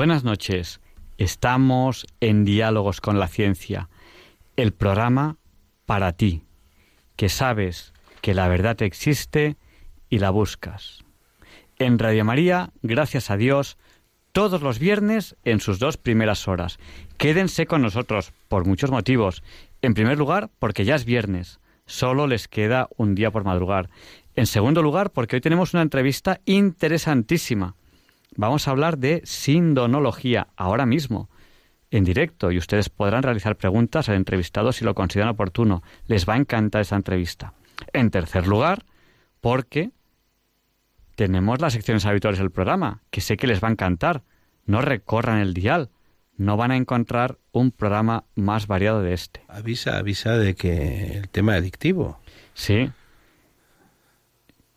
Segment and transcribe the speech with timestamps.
[0.00, 0.80] Buenas noches.
[1.18, 3.90] Estamos en Diálogos con la Ciencia,
[4.56, 5.36] el programa
[5.84, 6.42] para ti,
[7.16, 9.58] que sabes que la verdad existe
[10.08, 11.04] y la buscas.
[11.78, 13.76] En Radio María, gracias a Dios,
[14.32, 16.78] todos los viernes en sus dos primeras horas.
[17.18, 19.42] Quédense con nosotros por muchos motivos.
[19.82, 21.60] En primer lugar, porque ya es viernes.
[21.84, 23.90] Solo les queda un día por madrugar.
[24.34, 27.76] En segundo lugar, porque hoy tenemos una entrevista interesantísima
[28.36, 31.28] vamos a hablar de sindonología ahora mismo,
[31.90, 35.82] en directo, y ustedes podrán realizar preguntas al entrevistado si lo consideran oportuno.
[36.06, 37.54] Les va a encantar esa entrevista.
[37.92, 38.84] En tercer lugar,
[39.40, 39.90] porque
[41.16, 44.22] tenemos las secciones habituales del programa, que sé que les va a encantar.
[44.66, 45.90] No recorran el dial,
[46.36, 49.42] no van a encontrar un programa más variado de este.
[49.48, 52.20] Avisa, avisa de que el tema es adictivo.
[52.54, 52.90] Sí.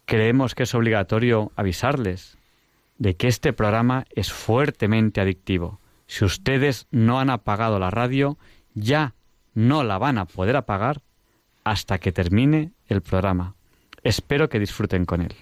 [0.06, 2.38] Creemos que es obligatorio avisarles
[2.98, 5.80] de que este programa es fuertemente adictivo.
[6.08, 8.38] Si ustedes no han apagado la radio,
[8.74, 9.14] ya
[9.54, 11.02] no la van a poder apagar
[11.64, 13.56] hasta que termine el programa.
[14.04, 15.34] Espero que disfruten con él.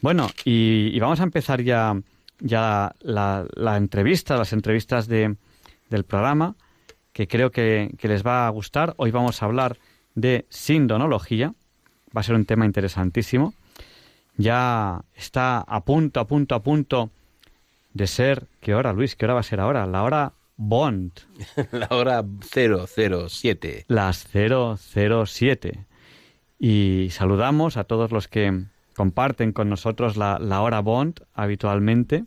[0.01, 1.99] Bueno, y, vamos a empezar ya,
[2.45, 3.45] ya la,
[3.75, 5.35] entrevista, las entrevistas de,
[5.89, 6.55] del programa,
[7.11, 8.93] que creo que, que les va a gustar.
[8.97, 9.77] Hoy vamos a hablar
[10.13, 11.53] de sindonología
[12.15, 13.53] va a ser un tema interesantísimo.
[14.37, 17.11] Ya está a punto, a punto, a punto
[17.93, 18.47] de ser...
[18.59, 19.15] ¿Qué hora, Luis?
[19.15, 19.85] ¿Qué hora va a ser ahora?
[19.85, 21.11] La hora Bond.
[21.71, 23.85] La hora 007.
[23.87, 25.85] Las 007.
[26.59, 28.63] Y saludamos a todos los que
[28.95, 32.25] comparten con nosotros la, la hora Bond habitualmente.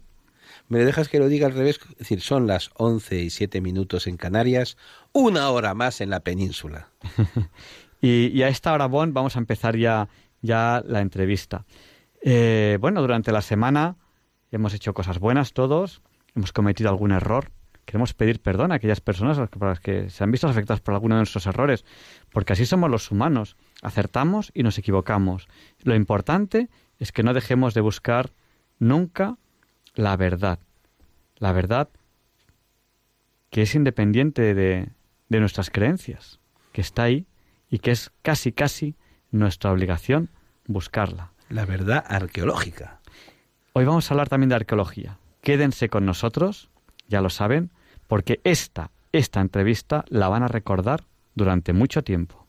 [0.68, 1.80] ¿Me dejas que lo diga al revés?
[1.92, 4.76] Es decir, son las 11 y 7 minutos en Canarias,
[5.12, 6.90] una hora más en la península.
[8.00, 10.08] Y, a esta hora, Bond, vamos a empezar ya,
[10.40, 11.64] ya la entrevista.
[12.22, 13.96] Eh, bueno, durante la semana
[14.52, 16.00] hemos hecho cosas buenas todos,
[16.36, 17.50] hemos cometido algún error.
[17.84, 21.16] Queremos pedir perdón a aquellas personas para las que se han visto afectadas por alguno
[21.16, 21.84] de nuestros errores,
[22.30, 23.56] porque así somos los humanos.
[23.82, 25.48] Acertamos y nos equivocamos.
[25.82, 26.68] Lo importante
[26.98, 28.32] es que no dejemos de buscar
[28.78, 29.38] nunca
[29.98, 30.60] la verdad.
[31.38, 31.88] La verdad
[33.50, 34.90] que es independiente de,
[35.28, 36.38] de nuestras creencias,
[36.72, 37.26] que está ahí
[37.68, 38.94] y que es casi, casi
[39.32, 40.30] nuestra obligación
[40.66, 41.32] buscarla.
[41.48, 43.00] La verdad arqueológica.
[43.72, 45.18] Hoy vamos a hablar también de arqueología.
[45.42, 46.70] Quédense con nosotros,
[47.08, 47.72] ya lo saben,
[48.06, 52.46] porque esta, esta entrevista la van a recordar durante mucho tiempo.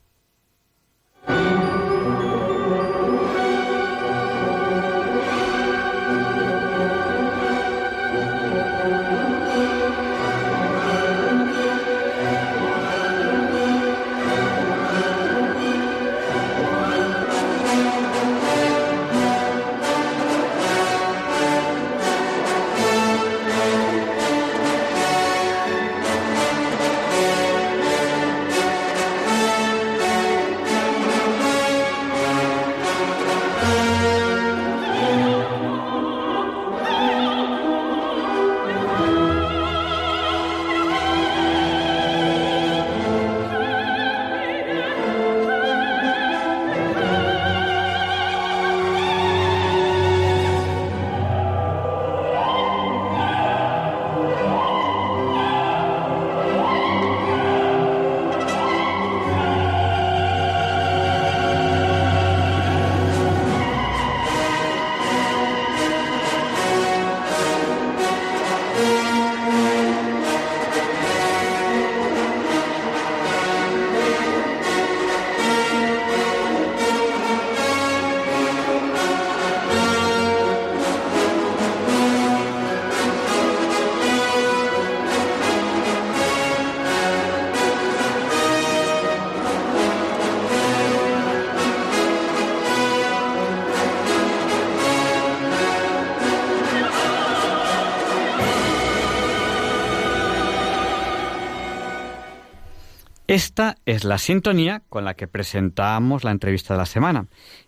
[103.40, 107.28] Esta es la sintonía con la que presentamos la entrevista de la semana.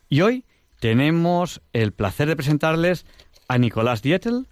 [0.10, 0.44] Y hoy
[0.82, 3.06] tenemos el placer de presentarles
[3.48, 4.48] a Nicolás Dietel.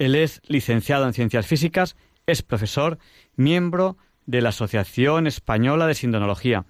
[0.00, 1.96] Él es licenciado en Ciencias Físicas,
[2.26, 2.98] es profesor,
[3.36, 3.96] miembro
[4.26, 6.64] de la Asociación Española de Sindonología.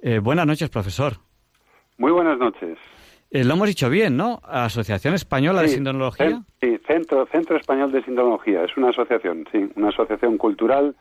[0.00, 1.18] Eh, buenas noches, profesor.
[1.98, 2.78] Muy buenas noches.
[3.30, 4.40] Eh, lo hemos dicho bien, ¿no?
[4.44, 6.42] Asociación Española de Sindonología.
[6.62, 8.64] Sí, Centro, Centro Español de Sindonología.
[8.64, 10.96] Es una asociación, sí, una asociación cultural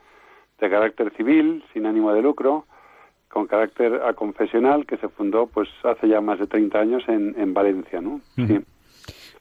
[0.60, 2.66] de carácter civil, sin ánimo de lucro,
[3.30, 7.54] con carácter confesional, que se fundó pues hace ya más de 30 años en, en
[7.54, 8.22] Valencia, ¿no?
[8.36, 8.60] Sí.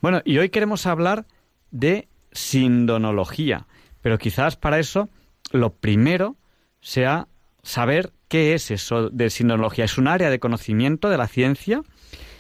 [0.01, 1.25] Bueno, y hoy queremos hablar
[1.71, 3.67] de sindonología,
[4.03, 5.09] pero quizás para eso
[5.53, 6.35] lo primero
[6.81, 7.29] sea
[7.63, 9.85] saber qué es eso de sindonología.
[9.85, 11.83] ¿Es un área de conocimiento de la ciencia?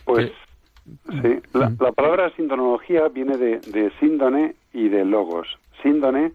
[0.05, 0.33] Pues
[1.23, 5.47] sí, la, la, palabra sindonología viene de, de síndone y de logos.
[5.83, 6.33] Síndone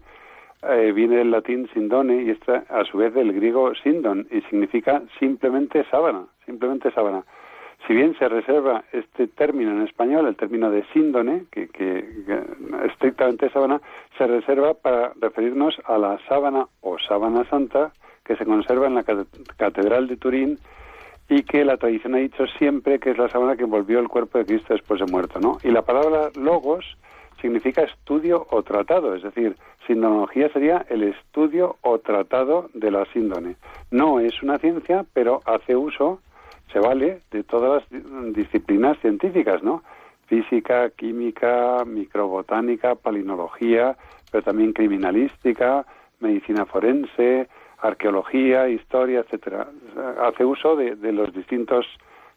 [0.62, 5.02] eh, viene del latín sindone y está a su vez del griego sindon y significa
[5.18, 7.24] simplemente sábana, simplemente sábana.
[7.86, 12.04] Si bien se reserva este término en español, el término de síndone, que, que,
[12.86, 13.80] estrictamente sábana,
[14.18, 19.04] se reserva para referirnos a la sábana o sábana santa que se conserva en la
[19.56, 20.58] Catedral de Turín
[21.28, 24.38] y que la tradición ha dicho siempre que es la sábana que envolvió el cuerpo
[24.38, 25.58] de Cristo después de muerto, ¿no?
[25.62, 26.84] Y la palabra logos
[27.40, 29.56] significa estudio o tratado, es decir,
[29.86, 33.56] sindonología sería el estudio o tratado de la síndone.
[33.90, 36.20] No es una ciencia, pero hace uso,
[36.72, 39.82] se vale de todas las disciplinas científicas, ¿no?
[40.26, 43.96] Física, química, microbotánica, palinología,
[44.30, 45.84] pero también criminalística,
[46.20, 49.66] medicina forense, arqueología, historia, etcétera.
[50.22, 51.86] Hace uso de, de los distintos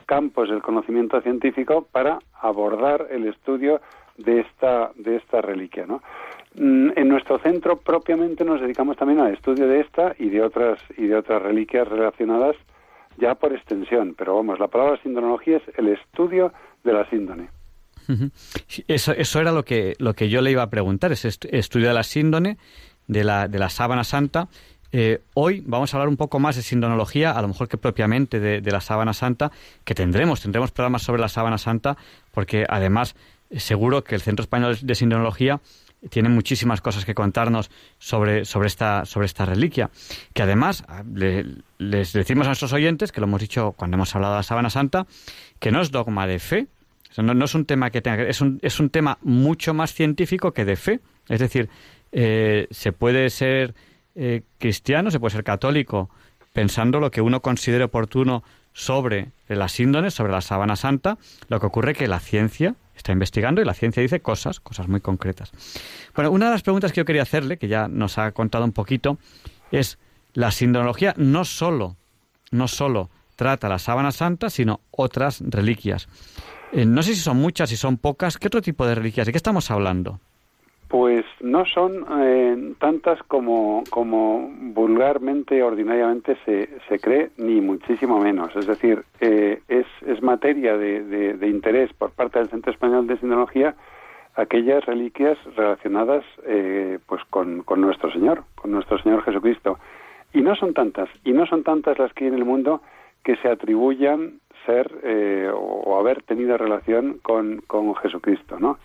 [0.06, 3.80] campos del conocimiento científico para abordar el estudio
[4.18, 6.02] de esta de esta reliquia, ¿no?
[6.56, 10.80] Mm, en nuestro centro propiamente nos dedicamos también al estudio de esta y de otras
[10.98, 12.56] y de otras reliquias relacionadas
[13.18, 16.52] ya por extensión, pero vamos, la palabra sindonología es el estudio
[16.84, 17.50] de la síndone.
[18.88, 21.94] Eso, eso era lo que, lo que yo le iba a preguntar, ese estudio de
[21.94, 22.58] la síndone,
[23.08, 24.48] de la, de la sábana santa.
[24.96, 28.40] Eh, hoy vamos a hablar un poco más de sindonología, a lo mejor que propiamente
[28.40, 29.52] de, la sábana santa,
[29.84, 31.98] que tendremos, tendremos programas sobre la sábana santa,
[32.32, 33.16] porque además
[33.58, 35.62] seguro que el Centro Español de Sindonología
[36.12, 39.90] tiene muchísimas cosas que contarnos sobre, sobre, esta, sobre esta reliquia.
[40.34, 41.04] Que además ah,
[41.80, 44.70] les decimos a nuestros oyentes, que lo hemos dicho cuando hemos hablado de la Sábana
[44.70, 45.08] Santa,
[45.60, 46.68] que no es dogma de fe.
[47.18, 50.76] no, es un tema que es un, es un tema mucho más científico que de
[50.76, 51.00] fe.
[51.30, 51.70] Es decir,
[52.12, 53.74] eh, se puede ser
[54.16, 56.10] eh, cristiano, se puede ser católico,
[56.54, 58.44] pensando lo que uno considere oportuno
[58.74, 61.18] sobre las síndones, sobre la sábana santa,
[61.48, 65.02] lo que ocurre que la ciencia está investigando y la ciencia dice cosas, cosas muy
[65.02, 65.52] concretas.
[66.16, 68.72] Bueno, una de las preguntas que yo quería hacerle, que ya nos ha contado un
[68.72, 69.18] poquito,
[69.72, 69.98] es
[70.34, 71.96] la sindonología no solo,
[72.52, 76.08] no solo trata la sábana santa, sino otras reliquias.
[76.72, 78.38] Eh, no sé si son muchas, si son pocas.
[78.38, 79.26] ¿Qué otro tipo de reliquias?
[79.26, 80.20] ¿De qué estamos hablando?
[80.94, 88.56] Pues no son eh, tantas como, como vulgarmente, ordinariamente se, se cree, ni muchísimo menos.
[88.56, 91.02] Es decir, eh, es, es materia de,
[91.34, 93.74] de, interés por parte del Centro Español de Sinología
[94.36, 99.80] aquellas reliquias relacionadas eh, pues con, con nuestro Señor, con nuestro Señor Jesucristo.
[100.32, 102.84] Y no son tantas, y no son tantas las que hay en el mundo
[103.24, 104.92] que se atribuyan ser
[105.56, 108.78] o haber tenido relación con, con Jesucristo, ¿no?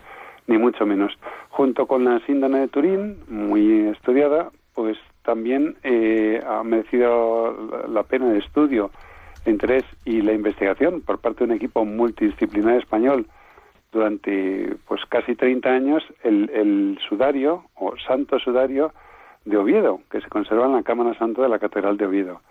[0.49, 1.17] Ni mucho menos.
[1.49, 7.55] Junto con la síndrome de Turín, muy estudiada, pues también eh, ha merecido
[7.87, 8.89] la pena el estudio,
[9.45, 13.27] interés y la investigación por parte de un equipo multidisciplinar español
[13.91, 18.91] durante pues casi 30 años el, el sudario o santo sudario
[19.45, 22.41] de Oviedo, que se conserva en la Cámara Santa de la Catedral de Oviedo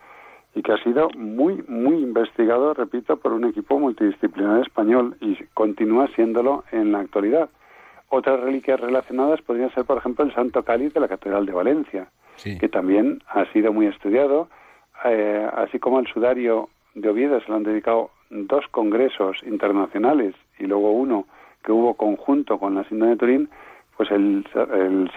[0.55, 6.09] y que ha sido muy, muy investigado, repito, por un equipo multidisciplinar español y continúa
[6.14, 7.50] siéndolo en la actualidad.
[8.11, 12.09] Otras reliquias relacionadas podrían ser, por ejemplo, el Santo Cáliz de la Catedral de Valencia,
[12.43, 14.49] que también ha sido muy estudiado,
[15.05, 20.65] eh, así como el sudario de Oviedo se le han dedicado dos congresos internacionales y
[20.67, 21.27] luego uno
[21.62, 23.49] que hubo conjunto con la Síndrome de Turín,
[23.97, 24.45] pues el,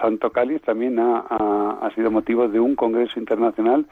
[0.00, 1.20] Santo Cáliz también ha,
[1.80, 3.86] ha, sido motivo de un congreso internacional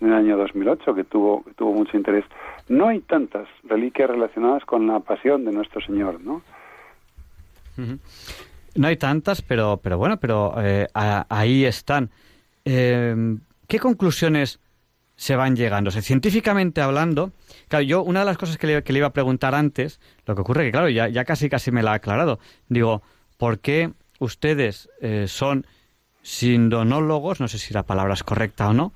[0.00, 2.24] en el año 2008 que tuvo, tuvo mucho interés.
[2.68, 6.42] No hay tantas reliquias relacionadas con la pasión de nuestro Señor, ¿no?
[7.76, 12.10] No hay tantas, pero, pero bueno, pero eh, ahí están.
[12.64, 13.36] Eh,
[13.68, 14.60] ¿Qué conclusiones
[15.16, 15.90] se van llegando?
[15.90, 17.32] Científicamente hablando,
[17.68, 20.64] claro, yo una de las cosas que le, iba a preguntar antes, lo que ocurre
[20.64, 22.40] que, claro, ya, ya casi casi me la ha aclarado.
[22.68, 23.02] Digo,
[23.36, 25.66] ¿por qué ustedes eh, son
[26.22, 28.92] sindonólogos, no sé si la palabra es correcta o no,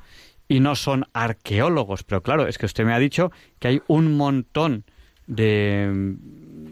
[0.49, 2.03] y no son arqueólogos?
[2.03, 3.31] Pero claro, es que usted me ha dicho
[3.61, 4.85] que hay un montón
[5.27, 6.17] de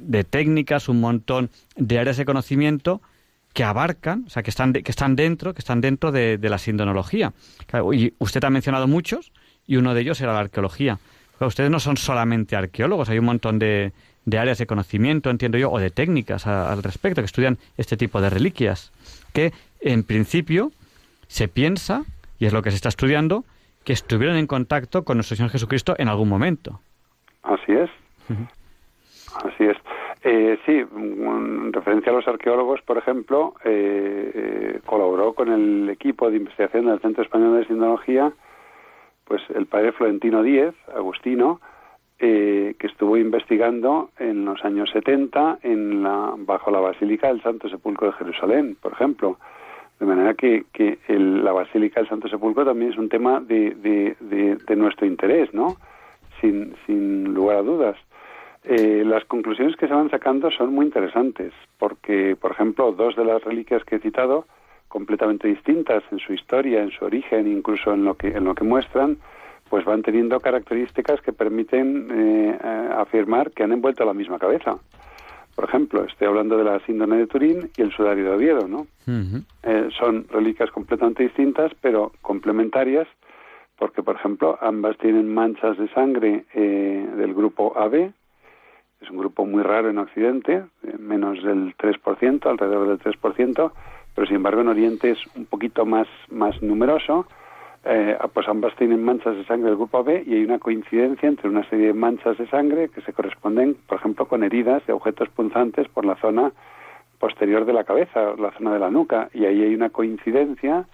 [0.07, 3.01] de técnicas, un montón de áreas de conocimiento
[3.53, 7.33] que abarcan, o sea, que están, que están dentro, que están dentro de, la sindonología.
[7.93, 9.33] y usted ha mencionado muchos,
[9.67, 10.99] y uno de ellos era la arqueología.
[11.41, 13.93] ustedes no son solamente arqueólogos, hay un montón de,
[14.27, 18.21] de áreas de conocimiento, entiendo yo, o de técnicas al respecto, que estudian este tipo
[18.21, 18.93] de reliquias,
[19.33, 20.73] que en principio
[21.29, 22.05] se piensa,
[22.39, 23.45] y es lo que se está estudiando,
[23.85, 26.81] que estuvieron en contacto con nuestro Señor Jesucristo en algún momento.
[27.43, 27.91] Así es.
[29.45, 29.77] Así es.
[30.23, 36.31] Eh, sí, en referencia a los arqueólogos, por ejemplo, eh, eh, colaboró con el equipo
[36.31, 38.33] de investigación del Centro Español de Sindonología,
[39.25, 41.61] pues el padre Florentino Díez, Agustino,
[42.19, 48.07] que estuvo investigando en los años 70 en la, bajo la Basílica del Santo Sepulcro
[48.07, 49.37] de Jerusalén, por ejemplo.
[50.01, 54.57] De manera que, que la Basílica del Santo Sepulcro también es un tema de, de,
[54.57, 55.77] de nuestro interés, ¿no?
[56.41, 57.97] Sin, sin lugar a dudas.
[58.69, 63.25] Eh, las conclusiones que se van sacando son muy interesantes, porque, por ejemplo, dos de
[63.25, 64.47] las reliquias que he citado,
[64.89, 68.65] completamente distintas en su historia, en su origen, incluso en lo que, en lo que
[68.65, 69.19] muestran,
[69.69, 72.59] pues van teniendo características que permiten eh,
[72.97, 74.79] afirmar que han envuelto la misma cabeza.
[75.55, 78.87] Por ejemplo, estoy hablando de la síndrome de Turín y el sudario de Oviedo, ¿no?
[79.63, 83.09] Eh, son reliquias completamente distintas, pero complementarias,
[83.79, 88.13] porque, por ejemplo, ambas tienen manchas de sangre eh, del grupo AB,
[89.01, 90.65] es un grupo muy raro en Occidente,
[90.99, 93.73] menos del 3%, alrededor del 3%,
[94.15, 97.27] pero sin embargo en Oriente es un poquito más, más numeroso.
[97.85, 101.49] Eh, pues ambas tienen manchas de sangre del grupo B y hay una coincidencia entre
[101.49, 105.29] una serie de manchas de sangre que se corresponden, por ejemplo, con heridas de objetos
[105.29, 106.51] punzantes por la zona
[107.21, 110.87] posterior de la cabeza, la zona de la nuca, y ahí hay una coincidencia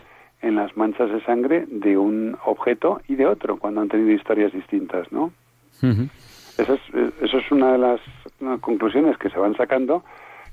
[0.43, 4.53] en las manchas de sangre de un objeto y de otro, cuando han tenido historias
[4.53, 5.33] distintas, ¿no?
[6.63, 6.81] Esa es,
[7.21, 8.01] eso es una de las
[8.61, 10.05] conclusiones que se van sacando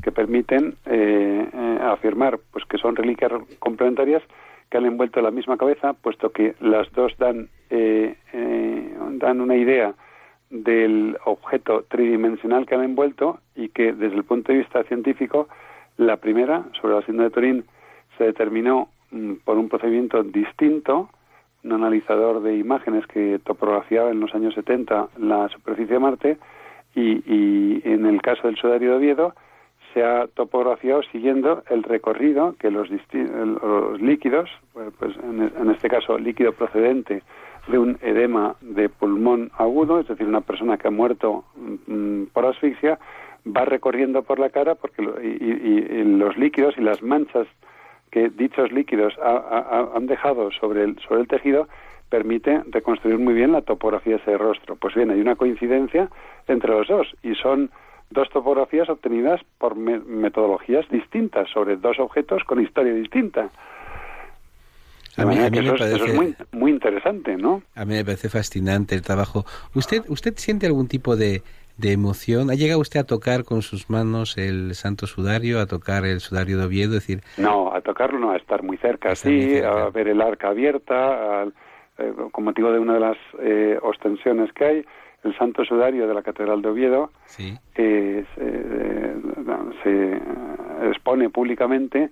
[0.01, 4.23] que permiten eh, eh, afirmar pues que son reliquias complementarias
[4.69, 8.15] que han envuelto la misma cabeza, puesto que las dos dan, eh,
[9.13, 9.93] dan una idea
[10.49, 15.47] del objeto tridimensional que han envuelto y que desde el punto de vista científico,
[15.97, 17.65] la primera, sobre la síndrome de Turín,
[18.17, 21.09] se determinó mm, por un procedimiento distinto
[21.63, 26.37] un analizador de imágenes que topografiaba en los años 70 la superficie de Marte
[26.95, 29.33] y, y en el caso del sudario de Oviedo
[29.93, 36.17] se ha topografiado siguiendo el recorrido que los, los líquidos, pues, pues en, este caso
[36.17, 37.23] líquido procedente
[37.67, 41.43] de un edema de pulmón agudo, es decir, una persona que ha muerto
[41.87, 42.99] mm, por asfixia,
[43.45, 47.47] va recorriendo por la cara porque y, los líquidos y las manchas
[48.11, 51.67] que dichos líquidos han dejado sobre el, sobre el tejido
[52.09, 54.75] permite reconstruir muy bien la topografía de ese rostro.
[54.75, 56.09] Pues bien, hay una coincidencia
[56.47, 57.69] entre los dos y son
[58.09, 63.51] dos topografías obtenidas por metodologías distintas sobre dos objetos con historia distinta.
[65.17, 67.61] A mí, me eso, parece, es muy, muy interesante, ¿no?
[67.75, 69.45] A mí me parece fascinante el trabajo.
[69.75, 71.43] ¿Usted, usted siente algún tipo de,
[71.79, 72.49] de emoción.
[72.49, 76.57] ¿Ha llegado usted a tocar con sus manos el Santo Sudario, a tocar el Sudario
[76.57, 76.93] de Oviedo?
[76.93, 77.21] decir...
[77.37, 81.45] No, a tocarlo no, a estar muy cerca, sí, a ver el arca abierta,
[81.97, 84.85] eh, con motivo de una de las eh, ostensiones que hay,
[85.23, 87.57] el Santo Sudario de la Catedral de Oviedo sí.
[87.75, 88.25] eh,
[89.83, 90.21] se,
[90.87, 92.09] expone públicamente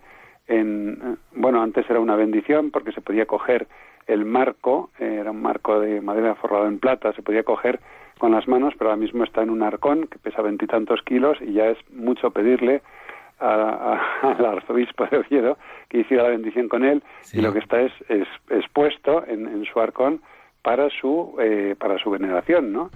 [0.48, 3.68] en, bueno, antes era una bendición porque se podía coger
[4.08, 7.80] el marco, era un marco de madera forrado en plata, se podía coger
[8.18, 11.54] con las manos, pero ahora mismo está en un arcón que pesa veintitantos kilos y
[11.54, 12.82] ya es mucho pedirle
[13.40, 15.58] al arzobispo de Oviedo
[15.90, 17.92] que hiciera la bendición con él y lo que está es,
[18.50, 20.22] expuesto en, su arcón
[20.64, 22.90] para su eh, para su veneración, ¿no?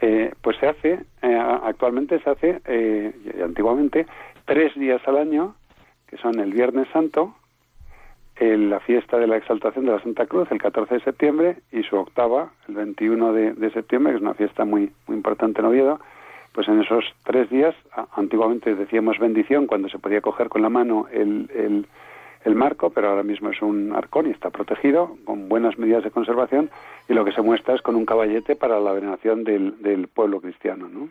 [0.00, 4.06] Eh, pues se hace eh, actualmente se hace y antiguamente
[4.44, 5.56] tres días al año
[6.06, 7.34] que son el Viernes Santo,
[8.40, 11.96] la fiesta de la exaltación de la Santa Cruz el 14 de septiembre y su
[11.96, 16.00] octava el 21 de, septiembre, que es una fiesta muy, muy importante en Oviedo,
[16.52, 17.74] pues en esos tres días,
[18.14, 21.86] antiguamente decíamos bendición cuando se podía coger con la mano el, el,
[22.44, 26.10] el marco, pero ahora mismo es un arcón y está protegido con buenas medidas de
[26.10, 26.70] conservación
[27.08, 30.40] y lo que se muestra es con un caballete para la veneración del, del pueblo
[30.40, 31.08] cristiano, ¿no?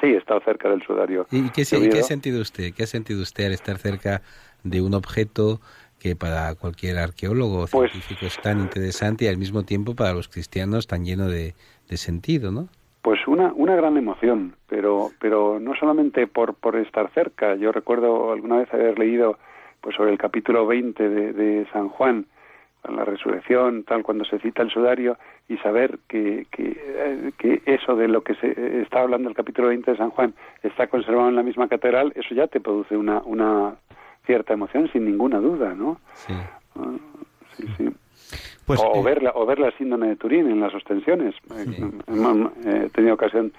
[0.00, 1.26] Sí, he estado cerca del sudario.
[1.30, 2.72] ¿Y qué, qué ha sentido usted?
[2.74, 4.22] ¿Qué ha sentido usted al estar cerca
[4.62, 5.60] de un objeto
[5.98, 10.12] que para cualquier arqueólogo o pues científico es tan interesante y al mismo tiempo para
[10.12, 11.54] los cristianos tan lleno de,
[11.96, 12.68] sentido, ¿no?
[13.02, 17.54] Pues una, una gran emoción, pero, pero no solamente por, por estar cerca.
[17.56, 19.38] Yo recuerdo alguna vez haber leído
[19.80, 22.26] pues sobre el capítulo 20 de, de San Juan,
[22.84, 25.16] la resurrección, tal, cuando se cita el sudario,
[25.48, 29.68] y saber que, que, eh, que, eso de lo que se está hablando el capítulo
[29.68, 33.20] 20 de San Juan está conservado en la misma catedral, eso ya te produce una,
[33.24, 33.76] una
[34.28, 35.98] cierta emoción sin ninguna duda, ¿no?
[36.12, 36.34] Sí.
[36.76, 36.92] Ah,
[37.56, 37.88] sí, sí.
[38.66, 41.34] Pues, o, ver la, o ver la síndrome de Turín en las ostensiones.
[41.56, 43.50] Eh, he tenido ocasión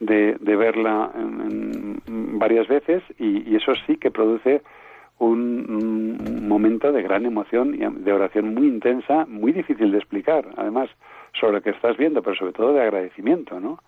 [0.00, 2.02] de, de verla en,
[2.40, 4.62] varias veces y, eso sí que produce
[5.20, 10.90] un, momento de gran emoción y de oración muy intensa, muy difícil de explicar, además,
[11.38, 13.78] sobre lo que estás viendo, pero sobre todo de agradecimiento, ¿no?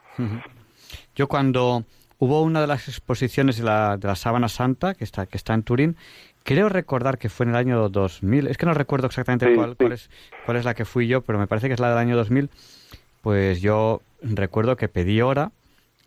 [1.17, 1.83] Yo cuando
[2.21, 5.55] hubo una de las exposiciones de la, de la Sábana Santa, que está, que está
[5.55, 5.97] en Turín,
[6.45, 9.93] creo recordar que fue en el año 2000, es que no recuerdo exactamente cuál, Cuál,
[9.93, 10.11] es,
[10.45, 12.51] cuál es la que fui yo, pero me parece que es la del año 2000,
[13.23, 15.51] pues yo recuerdo que pedí hora,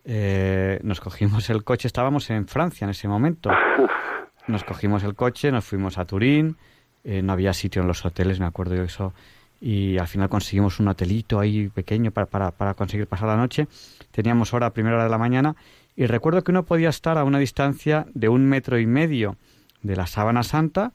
[0.05, 3.49] eh, nos cogimos el coche, estábamos en Francia en ese momento,
[4.47, 6.57] nos cogimos el coche, nos fuimos a Turín,
[7.03, 9.13] eh, no había sitio en los hoteles, me acuerdo yo eso,
[9.59, 13.67] y al final conseguimos un hotelito ahí pequeño para, para, para conseguir pasar la noche,
[14.11, 15.55] teníamos hora primera hora de la mañana,
[15.95, 19.37] y recuerdo que uno podía estar a una distancia de un metro y medio
[19.81, 20.93] de la sábana santa,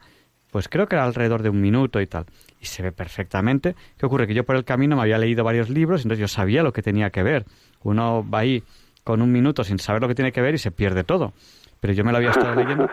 [0.50, 2.26] pues creo que era alrededor de un minuto y tal.
[2.60, 3.76] Y se ve perfectamente.
[3.96, 4.26] ¿Qué ocurre?
[4.26, 6.82] Que yo por el camino me había leído varios libros, entonces yo sabía lo que
[6.82, 7.44] tenía que ver.
[7.82, 8.62] Uno va ahí
[9.04, 11.32] con un minuto sin saber lo que tiene que ver y se pierde todo.
[11.80, 12.88] Pero yo me lo había estado leyendo.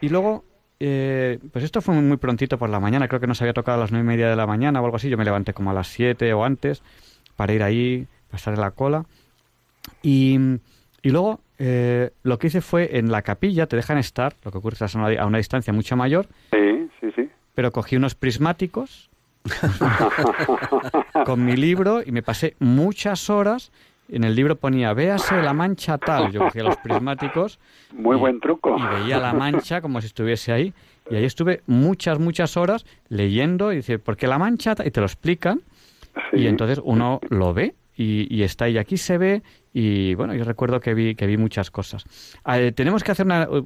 [0.00, 0.44] Y luego,
[0.78, 3.80] eh, pues esto fue muy prontito por la mañana, creo que nos había tocado a
[3.80, 5.08] las nueve y media de la mañana o algo así.
[5.08, 6.82] Yo me levanté como a las siete o antes
[7.36, 9.06] para ir ahí, pasar en la cola.
[10.02, 10.38] Y,
[11.02, 14.58] y luego eh, lo que hice fue en la capilla, te dejan estar, lo que
[14.58, 16.26] ocurre es a una, a una distancia mucho mayor.
[16.52, 17.28] Sí, sí, sí.
[17.54, 19.10] Pero cogí unos prismáticos
[21.24, 23.72] con mi libro y me pasé muchas horas.
[24.10, 26.32] En el libro ponía, véase la mancha tal.
[26.32, 27.58] Yo cogía los prismáticos.
[27.92, 28.76] Muy y- buen truco.
[28.78, 30.72] Y veía la mancha como si estuviese ahí.
[31.10, 34.74] Y ahí estuve muchas, muchas horas leyendo y dice, ¿por qué la mancha?
[34.74, 35.60] ta-?" Y te lo explican.
[36.32, 36.40] Sí.
[36.40, 38.78] Y entonces uno lo ve y, y está ahí.
[38.78, 39.42] Aquí se ve
[39.74, 42.04] y bueno, yo recuerdo que vi, que vi muchas cosas.
[42.46, 43.42] Eh, tenemos que hacer una...
[43.42, 43.62] eh,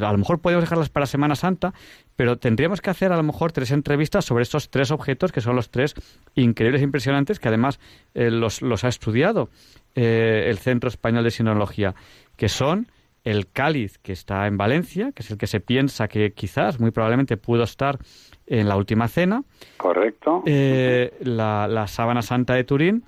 [0.00, 1.74] A lo mejor podemos dejarlas para Semana Santa,
[2.16, 5.56] pero tendríamos que hacer a lo mejor tres entrevistas sobre estos tres objetos que son
[5.56, 5.94] los tres
[6.36, 7.80] increíbles e impresionantes que además
[8.14, 9.50] eh, los, los ha estudiado
[9.96, 11.94] eh, el Centro Español de Sinología,
[12.36, 12.86] que son
[13.24, 16.90] el cáliz que está en Valencia, que es el que se piensa que quizás, muy
[16.90, 17.98] probablemente, pudo estar
[18.46, 19.42] en la última cena,
[19.78, 20.42] Correcto.
[20.44, 23.02] la, la sábana santa de Turín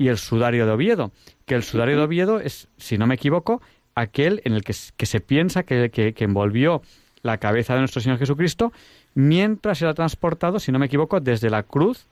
[0.00, 1.10] y el sudario de Oviedo,
[1.46, 3.60] que el sudario de Oviedo es, si no me equivoco,
[3.94, 6.80] aquel en el que, se piensa que, que- que envolvió
[7.22, 8.72] la cabeza de nuestro Señor Jesucristo
[9.14, 12.06] mientras era transportado, si no me equivoco, desde la cruz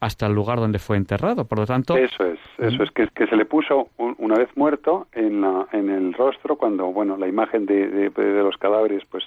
[0.00, 1.44] hasta el lugar donde fue enterrado.
[1.44, 4.48] Por lo tanto, Eso es, eso es, que, que se le puso un- una vez
[4.56, 9.04] muerto en, la, en el rostro cuando, bueno, la imagen de, de- de los cadáveres,
[9.10, 9.22] pues,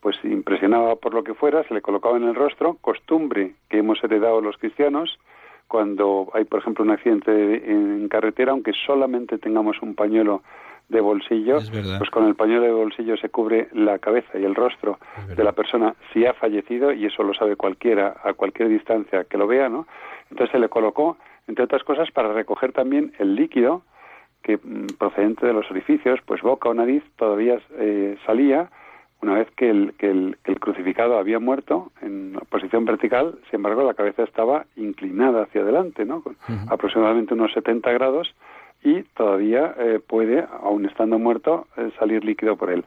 [0.00, 4.02] pues impresionaba por lo que fuera, se le colocaba en el rostro, costumbre que hemos
[4.04, 5.18] heredado los cristianos,
[5.68, 10.42] cuando hay, por ejemplo, un accidente de- en carretera, aunque solamente tengamos un pañuelo
[10.88, 11.58] de bolsillo,
[11.98, 14.98] pues con el pañuelo de bolsillo se cubre la cabeza y el rostro
[15.36, 19.36] de la persona si ha fallecido, y eso lo sabe cualquiera a cualquier distancia que
[19.36, 19.86] lo vea, ¿no?
[20.30, 23.82] Entonces se le colocó, entre otras cosas, para recoger también el líquido
[24.42, 28.70] que mm, procedente de los orificios, pues boca o nariz, todavía eh, salía
[29.20, 33.56] una vez que el, que, el, que el crucificado había muerto en posición vertical, sin
[33.56, 36.22] embargo la cabeza estaba inclinada hacia adelante, ¿no?
[36.22, 36.36] Con
[36.68, 38.34] aproximadamente unos 70 grados
[38.82, 42.84] y todavía eh, puede, aun estando muerto, eh, salir líquido por él.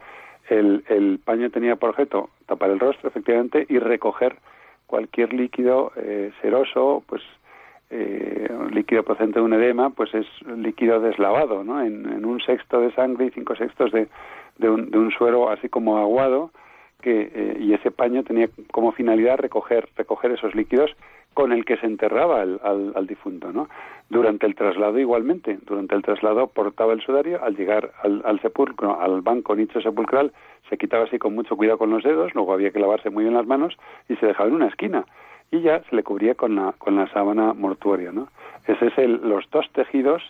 [0.48, 4.36] El, el paño tenía por objeto tapar el rostro, efectivamente, y recoger
[4.86, 7.22] cualquier líquido eh, seroso, pues
[7.90, 11.82] eh, un líquido procedente de un edema, pues es líquido deslavado, ¿no?
[11.82, 14.08] En, en un sexto de sangre y cinco sextos de,
[14.58, 16.50] de, un, de un suero así como aguado,
[17.00, 20.94] que, eh, y ese paño tenía como finalidad recoger, recoger esos líquidos
[21.34, 23.68] con el que se enterraba al, al, al difunto, ¿no?
[24.10, 29.00] Durante el traslado igualmente, durante el traslado portaba el sudario, al llegar al, al sepulcro,
[29.00, 30.32] al banco nicho sepulcral,
[30.68, 33.34] se quitaba así con mucho cuidado con los dedos, luego había que lavarse muy bien
[33.34, 33.76] las manos
[34.08, 35.06] y se dejaba en una esquina
[35.50, 38.28] y ya se le cubría con la, con la sábana mortuoria, ¿no?
[38.66, 40.22] Ese es el, los dos tejidos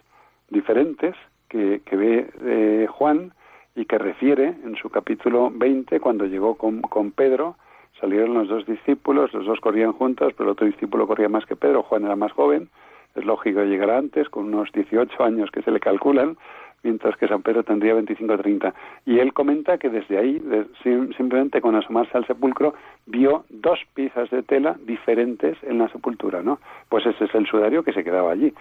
[0.51, 1.15] diferentes
[1.49, 3.33] que, que ve eh, Juan
[3.75, 7.57] y que refiere en su capítulo 20 cuando llegó con, con Pedro,
[8.01, 11.57] salieron los dos discípulos, los dos corrían juntos, pero el otro discípulo corría más que
[11.57, 12.69] Pedro, Juan era más joven,
[13.15, 16.37] es lógico llegar antes, con unos 18 años que se le calculan,
[16.83, 18.75] mientras que San Pedro tendría 25 o 30.
[19.07, 22.75] Y él comenta que desde ahí, de- sim- simplemente con asomarse al sepulcro,
[23.07, 26.59] vio dos piezas de tela diferentes en la sepultura, ¿no?
[26.89, 28.53] Pues ese es el sudario que se quedaba allí.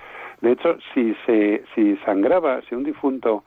[0.42, 3.44] De hecho, si se si sangraba, si un difunto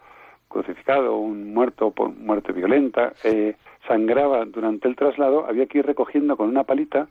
[0.55, 3.57] crucificado, un muerto por muerte violenta, eh,
[3.89, 7.09] sangraba durante el traslado, había que ir recogiendo con una palita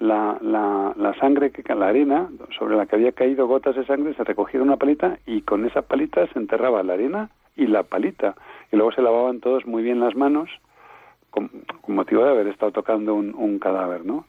[0.00, 4.14] la, la, la sangre, que la arena sobre la que había caído gotas de sangre,
[4.14, 8.34] se recogía una palita y con esa palita se enterraba la arena y la palita.
[8.72, 10.50] Y luego se lavaban todos muy bien las manos
[11.30, 11.50] con,
[11.82, 14.26] con motivo de haber estado tocando un, un cadáver, ¿no?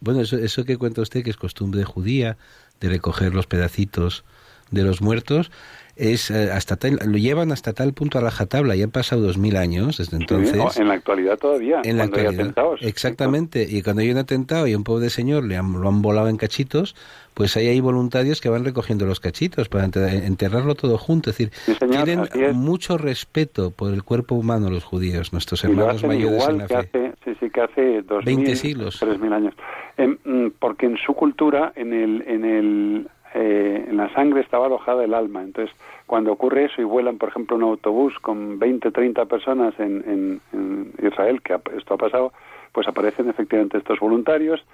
[0.00, 2.36] Bueno, eso, eso que cuenta usted, que es costumbre judía,
[2.80, 4.24] de recoger los pedacitos
[4.70, 5.50] de los muertos,
[5.96, 8.76] es eh, hasta tal, lo llevan hasta tal punto a rajatabla.
[8.76, 10.52] Ya han pasado dos mil años desde entonces.
[10.52, 12.34] Sí, no, en la actualidad todavía, en la hay actualidad.
[12.34, 12.80] atentados.
[12.82, 13.66] Exactamente.
[13.68, 16.36] Y cuando hay un atentado y un pobre señor le han, lo han volado en
[16.36, 16.94] cachitos,
[17.34, 21.30] pues ahí hay voluntarios que van recogiendo los cachitos para enter- enterrarlo todo junto.
[21.30, 25.66] Es decir, Sí, señor, tienen mucho respeto por el cuerpo humano los judíos, nuestros Y
[25.66, 26.78] hermanos mayores igual en la que fe.
[26.80, 28.98] hace, sí, sí, que hace dos 20 siglos.
[29.00, 29.54] tres mil años.
[29.96, 34.66] Em, mm, porque en su cultura, en el, en el, eh, en la sangre estaba
[34.66, 35.42] alojada el alma.
[35.42, 35.74] Entonces,
[36.06, 40.92] cuando ocurre eso y vuelan, por ejemplo, un autobús con 20, 30 personas en, en,
[41.06, 42.32] Israel, que esto ha pasado,
[42.72, 44.64] pues aparecen efectivamente estos voluntarios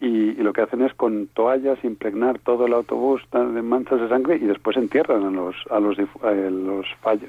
[0.00, 4.36] y, lo que hacen es con toallas impregnar todo el autobús de manchas de sangre
[4.36, 7.20] y después entierran a los a los, a los fall-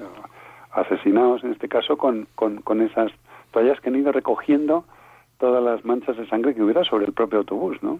[0.71, 3.11] asesinados en este caso con, con esas
[3.51, 4.83] toallas que han ido recogiendo
[5.39, 7.99] todas las manchas de sangre que hubiera sobre el propio autobús, ¿no?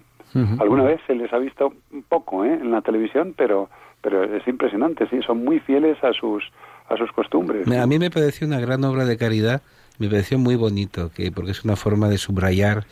[0.59, 2.53] Alguna vez se les ha visto un poco ¿eh?
[2.53, 3.69] en la televisión, pero
[4.01, 6.43] pero es impresionante, sí, son muy fieles a sus
[6.87, 7.67] a sus costumbres.
[7.67, 9.61] A mí me pareció una gran obra de caridad,
[9.97, 12.85] me pareció muy bonito, que porque es una forma de subrayar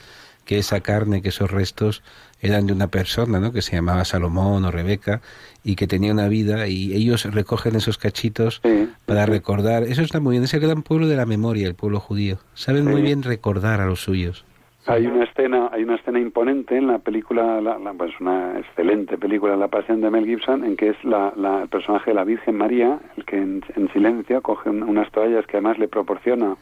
[0.48, 2.02] que esa carne, que esos restos
[2.42, 3.52] eran de una persona, ¿no?
[3.52, 5.22] Que se llamaba Salomón o Rebeca
[5.64, 8.62] y que tenía una vida y ellos recogen esos cachitos
[9.06, 9.84] para recordar.
[9.84, 12.40] Eso está muy bien, es el gran pueblo de la memoria, el pueblo judío.
[12.56, 14.47] Saben muy bien recordar a los suyos.
[14.88, 19.56] Hay una escena, hay una escena imponente en la película, la, pues una excelente película,
[19.58, 23.00] La Pasión de Mel Gibson, en que es la, el personaje de la Virgen María,
[23.18, 26.56] el que en, silencio coge unas toallas que además le proporciona,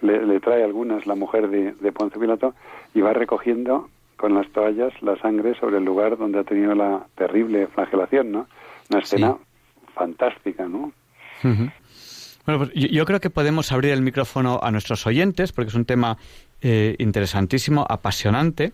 [0.00, 2.54] le, trae algunas la mujer de, de Ponce Pilato
[2.94, 7.06] y va recogiendo con las toallas la sangre sobre el lugar donde ha tenido la
[7.16, 8.46] terrible flagelación, ¿no?
[8.90, 9.36] Una escena
[9.94, 10.92] fantástica, ¿no?
[11.42, 15.84] Bueno, pues yo, creo que podemos abrir el micrófono a nuestros oyentes porque es un
[15.84, 16.16] tema
[16.60, 18.72] eh, interesantísimo, apasionante.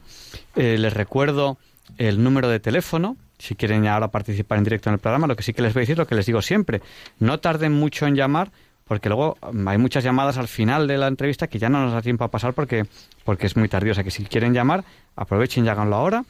[0.57, 1.59] Eh, les recuerdo
[1.99, 5.43] el número de teléfono, si quieren ahora participar en directo en el programa, lo que
[5.43, 6.81] sí que les voy a decir, lo que les digo siempre,
[7.19, 8.51] no tarden mucho en llamar,
[8.87, 11.93] porque luego mm, hay muchas llamadas al final de la entrevista que ya no nos
[11.93, 12.87] da tiempo a pasar porque,
[13.25, 13.93] porque es muy tardío.
[13.93, 14.85] O sea que si quieren llamar,
[15.17, 16.25] aprovechen y háganlo ahora,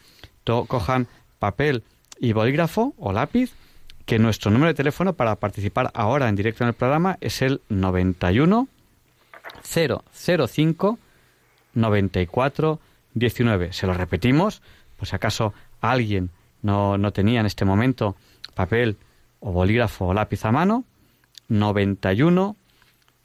[0.45, 1.07] cojan
[1.39, 1.85] papel
[2.19, 3.53] y bolígrafo o lápiz,
[4.07, 7.61] que nuestro número de teléfono para participar ahora en directo en el programa es el
[7.69, 8.69] 91
[9.63, 10.99] 005
[11.75, 12.81] 94
[13.15, 13.73] 19.
[13.73, 14.63] Se lo repetimos,
[14.97, 16.31] pues acaso alguien
[16.63, 18.17] no, no tenía en este momento
[18.55, 18.97] papel
[19.41, 20.85] o bolígrafo o lápiz a mano,
[21.49, 22.57] 91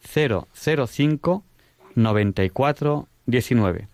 [0.03, 1.43] 005
[1.95, 3.87] 94 19.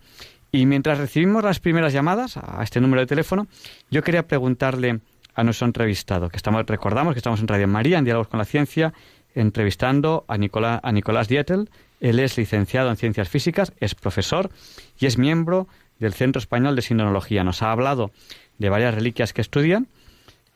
[0.52, 3.48] Y mientras recibimos las primeras llamadas a este número de teléfono,
[3.91, 5.02] yo quería preguntarle
[5.34, 8.94] a nuestro entrevistado, que recordamos que estamos en Radio María, en Diálogos con la Ciencia,
[9.34, 11.70] entrevistando a, Nicolás, a Nicolás Dietel,
[12.06, 14.52] él es licenciado en Ciencias Físicas, es profesor
[15.00, 17.44] y es miembro del Centro Español de Sinología.
[17.44, 18.12] Nos ha hablado
[18.60, 19.88] de varias reliquias que estudian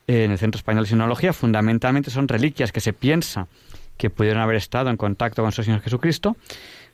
[0.06, 1.32] en el Centro Español de Sinología.
[1.32, 3.48] Fundamentalmente son reliquias que se piensa
[3.96, 6.36] que pudieron haber estado en contacto con nuestro Señor Jesucristo.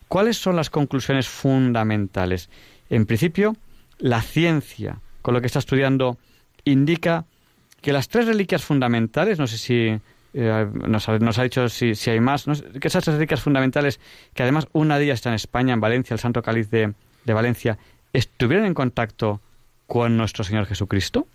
[0.09, 2.49] ¿Cuáles son las conclusiones fundamentales?
[2.89, 3.57] En principio,
[3.99, 6.17] la ciencia, con lo que está estudiando,
[6.65, 7.27] indica
[7.83, 10.01] que las tres reliquias fundamentales, no sé si
[10.39, 12.45] eh, nos, ha, dicho si, hay más,
[12.79, 13.99] que esas reliquias fundamentales,
[14.35, 16.93] que además una de ellas está en España, en Valencia, el Santo Cáliz de,
[17.27, 17.79] Valencia,
[18.13, 19.41] ¿estuvieron en contacto
[19.87, 21.27] con nuestro Señor Jesucristo?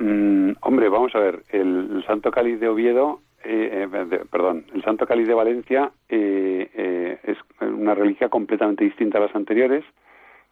[0.00, 5.06] Mm, hombre, vamos a ver, el, Santo Cáliz de Oviedo, eh, eh, perdón, el Santo
[5.06, 9.84] Cáliz de Valencia es una reliquia completamente distinta a las anteriores,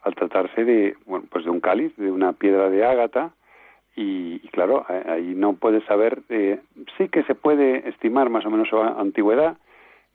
[0.02, 3.32] al tratarse de, bueno, pues de un cáliz, de una piedra de ágata,
[3.98, 6.60] y, claro, ahí no puedes saber, eh,
[6.98, 9.56] sí que se puede estimar más o menos su antigüedad,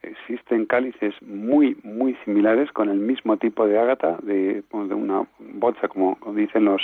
[0.04, 5.88] existen cálices muy, muy similares con el mismo tipo de ágata, de, de una bolsa,
[5.88, 6.82] como dicen los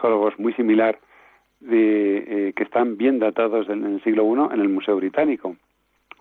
[0.00, 0.98] geólogos, muy similar,
[1.60, 5.56] de, eh, que están bien datados en el siglo I en el Museo Británico,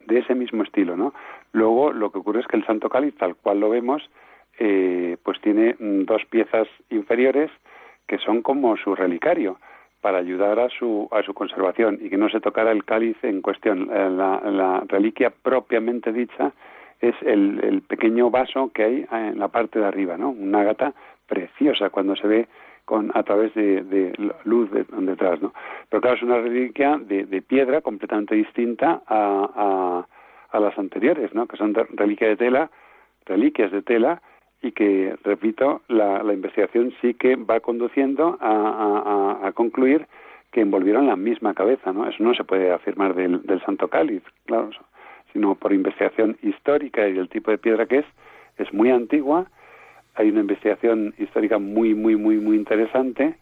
[0.05, 1.13] de ese mismo estilo, ¿no?
[1.51, 4.09] Luego, lo que ocurre es que el Santo Cáliz, tal cual lo vemos,
[4.57, 7.51] eh, pues tiene mm, dos piezas inferiores
[8.07, 9.57] que son como su relicario
[10.03, 13.41] para ayudar a su, a su conservación y que no se tocara el cáliz en
[13.41, 13.89] cuestión.
[13.89, 16.51] Eh, la, reliquia propiamente dicha
[16.99, 20.31] es el, pequeño vaso que hay en la parte de arriba, ¿no?
[20.31, 20.93] Una gata
[21.25, 22.47] preciosa cuando se ve
[22.83, 24.13] con a través de,
[24.43, 25.53] luz de, detrás, ¿no?
[25.87, 30.05] Pero claro, es una reliquia de, piedra completamente distinta a,
[30.51, 31.47] a, las anteriores, ¿no?
[31.47, 32.69] Que son reliquias de tela,
[33.25, 34.21] reliquias de tela
[34.63, 40.07] y que, repito, la, la investigación sí que va conduciendo a, concluir
[40.51, 42.07] que envolvieron la misma cabeza, ¿no?
[42.07, 44.69] Eso no se puede afirmar del, del Santo Cáliz, claro,
[45.33, 48.05] sino por investigación histórica y el tipo de piedra que es,
[48.57, 49.47] es muy antigua,
[50.15, 53.35] hay una investigación histórica muy, muy, muy, muy interesante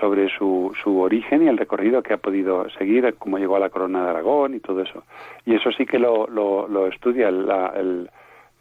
[0.00, 3.70] sobre su, su origen y el recorrido que ha podido seguir, cómo llegó a la
[3.70, 5.04] corona de Aragón y todo eso.
[5.46, 8.10] Y eso sí que lo, lo, lo estudia la, el,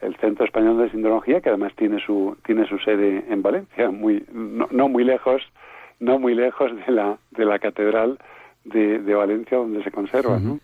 [0.01, 4.23] el Centro Español de Sindrología, que además tiene su tiene su sede en Valencia, muy
[4.31, 5.41] no, muy lejos,
[5.99, 8.17] no muy lejos de la de la catedral
[8.63, 10.59] de, de Valencia donde se conserva, ¿no?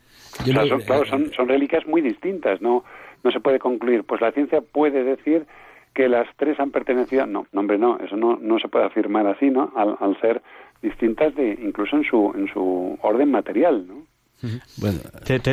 [0.67, 2.83] son, claro, son, son reliquias muy distintas, no
[3.23, 4.03] no se puede concluir.
[4.03, 5.45] Pues la ciencia puede decir
[5.93, 9.25] que las tres han pertenecido, no, no hombre, no, eso no, no se puede afirmar
[9.27, 9.71] así, ¿no?
[9.75, 10.41] Al, al ser
[10.81, 14.05] distintas de incluso en su en su orden material, ¿no?
[14.77, 14.99] Bueno,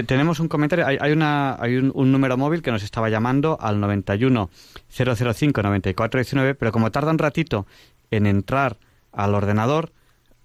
[0.06, 0.86] tenemos un comentario.
[0.86, 4.50] Hay, una, hay un, número móvil que nos estaba llamando al 91
[4.88, 7.66] 005 9419, pero como tarda un ratito
[8.10, 8.76] en entrar
[9.12, 9.92] al ordenador,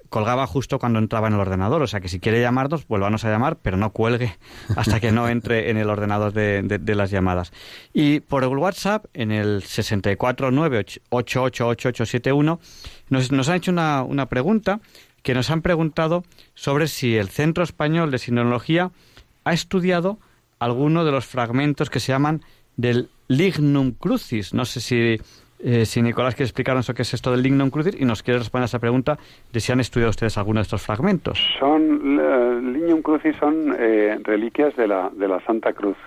[0.10, 1.82] colgaba justo cuando entraba en el ordenador.
[1.82, 4.38] O sea que si quiere llamarnos, vuélvanos a llamar, pero no cuelgue
[4.76, 7.52] hasta que no entre en el ordenador de, las llamadas.
[7.94, 12.60] Y por el WhatsApp, en el 649888871,
[13.10, 14.80] nos, nos han hecho una, una pregunta
[15.24, 18.92] que nos han preguntado sobre si el Centro Español de Sinología
[19.44, 20.18] ha estudiado
[20.60, 22.42] alguno de los fragmentos que se llaman
[22.78, 24.54] del Lignum Crucis.
[24.54, 25.18] No sé si,
[25.60, 28.64] eh, si Nicolás quiere explicarnos que es esto del Lignum Crucis y nos quiere responder
[28.64, 29.18] a esa pregunta
[29.52, 31.40] de si han estudiado ustedes alguno de estos fragmentos.
[31.60, 35.98] Son, Lignum Crucis son eh, reliquias de la, de la Santa Cruz.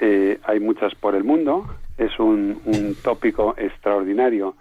[0.00, 4.54] Eh, hay muchas por el mundo, es un, un tópico extraordinario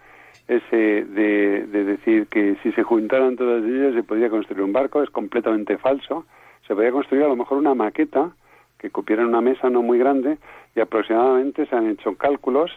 [0.47, 5.01] ese de, de, decir que si se juntaran todas ellas se podría construir un barco
[5.01, 6.25] es completamente falso.
[6.67, 8.31] Se podría construir a lo mejor una maqueta
[8.77, 10.37] que cupiera una mesa no muy grande
[10.75, 12.71] y aproximadamente se han hecho cálculos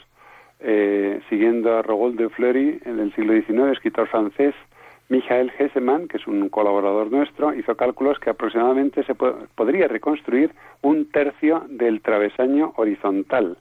[0.61, 4.55] eh, siguiendo a Rogold de Fleury en el siglo XIX, escritor francés,
[5.09, 10.53] Michael Hessemann, que es un colaborador nuestro, hizo cálculos que aproximadamente se podría reconstruir
[10.83, 13.59] un tercio del travesaño horizontal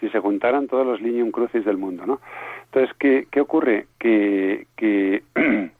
[0.00, 2.20] si se juntaran todos los lineum crucis del mundo, ¿no?
[2.66, 3.86] Entonces, ¿qué, qué ocurre?
[3.98, 5.22] Que, que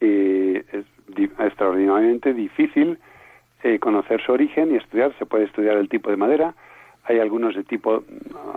[0.00, 0.84] eh, es
[1.38, 2.98] extraordinariamente difícil
[3.62, 5.16] eh, conocer su origen y estudiar.
[5.18, 6.54] Se puede estudiar el tipo de madera.
[7.04, 8.04] Hay algunos de tipo,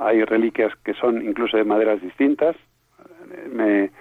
[0.01, 2.55] hay reliquias que son incluso de maderas distintas.
[3.51, 3.91] Me,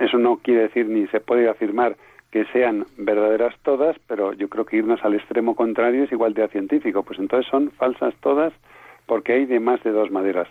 [0.00, 1.96] eso no quiere decir ni se puede afirmar
[2.30, 6.48] que sean verdaderas todas, pero yo creo que irnos al extremo contrario es igual de
[6.48, 7.02] científico.
[7.02, 8.52] Pues entonces son falsas todas
[9.06, 10.48] porque hay de más de dos maderas.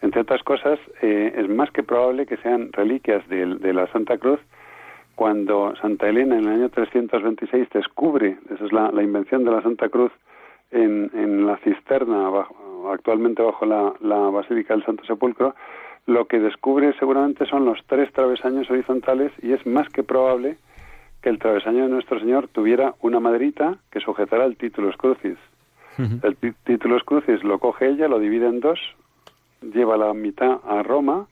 [0.00, 4.40] Entre otras cosas, eh, es más que probable que sean reliquias de, la Santa Cruz
[5.14, 9.88] cuando Santa Elena en el año 326 descubre, esa es la, invención de la Santa
[9.88, 10.10] Cruz,
[10.72, 12.30] en, en la cisterna,
[12.90, 15.54] actualmente bajo la, la Basílica del Santo Sepulcro,
[16.06, 20.56] lo que descubre seguramente son los tres travesaños horizontales y es más que probable
[21.22, 25.38] que el travesaño de nuestro Señor tuviera una maderita que sujetara el título crucis.
[25.98, 28.78] El título crucis lo coge ella, lo divide en dos,
[29.60, 31.26] lleva la mitad a Roma,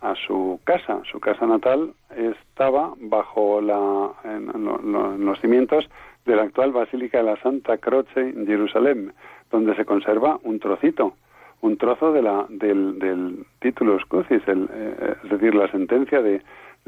[0.00, 1.00] a su casa.
[1.10, 5.88] Su casa natal estaba bajo la, en, los cimientos
[6.24, 9.12] de la actual Basílica de la Santa Croce en Jerusalén,
[9.50, 11.14] donde se conserva un trocito,
[11.60, 16.42] un trozo de la, del, del título crucis, el, eh, es decir, la sentencia de,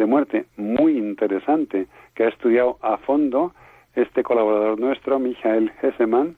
[0.06, 3.52] muerte, muy interesante, que ha estudiado a fondo
[3.94, 6.36] este colaborador nuestro, Michael Hessemann,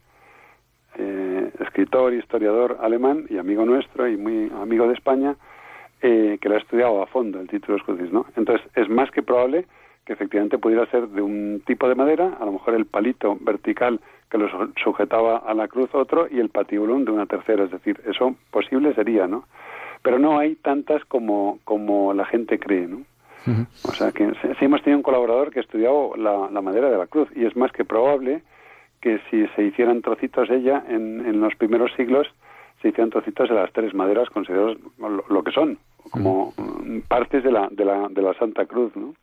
[0.96, 5.36] eh, escritor, historiador alemán y amigo nuestro y muy amigo de España,
[6.00, 8.26] eh, que lo ha estudiado a fondo el título Crucis, ¿no?
[8.36, 9.66] Entonces es más que probable
[10.04, 14.00] que efectivamente pudiera ser de un tipo de madera, a lo mejor el palito vertical
[14.28, 14.48] que lo
[14.82, 18.94] sujetaba a la cruz otro y el patibulum de una tercera, es decir, eso posible
[18.94, 19.44] sería, ¿no?
[20.02, 23.02] Pero no hay tantas como, como la gente cree, ¿no?
[23.84, 26.96] O sea que sí hemos tenido un colaborador que ha estudiado la, la madera de
[26.96, 28.42] la cruz y es más que probable
[29.02, 32.26] que si se hicieran trocitos ella en, en los primeros siglos,
[32.80, 34.78] se hicieran trocitos de las tres maderas considerados
[35.28, 35.78] lo, que son,
[36.10, 36.54] como
[37.08, 39.14] partes de la, de la, de la Santa Cruz, ¿no?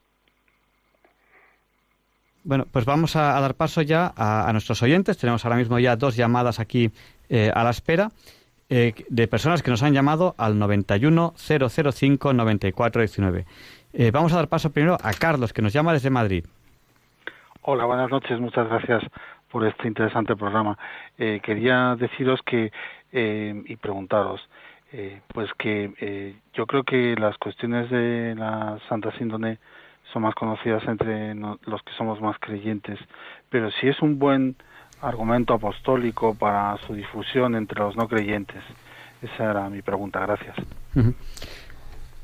[2.43, 5.17] Bueno, pues vamos a, dar paso ya a, nuestros oyentes.
[5.17, 6.89] Tenemos ahora mismo ya dos llamadas aquí
[7.29, 8.09] eh, a la espera
[8.69, 13.45] eh, de personas que nos han llamado al 91 005 94 19.
[14.11, 16.45] vamos a dar paso primero a Carlos, que nos llama desde Madrid.
[17.61, 18.39] Hola, buenas noches.
[18.39, 19.03] Muchas gracias
[19.51, 20.77] por este interesante programa.
[21.17, 22.71] Eh, quería deciros que
[23.11, 24.39] eh, y preguntaros,
[24.91, 29.57] eh, pues que eh, yo creo que las cuestiones de la Santa Síndone
[30.13, 32.99] son más conocidas entre los que somos más creyentes,
[33.49, 34.55] pero si es un buen
[35.01, 38.61] argumento apostólico para su difusión entre los no creyentes.
[39.21, 40.19] Esa era mi pregunta.
[40.19, 40.55] Gracias.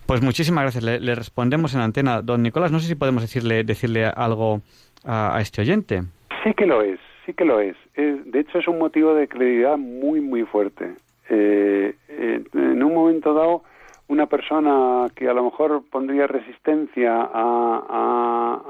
[0.06, 0.84] Pues muchísimas gracias.
[0.84, 2.22] Le, respondemos en antena.
[2.22, 4.62] Don Nicolás, no sé si podemos decirle, decirle algo
[5.04, 6.04] a este oyente.
[6.44, 7.76] Sí que lo es sí que lo es.
[7.96, 10.96] de hecho, es un motivo de credibilidad muy, muy fuerte.
[11.30, 13.64] Eh, en un momento dado,
[14.08, 18.62] una persona que a lo mejor pondría resistencia a,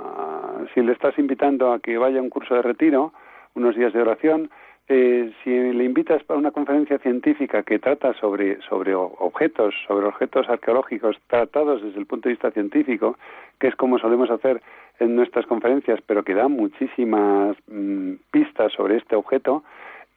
[0.74, 3.12] si le estás invitando a que vaya a un curso de retiro,
[3.54, 4.50] unos días de oración,
[4.88, 10.48] eh, si le invitas para una conferencia científica que trata sobre, sobre objetos, sobre objetos
[10.48, 13.18] arqueológicos tratados desde el punto de vista científico,
[13.60, 14.62] que es como solemos hacer
[15.00, 19.64] en nuestras conferencias, pero que da muchísimas mm, pistas sobre este objeto,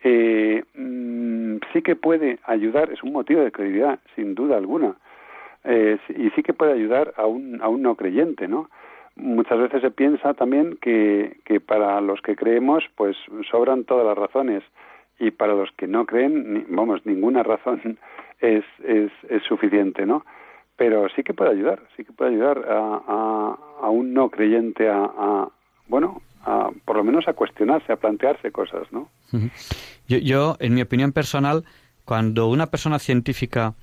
[0.04, 4.96] eh, mm, sí que puede ayudar, es un motivo de credibilidad, sin duda alguna,
[5.64, 8.70] eh, y sí que puede ayudar a un, a un no creyente, ¿no?
[9.16, 13.16] Muchas veces se piensa también que, que para los que creemos, pues
[13.50, 14.62] sobran todas las razones,
[15.18, 17.98] y para los que no creen, vamos, ninguna razón
[18.40, 20.24] es, es, es suficiente, ¿no?
[20.78, 25.48] Pero sí que puede ayudar, sí que puede ayudar a, un no creyente a,
[25.88, 29.08] bueno, a, por lo menos a cuestionarse, a plantearse cosas, ¿no?
[30.06, 31.64] yo, yo, en mi opinión personal,
[32.04, 33.74] cuando una persona científica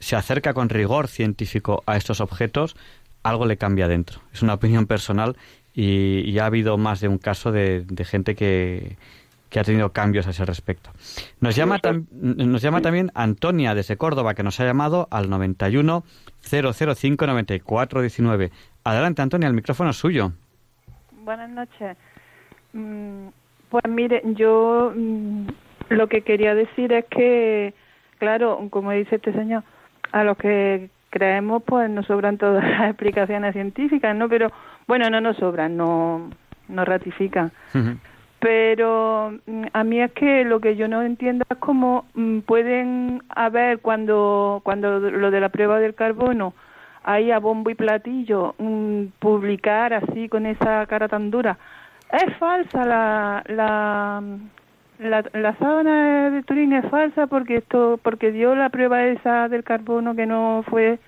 [0.00, 2.76] se acerca con rigor científico a estos objetos,
[3.22, 4.20] algo le cambia dentro.
[4.32, 5.36] Es una opinión personal
[5.74, 8.96] y, ha habido más de un caso de, gente que,
[9.52, 10.90] que ha tenido cambios a ese respecto.
[11.40, 11.78] Nos llama,
[12.10, 16.04] nos llama también Antonia desde Córdoba, que nos ha llamado al 91
[16.40, 18.50] 005 94 19.
[18.82, 20.32] Adelante, Antonia, el micrófono es suyo.
[21.22, 21.98] Buenas noches.
[22.72, 23.28] Mm,
[23.68, 25.46] pues mire, yo mm,
[25.90, 27.74] lo que quería decir es que,
[28.18, 29.64] claro, como dice este señor,
[30.12, 34.30] a los que creemos, pues nos sobran todas las explicaciones científicas, ¿no?
[34.30, 34.50] Pero,
[34.88, 36.30] bueno, no nos sobran, no,
[36.68, 37.52] no ratifican.
[38.42, 42.06] Pero mm, a mí es que lo que yo no entiendo es cómo
[42.44, 46.52] pueden haber, cuando, cuando lo de la prueba del carbono,
[47.04, 51.56] ahí a bombo y platillo mm, publicar así con esa cara tan dura.
[52.10, 54.20] Es falsa la, la,
[54.98, 59.62] la, la sábana de Turín es falsa porque esto porque dio la prueba esa del
[59.62, 60.98] carbono que no fue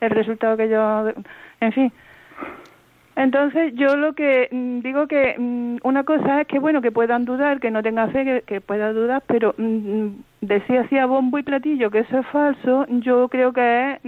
[0.00, 1.12] el resultado que yo
[1.60, 1.92] en fin
[3.22, 7.24] entonces yo lo que mm, digo que mm, una cosa es que bueno que puedan
[7.24, 9.54] dudar que no tenga fe que, que pueda dudar pero
[10.40, 14.00] decía así a bombo y platillo que eso es falso yo creo que es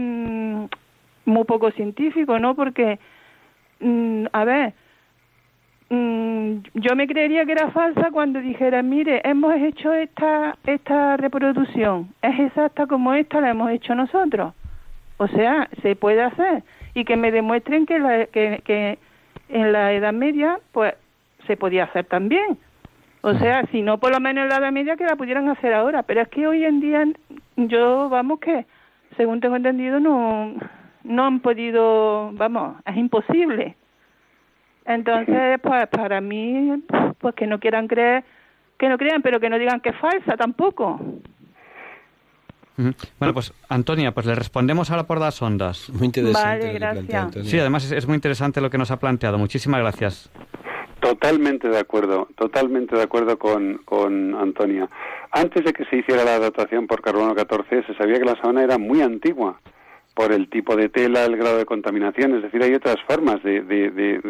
[1.25, 2.55] muy poco científico, ¿no?
[2.55, 2.99] Porque,
[3.81, 4.75] mm, a ver,
[5.91, 12.09] mm, yo me creería que era falsa cuando dijera, mire, hemos hecho esta, esta reproducción,
[12.23, 14.55] es exacta como esta la hemos hecho nosotros.
[15.19, 16.65] O sea, se puede hacer.
[16.95, 18.99] Y que me demuestren que, la, que, que
[19.49, 20.95] en la Edad Media, pues,
[21.47, 22.59] se podía hacer también.
[23.23, 25.73] O sea, si no por lo menos en la Edad Media que la pudieran hacer
[25.73, 26.03] ahora.
[26.03, 27.07] Pero es que hoy en día,
[27.57, 28.67] yo, vamos que,
[29.17, 30.55] según tengo entendido, no,
[31.05, 33.77] no han podido, vamos, es imposible.
[34.85, 36.83] Entonces, pues para mí,
[37.19, 38.25] pues que no quieran creer,
[38.79, 41.01] que no crean, pero que no digan que es falsa tampoco.
[42.77, 45.91] Bueno, pues Antonia, pues le respondemos ahora por las ondas.
[45.91, 46.67] Muy interesante.
[46.67, 47.47] Vale, gracias.
[47.47, 49.39] Sí, además es, muy interesante lo que nos ha planteado.
[49.39, 50.31] Muchísimas gracias.
[51.01, 54.89] Totalmente de acuerdo, totalmente de acuerdo con, con Antonia.
[55.33, 58.63] Antes de que se hiciera la datación por carbono 14, se sabía que la sabana
[58.63, 59.59] era muy antigua
[60.15, 62.37] por el tipo de tela, el grado de contaminación.
[62.37, 64.21] Es decir, hay otras formas de,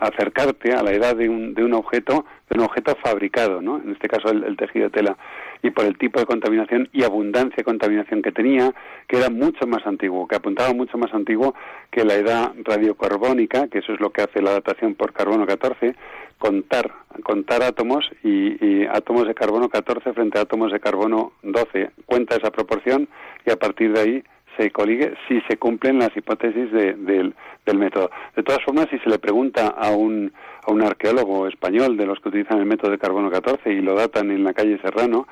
[0.00, 3.78] acercarte a la edad de un, de un objeto, de un objeto fabricado, ¿no?
[3.78, 5.16] En este caso el, tejido de tela
[5.62, 8.72] y por el tipo de contaminación y abundancia de contaminación que tenía,
[9.08, 11.54] que era mucho más antiguo, que apuntaba mucho más antiguo
[11.90, 15.94] que la edad radiocarbónica, que eso es lo que hace la datación por carbono 14,
[16.38, 16.92] contar,
[17.22, 21.90] contar átomos y, y átomos de carbono 14 frente a átomos de carbono 12.
[22.04, 23.08] Cuenta esa proporción
[23.44, 24.24] y a partir de ahí
[24.56, 27.34] se coligue si se cumplen las hipótesis del,
[27.74, 28.10] método.
[28.34, 30.32] De todas formas, si se le pregunta a un,
[30.66, 33.94] a un arqueólogo español de los que utilizan el método de carbono 14 y lo
[33.94, 35.26] datan en la calle Serrano,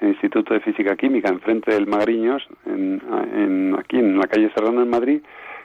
[0.00, 4.90] el Instituto de Física Química, enfrente del Magariños, en, aquí en la calle Serrano en
[4.90, 5.20] Madrid,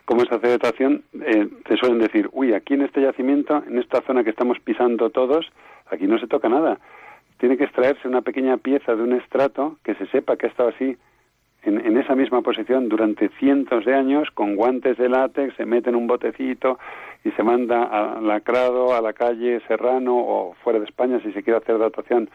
[0.06, 4.02] cómo se hace datación, eh, te suelen decir, uy, aquí en este yacimiento, en esta
[4.02, 5.46] zona que estamos pisando todos,
[5.92, 6.80] aquí no se toca nada.
[7.40, 10.70] Tiene que extraerse una pequeña pieza de un estrato que se sepa que ha estado
[10.70, 10.98] así
[11.68, 15.96] en, esa misma posición durante cientos de años con guantes de látex, se mete en
[15.96, 16.80] un botecito
[17.24, 21.44] y se manda a lacrado a la calle Serrano o fuera de España si se
[21.44, 22.30] quiere hacer datación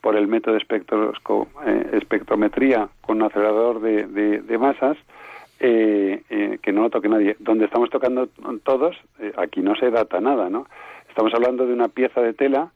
[0.00, 4.96] por el método de eh, espectrometría con un acelerador de, masas,
[5.60, 7.36] eh, eh, que no lo toque nadie.
[7.40, 8.28] Donde estamos tocando
[8.62, 8.96] todos,
[9.36, 10.66] aquí no se data nada, ¿no?
[11.08, 12.70] Estamos hablando de una pieza de tela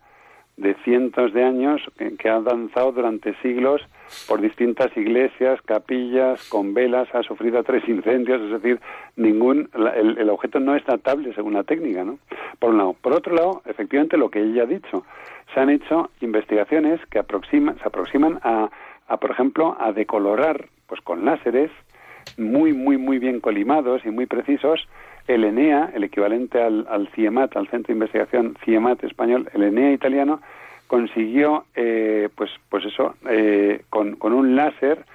[0.56, 1.80] de cientos de años
[2.18, 3.82] que, ha danzado durante siglos
[4.28, 8.80] por distintas iglesias, capillas, con velas, ha sufrido tres incendios, es decir,
[9.16, 12.18] ningún el, objeto no es datable según la técnica, ¿no?
[12.58, 12.96] Por un lado.
[13.00, 15.04] Por otro lado, efectivamente lo que ella ha dicho,
[15.54, 18.70] se han hecho investigaciones que aproximan, se aproximan a,
[19.08, 21.70] a, por ejemplo, a decolorar, pues con láseres
[22.36, 24.86] muy, muy, muy bien colimados y muy precisos,
[25.26, 29.92] el ENEA, el equivalente al, al CIEMAT, al Centro de Investigación CIEMAT español, el ENEA
[29.92, 30.40] italiano,
[30.86, 35.06] consiguió, eh, pues, pues eso, eh, con, con, un láser,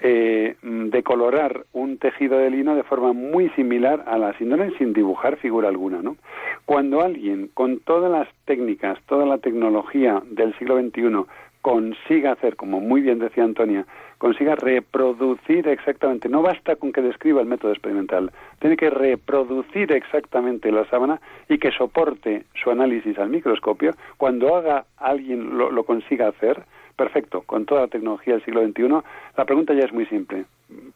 [0.00, 5.36] eh, decolorar un tejido de lino de forma muy similar a la síndrome sin dibujar
[5.36, 6.16] figura alguna, ¿no?
[6.64, 11.26] Cuando alguien con todas las técnicas, toda la tecnología del siglo XXI
[11.62, 13.86] consiga hacer, como muy bien decía Antonia,
[14.18, 20.72] consiga reproducir exactamente, no basta con que describa el método experimental, tiene que reproducir exactamente
[20.72, 26.28] la sábana y que soporte su análisis al microscopio, cuando haga alguien lo, lo consiga
[26.28, 26.62] hacer,
[26.96, 28.88] perfecto, con toda la tecnología del siglo XXI,
[29.36, 30.44] la pregunta ya es muy simple.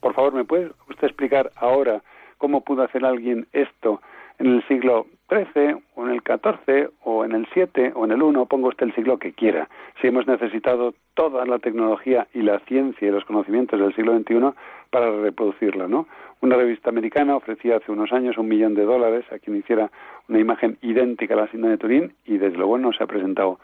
[0.00, 2.02] Por favor, ¿me puede usted explicar ahora
[2.38, 4.00] cómo pudo hacer alguien esto
[4.38, 8.18] en el siglo XIII o en el XIV o en el VII o en el
[8.18, 9.68] I, ponga usted el siglo que quiera.
[10.00, 14.54] Si hemos necesitado toda la tecnología y la ciencia y los conocimientos del siglo XXI
[14.90, 16.06] para reproducirla, ¿no?
[16.40, 19.90] Una revista americana ofrecía hace unos años un millón de dólares a quien hiciera
[20.28, 23.58] una imagen idéntica a la síndrome de Turín y desde luego no se ha presentado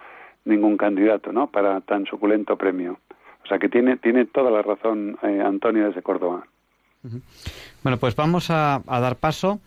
[0.44, 1.48] ningún candidato, ¿no?
[1.48, 2.98] Para tan suculento premio.
[3.44, 6.44] O sea que tiene, tiene toda la razón eh, Antonio desde Córdoba.
[7.82, 9.60] Bueno, pues vamos a, dar paso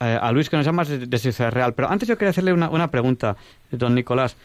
[0.00, 1.74] eh, a Luis que nos llama desde, Ciudad Real.
[1.74, 3.36] Pero antes yo quería hacerle una, una pregunta,
[3.70, 4.36] don Nicolás.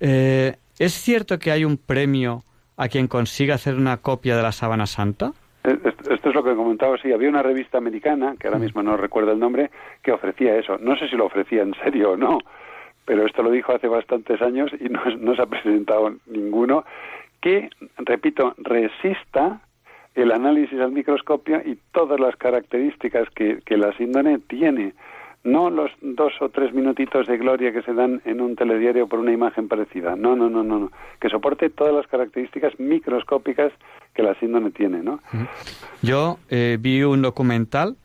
[0.00, 2.42] Eh, ¿Es cierto que hay un premio
[2.76, 5.32] a quien consiga hacer una copia de la sábana santa?
[5.64, 9.32] Esto es lo que comentaba, sí, había una revista americana, que ahora mismo no recuerdo
[9.32, 9.70] el nombre,
[10.02, 10.78] que ofrecía eso.
[10.78, 12.38] No sé si lo ofrecía en serio o no,
[13.04, 16.84] pero esto lo dijo hace bastantes años y no, no se ha presentado ninguno,
[17.40, 19.60] que, repito, resista
[20.16, 24.94] el análisis al microscopio y todas las características que, que la síndrome tiene
[25.44, 29.20] no los dos o tres minutitos de gloria que se dan en un telediario por
[29.20, 30.16] una imagen parecida.
[30.16, 30.92] No, no, no, no, no.
[31.20, 33.72] Que soporte todas las características microscópicas
[34.12, 35.20] que la síndrome tiene, ¿no?
[36.02, 37.96] Yo eh, vi un documental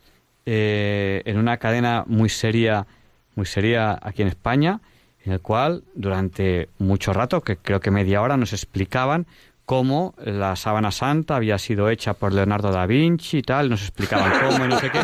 [0.46, 2.86] eh, en una cadena muy seria,
[3.34, 4.80] muy seria aquí en España,
[5.24, 9.26] en el cual durante mucho rato, que creo que media hora, nos explicaban
[9.64, 14.32] cómo la sábana santa había sido hecha por Leonardo da Vinci y tal, nos explicaban
[14.40, 15.00] cómo y no sé qué.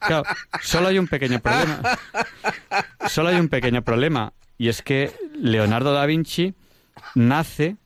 [0.00, 0.22] Claro,
[0.62, 1.80] solo hay un pequeño problema.
[3.06, 6.54] Solo hay un pequeño problema, y es que Leonardo da Vinci
[7.14, 7.76] nace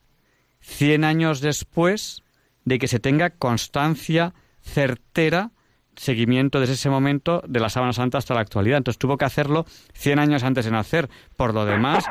[0.61, 2.23] 100 años después
[2.65, 5.51] de que se tenga constancia certera
[5.95, 8.77] seguimiento desde ese momento de la sábana santa hasta la actualidad.
[8.77, 11.09] Entonces tuvo que hacerlo 100 años antes de nacer.
[11.35, 12.05] Por lo demás,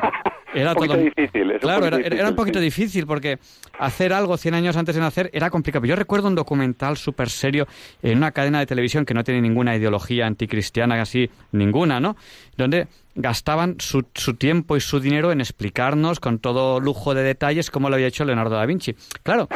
[0.53, 1.53] era un todo difícil.
[1.59, 3.39] claro, era, un poquito difícil porque
[3.79, 5.85] hacer algo 100 años antes de nacer era complicado.
[5.85, 7.67] Yo recuerdo un documental súper serio
[8.01, 12.15] en una cadena de televisión que no tiene ninguna ideología anticristiana, así ninguna, ¿no?
[12.57, 17.69] Donde gastaban su, su, tiempo y su dinero en explicarnos con todo lujo de detalles
[17.69, 18.95] cómo lo había hecho Leonardo da Vinci.
[19.23, 19.49] Claro,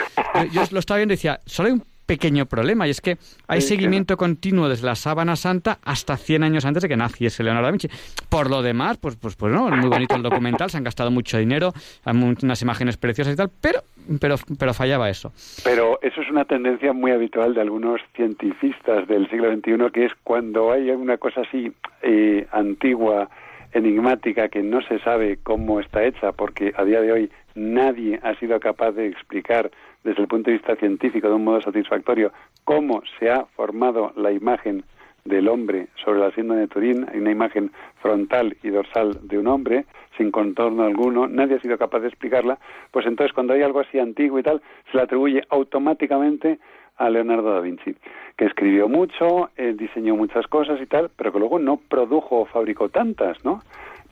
[0.52, 3.62] yo, lo estaba viendo y decía, solo hay un pequeño problema y es que hay
[3.62, 7.72] seguimiento continuo desde la sábana santa hasta 100 años antes de que naciese Leonardo da
[7.72, 7.88] Vinci.
[8.30, 11.12] Por lo demás, pues pues pues no, es muy bonito el documental, se han gastado
[11.12, 13.80] mucho dinero, hay unas imágenes preciosas y tal, pero
[14.20, 15.32] pero pero fallaba eso.
[15.64, 20.12] Pero eso es una tendencia muy habitual de algunos científicos del siglo XXI que es
[20.24, 23.30] cuando hay una cosa así eh, antigua
[23.74, 28.36] enigmática que no se sabe cómo está hecha porque a día de hoy nadie ha
[28.36, 29.72] sido capaz de explicar
[30.06, 32.32] desde el punto de vista científico de un modo satisfactorio
[32.64, 34.86] cómo se ha formado la imagen
[35.26, 39.48] del hombre sobre la síndrome de Turín, hay una imagen frontal y dorsal de un
[39.48, 39.86] hombre
[40.16, 42.60] sin contorno alguno, nadie ha sido capaz de explicarla,
[42.92, 46.60] pues entonces cuando hay algo así antiguo y tal, se le atribuye automáticamente
[46.98, 47.96] a Leonardo da Vinci,
[48.38, 52.46] que escribió mucho, eh, diseñó muchas cosas y tal, pero que luego no produjo o
[52.46, 53.62] fabricó tantas, ¿no?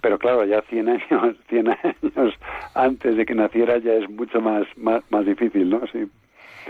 [0.04, 2.34] Pero claro, ya 100 años, 100 años
[2.76, 5.82] antes de que naciera ya es mucho más, más, difícil, ¿no?
[5.92, 6.04] Sí.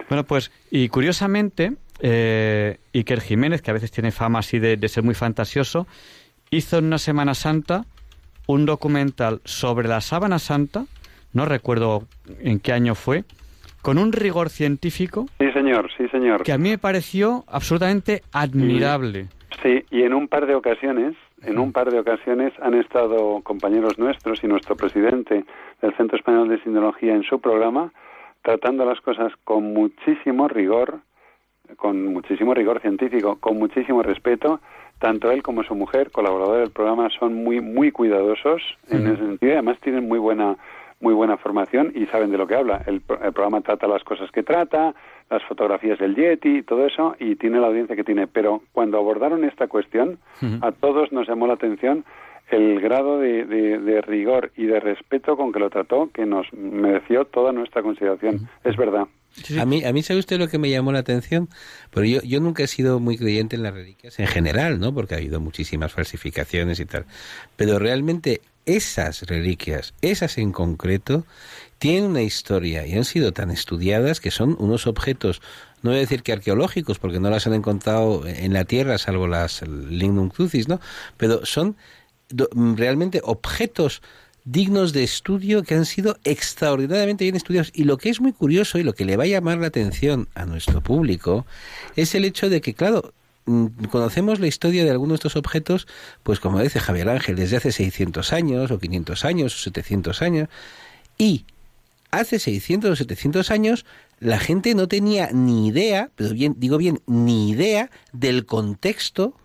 [0.08, 4.88] Bueno, pues, y curiosamente, eh, Iker Jiménez, que a veces tiene fama así de, de,
[4.88, 5.88] ser muy fantasioso,
[6.52, 7.86] hizo en una Semana Santa
[8.46, 10.86] un documental sobre la sábana santa,
[11.34, 12.04] no recuerdo
[12.42, 13.24] en qué año fue,
[13.82, 15.26] con un rigor científico.
[15.40, 16.44] Sí, señor, sí, señor.
[16.44, 19.28] Que a mí me pareció absolutamente admirable.
[19.64, 21.16] Sí, y en un par de ocasiones
[21.46, 25.46] en un par de ocasiones han estado compañeros nuestros y nuestro presidente
[25.82, 27.91] del Centro Español de Sindología en su programa
[28.44, 31.00] tratando las cosas con muchísimo rigor,
[31.78, 34.60] con muchísimo rigor científico, con muchísimo respeto.
[35.00, 39.52] Tanto él como su mujer, colaborador del programa, son muy muy cuidadosos en ese sentido
[39.52, 40.58] y además tienen muy buena
[41.00, 42.82] muy buena formación y saben de lo que habla.
[42.86, 44.94] El, el programa trata las cosas que trata,
[45.34, 48.28] las fotografías del Yeti, todo eso, y tiene la audiencia que tiene.
[48.28, 50.20] Pero cuando abordaron esta cuestión,
[50.62, 52.06] a todos nos llamó la atención
[52.50, 57.52] el grado de, rigor y de respeto con que lo trató, que nos mereció toda
[57.52, 58.48] nuestra consideración.
[58.64, 59.08] Es verdad.
[59.60, 61.50] A mí, a mí sabe usted lo que me llamó la atención,
[61.92, 64.94] pero yo, yo nunca he sido muy creyente en las reliquias en general, ¿no?
[64.94, 67.06] Porque ha habido muchísimas falsificaciones y tal.
[67.56, 71.26] Pero realmente esas reliquias, esas en concreto,
[71.84, 75.42] tienen una historia y han sido tan estudiadas que son unos objetos,
[75.82, 79.28] no voy a decir que arqueológicos, porque no las han encontrado en la tierra, salvo
[79.28, 80.80] las Lignum Crucis, ¿no?
[81.18, 81.76] Pero son
[82.78, 84.02] realmente objetos
[84.46, 87.70] dignos de estudio que han sido extraordinariamente bien estudiados.
[87.76, 90.30] Y lo que es muy curioso y lo que le va a llamar la atención
[90.36, 91.46] a nuestro público
[91.98, 93.14] es el hecho de que, claro,
[93.44, 95.86] mm, conocemos la historia de algunos de estos objetos,
[96.24, 100.48] pues como dice Javier Ángel, desde hace 600 años, o 500 años, o 700 años,
[101.18, 101.44] y
[102.20, 103.86] hace 600 o 700 años
[104.20, 109.36] la gente no tenía ni idea, pero bien, digo bien, ni idea del contexto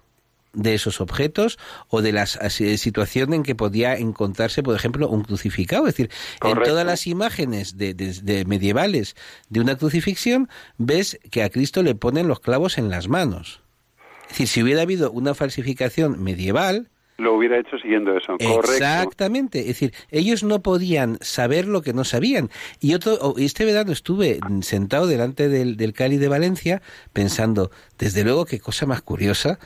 [0.53, 1.59] de esos objetos
[1.89, 5.87] o de la situación en que podía encontrarse, por ejemplo, un crucificado.
[5.87, 6.11] Es decir,
[6.43, 9.15] en todas las imágenes de, medievales
[9.49, 10.49] de una crucifixión
[10.79, 13.61] ves que a Cristo le ponen los clavos en las manos.
[14.23, 18.37] Es decir, si hubiera habido una falsificación medieval, lo hubiera hecho siguiendo eso.
[18.39, 19.61] Exactamente.
[19.61, 22.49] Es decir, ellos no podían saber lo que no sabían.
[22.81, 26.81] Y otro, este verano estuve sentado delante del, del Cali de Valencia
[27.13, 29.59] pensando, desde luego, qué cosa más curiosa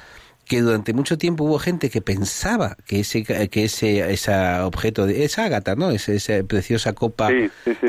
[0.46, 5.24] que durante mucho tiempo hubo gente que pensaba que ese que ese ese objeto de
[5.24, 7.30] esa ágata no esa, esa preciosa copa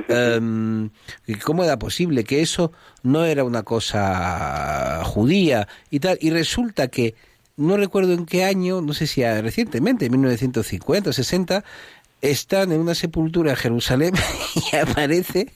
[0.08, 0.92] em,
[1.44, 7.16] cómo era posible que eso no era una cosa judía y tal y resulta que
[7.56, 11.64] no recuerdo en qué año no sé si recientemente en 1950 o 60
[12.22, 14.14] están en una sepultura en Jerusalén
[14.72, 15.54] y aparece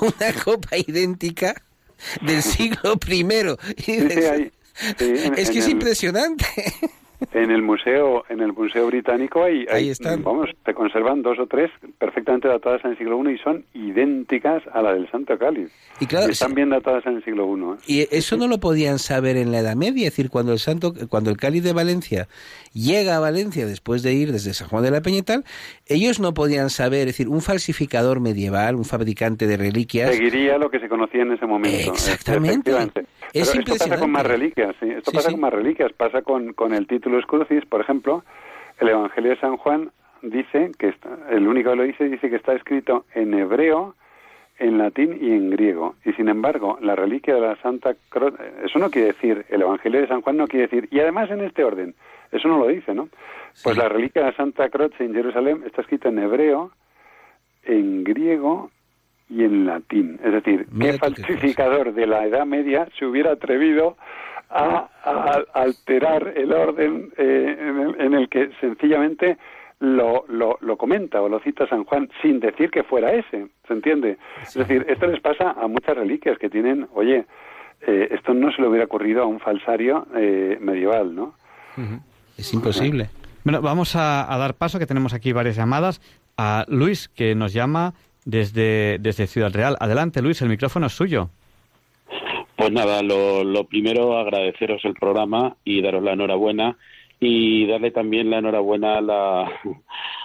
[0.00, 1.62] una copa idéntica
[2.22, 3.92] del siglo primero y
[5.36, 6.46] es que es impresionante.
[7.32, 10.22] En el museo, en el museo británico hay, Ahí están.
[10.22, 14.62] vamos, te conservan dos o tres perfectamente datadas en el siglo I y son idénticas
[14.72, 15.70] a la del Santo Cáliz.
[16.00, 17.60] Y claro, están bien datadas en el siglo I.
[17.60, 18.06] ¿eh?
[18.08, 20.94] Y eso no lo podían saber en la Edad Media, es decir, cuando el Santo,
[21.08, 22.28] cuando el Cáliz de Valencia
[22.72, 25.44] llega a Valencia después de ir desde San Juan de la Peñetal,
[25.88, 30.14] ellos no podían saber, es decir, un falsificador medieval, un fabricante de reliquias.
[30.14, 31.92] Seguiría lo que se conocía en ese momento.
[31.92, 32.72] Exactamente.
[33.32, 34.90] Es esto pasa con más reliquias, sí.
[34.90, 35.92] Esto pasa con más reliquias.
[35.92, 38.24] Pasa con, con el título Crucis, por ejemplo,
[38.80, 39.90] el Evangelio de San Juan
[40.22, 43.94] dice que está, el único que lo dice dice que está escrito en hebreo,
[44.58, 45.94] en latín y en griego.
[46.04, 48.34] Y sin embargo, la reliquia de la Santa Cruz,
[48.64, 51.40] eso no quiere decir, el Evangelio de San Juan no quiere decir, y además en
[51.40, 51.94] este orden,
[52.32, 53.08] eso no lo dice, ¿no?
[53.62, 56.70] Pues la reliquia de Santa Cruz en Jerusalén está escrita en hebreo,
[57.64, 58.70] en griego
[59.28, 60.18] y en latín.
[60.22, 63.96] Es decir, ¿qué falsificador de la Edad Media se hubiera atrevido
[64.50, 64.88] a,
[65.52, 69.36] alterar el orden eh, en, el, que sencillamente
[69.80, 73.72] lo, lo, lo, comenta o lo cita San Juan sin decir que fuera ese, ¿se
[73.72, 74.16] entiende?
[74.42, 77.26] Es decir, esto les pasa a muchas reliquias que tienen, oye,
[77.82, 81.34] eh, esto no se le hubiera ocurrido a un falsario eh, medieval, ¿no?
[82.38, 83.10] Es imposible.
[83.44, 86.00] Bueno, vamos a, a, dar paso, que tenemos aquí varias llamadas,
[86.36, 89.76] a Luis, que nos llama desde, desde Ciudad Real.
[89.80, 91.30] Adelante, Luis, el micrófono es suyo.
[92.56, 96.76] Pues nada, lo, lo primero agradeceros el programa y daros la enhorabuena
[97.20, 99.50] y darle también la enhorabuena a, la,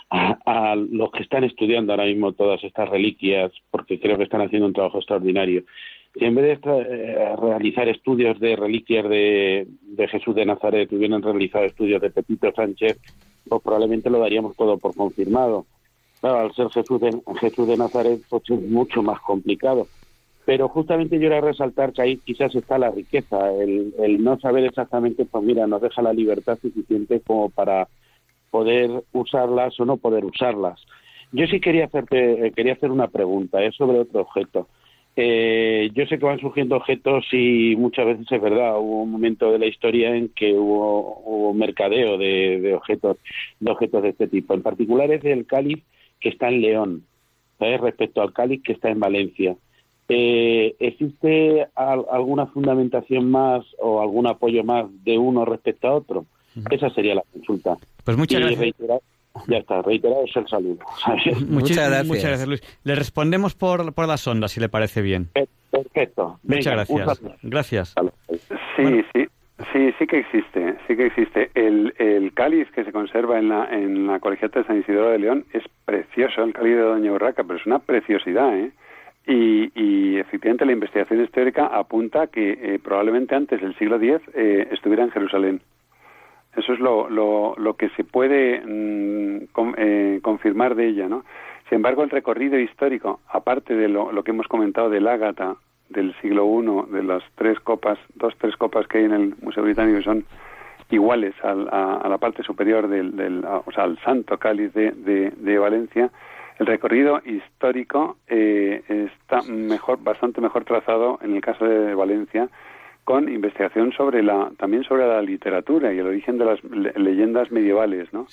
[0.10, 4.68] a, los que están estudiando ahora mismo todas estas reliquias, porque creo que están haciendo
[4.68, 5.64] un trabajo extraordinario.
[6.16, 11.66] En vez de eh, realizar estudios de reliquias de, de Jesús de Nazaret hubieran realizado
[11.66, 13.00] estudios de Pepito Sánchez,
[13.48, 15.66] pues probablemente lo daríamos todo por confirmado
[16.24, 19.88] Claro, al ser Jesús de, Jesús de Nazaret, pues es mucho más complicado.
[20.46, 24.64] Pero justamente yo era resaltar que ahí quizás está la riqueza, el, el no saber
[24.64, 27.90] exactamente, pues mira, nos deja la libertad suficiente como para
[28.52, 30.80] poder usarlas o no poder usarlas.
[31.34, 34.70] Yo sí quería hacerte, eh, quería hacer una pregunta, es sobre otro objeto.
[35.16, 39.52] Eh, yo sé que van surgiendo objetos y muchas veces es verdad, hubo un momento
[39.52, 43.18] de la historia en que hubo, hubo mercadeo de, de, objetos,
[43.60, 44.54] de objetos de este tipo.
[44.54, 45.84] En particular es el cáliz
[46.20, 47.04] que está en León,
[47.60, 49.56] respecto al cáliz que está en Valencia.
[50.10, 56.26] Eh, ¿Existe alguna fundamentación más o algún apoyo más de uno respecto a otro?
[56.70, 57.78] Esa sería la consulta.
[58.04, 58.76] Pues muchas gracias.
[59.48, 60.80] Ya está, reiterados el saludo.
[61.48, 62.08] Muchas, gracias.
[62.08, 62.80] Muchas gracias, Luis.
[62.84, 65.30] Le respondemos por, por las ondas, si le parece bien.
[65.72, 66.40] Perfecto.
[66.44, 67.22] muchas gracias.
[67.42, 67.96] Gracias.
[68.78, 69.28] Sí, sí.
[69.72, 71.52] Sí, sí que existe, sí que existe.
[71.54, 75.20] El, el cáliz que se conserva en la, en la colegiata de San Isidoro de
[75.20, 78.72] León es precioso, el cáliz de Doña Urraca, pero es una preciosidad, ¿eh?
[79.26, 84.68] Y, y efectivamente la investigación histórica apunta que eh, probablemente antes del siglo X eh,
[84.72, 85.62] estuviera en Jerusalén.
[86.56, 91.24] Eso es lo, lo, lo que se puede mm, eh, confirmar de ella, ¿no?
[91.70, 95.56] Sin embargo, el recorrido histórico, aparte de lo, que hemos comentado del Ágata,
[95.90, 99.64] del siglo I, de las tres copas, dos, tres copas que hay en el Museo
[99.64, 100.26] Británico que son
[100.90, 106.12] iguales a, la parte superior del, del o sea, al Santo Cáliz de, de, Valencia,
[106.60, 112.50] el recorrido histórico eh, está mejor, bastante mejor trazado en el caso de Valencia,
[113.04, 118.12] con investigación sobre la, también sobre la literatura y el origen de las leyendas medievales,
[118.14, 118.28] ¿no?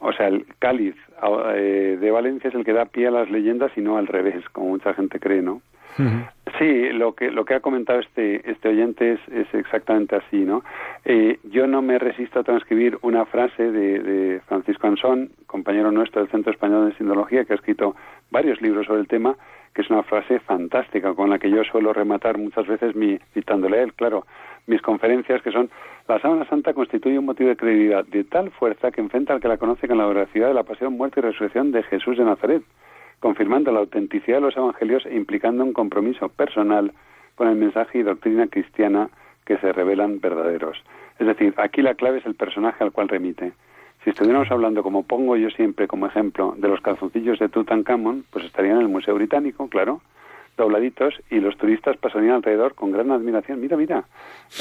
[0.00, 0.94] O sea, el cáliz
[1.54, 4.42] eh, de Valencia es el que da pie a las leyendas y no al revés,
[4.52, 5.60] como mucha gente cree, ¿no?
[6.58, 10.62] Sí, lo que lo que ha comentado este este oyente es, es exactamente así, ¿no?
[11.04, 16.20] Eh, yo no me resisto a transcribir una frase de, de, Francisco Ansón, compañero nuestro
[16.20, 17.94] del Centro Español de Sindología, que ha escrito
[18.30, 19.36] varios libros sobre el tema,
[19.74, 23.78] que es una frase fantástica con la que yo suelo rematar muchas veces mi citándole
[23.78, 24.26] a él, claro,
[24.66, 25.70] mis conferencias que son
[26.08, 29.48] la sábana santa constituye un motivo de credibilidad de tal fuerza que enfrenta al que
[29.48, 32.62] la conoce con la veracidad de la pasión, muerte y resurrección de Jesús de Nazaret
[33.20, 36.92] confirmando la autenticidad de los evangelios e implicando un compromiso personal
[37.36, 39.10] con el mensaje y doctrina cristiana
[39.44, 40.82] que se revelan verdaderos.
[41.18, 43.52] Es decir, aquí la clave es el personaje al cual remite.
[44.02, 48.46] Si estuviéramos hablando, como pongo yo siempre como ejemplo, de los calzoncillos de Tutankamón, pues
[48.46, 50.00] estarían en el Museo Británico, claro,
[50.56, 53.60] dobladitos, y los turistas pasarían alrededor con gran admiración.
[53.60, 54.04] Mira, mira,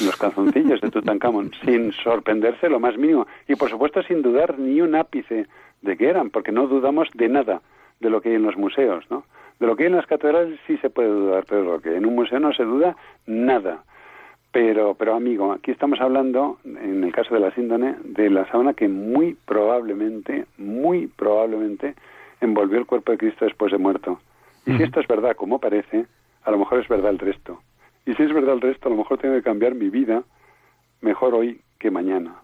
[0.03, 3.27] los calzoncillos de Tutankamón, sin sorprenderse lo más mínimo.
[3.47, 5.47] Y por supuesto sin dudar ni un ápice
[5.81, 7.61] de que eran, porque no dudamos de nada
[7.99, 9.23] de lo que hay en los museos, ¿no?
[9.59, 12.05] De lo que hay en las catedrales sí se puede dudar, pero lo que en
[12.05, 12.95] un museo no se duda
[13.25, 13.83] nada.
[14.51, 18.73] Pero, pero amigo, aquí estamos hablando, en el caso de la síndone, de la sábana
[18.73, 21.93] que muy probablemente, muy probablemente
[22.41, 24.19] envolvió el cuerpo de Cristo después de muerto.
[24.65, 26.05] Y si esto es verdad, como parece,
[26.43, 27.61] a lo mejor es verdad el resto.
[28.05, 30.23] Y si es verdad el resto, a lo mejor tengo que cambiar mi vida
[31.01, 32.35] mejor hoy que mañana,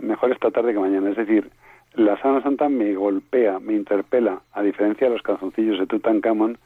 [0.00, 1.10] mejor esta tarde que mañana.
[1.10, 1.50] Es decir,
[1.96, 6.58] la Sábana Santa me golpea, me interpela, a diferencia de los calzoncillos de Tutankamón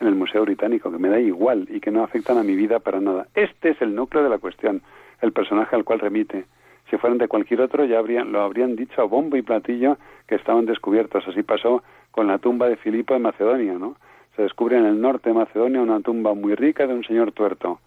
[0.00, 2.78] en el Museo Británico, que me da igual y que no afectan a mi vida
[2.78, 3.26] para nada.
[3.34, 4.80] Este es el núcleo de la cuestión,
[5.20, 6.46] el personaje al cual remite.
[6.88, 10.36] Si fueran de cualquier otro, ya habrían, lo habrían dicho a bombo y platillo que
[10.36, 11.28] estaban descubiertos.
[11.28, 13.96] Así pasó con la tumba de Filipo de Macedonia, ¿no?
[14.36, 17.78] Se descubre en el norte de Macedonia una tumba muy rica de un señor tuerto.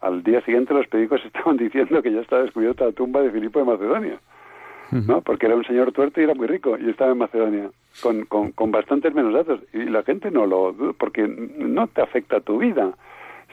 [0.00, 3.60] Al día siguiente los periódicos estaban diciendo que ya está descubierta la tumba de Filipo
[3.60, 4.18] de Macedonia.
[4.90, 5.20] ¿No?
[5.20, 7.70] Porque era un señor tuerto y era muy rico y estaba en Macedonia
[8.02, 12.40] con, con, con bastantes menos datos y la gente no lo porque no te afecta
[12.40, 12.92] tu vida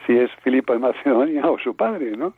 [0.06, 2.34] si es Filipo de Macedonia o su padre, ¿no?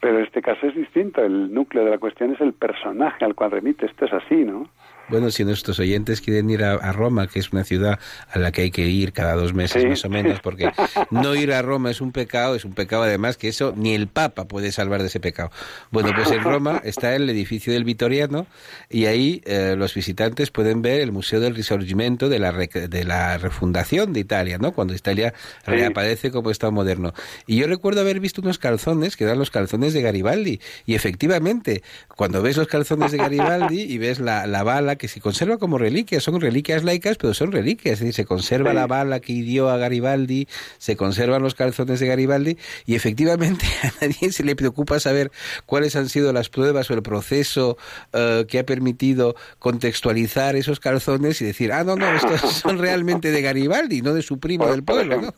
[0.00, 3.50] Pero este caso es distinto, el núcleo de la cuestión es el personaje al cual
[3.50, 4.68] remite, esto es así, ¿no?
[5.08, 7.98] Bueno, si nuestros oyentes quieren ir a, Roma, que es una ciudad
[8.30, 10.70] a la que hay que ir cada dos meses más o menos, porque
[11.10, 14.08] no ir a Roma es un pecado, es un pecado además que eso ni el
[14.08, 15.50] Papa puede salvar de ese pecado.
[15.90, 18.46] Bueno, pues en Roma está el edificio del Vitoriano
[18.90, 23.38] y ahí eh, los visitantes pueden ver el Museo del Risorgimento de la, de la
[23.38, 24.72] refundación de Italia, ¿no?
[24.72, 25.32] Cuando Italia
[25.64, 27.14] reaparece como Estado moderno.
[27.46, 31.82] Y yo recuerdo haber visto unos calzones que eran los calzones de Garibaldi y efectivamente,
[32.14, 35.78] cuando ves los calzones de Garibaldi y ves la, la bala que se conserva como
[35.78, 39.70] reliquias, son reliquias laicas, pero son reliquias, es decir, se conserva la bala que hirió
[39.70, 40.46] a Garibaldi,
[40.78, 45.30] se conservan los calzones de Garibaldi, y efectivamente a nadie se le preocupa saber
[45.66, 47.78] cuáles han sido las pruebas o el proceso
[48.12, 53.30] eh, que ha permitido contextualizar esos calzones y decir, ah, no, no, estos son realmente
[53.30, 55.32] de Garibaldi, no de su primo del pueblo.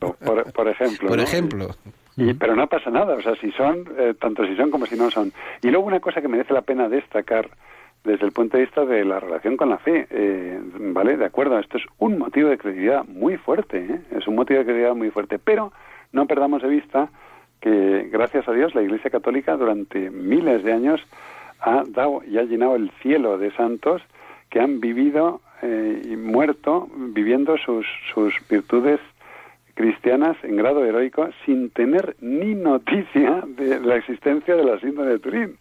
[0.54, 1.08] Por ejemplo.
[1.08, 1.76] Por, ejemplo.
[2.16, 4.96] Y, pero no pasa nada, o sea, si son, eh, tanto si son como si
[4.96, 5.32] no son.
[5.62, 7.50] Y luego una cosa que merece la pena destacar
[8.04, 10.06] desde el punto de vista de la relación con la fe.
[10.10, 11.16] Eh, ¿Vale?
[11.16, 14.00] De acuerdo, esto es un motivo de credibilidad muy fuerte, ¿eh?
[14.16, 15.72] es un motivo de credibilidad muy fuerte, pero
[16.12, 17.10] no perdamos de vista
[17.60, 21.00] que, gracias a Dios, la Iglesia Católica durante miles de años
[21.60, 24.02] ha dado y ha llenado el cielo de santos
[24.48, 28.98] que han vivido eh, y muerto viviendo sus, sus virtudes
[29.74, 35.18] cristianas en grado heroico sin tener ni noticia de la existencia de la síndrome de
[35.18, 35.58] Turín.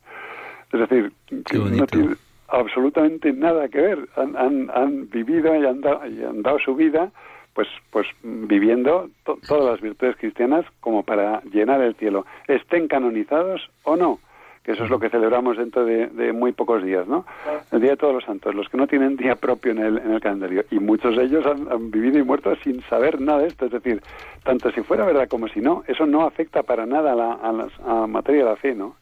[0.71, 2.15] Es decir, no tiene,
[2.51, 4.09] absolutamente nada que ver.
[4.15, 7.11] Han, han, han vivido y han, dado, y han, dado, su vida
[7.53, 13.97] pues pues viviendo todas las virtudes cristianas como para llenar el cielo, estén canonizados o
[13.97, 14.19] no,
[14.63, 17.25] que eso es lo que celebramos dentro de, muy pocos días, ¿no?
[17.71, 20.11] El Día de Todos los Santos, los que no tienen día propio en el, en
[20.11, 23.65] el calendario, y muchos de ellos han, vivido y muerto sin saber nada de esto,
[23.65, 24.01] es decir,
[24.43, 27.51] tanto si fuera verdad como si no, eso no afecta para nada a la, a
[27.51, 28.95] la materia de la fe, ¿no?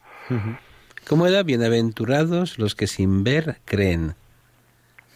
[1.08, 1.42] ¿Cómo era?
[1.42, 4.14] Bienaventurados los que sin ver creen.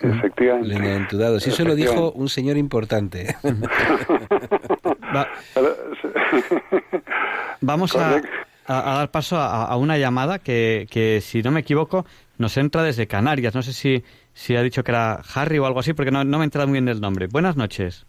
[0.00, 0.70] Efectivamente.
[0.70, 1.46] Bienaventurados.
[1.46, 3.36] Y eso lo dijo un señor importante.
[7.60, 8.22] Vamos a,
[8.66, 12.06] dar paso a, una llamada que, que, si no me equivoco,
[12.38, 13.54] nos entra desde Canarias.
[13.54, 16.38] No sé si, si ha dicho que era Harry o algo así, porque no, no
[16.38, 17.26] me he entrado muy bien el nombre.
[17.26, 18.06] Buenas noches.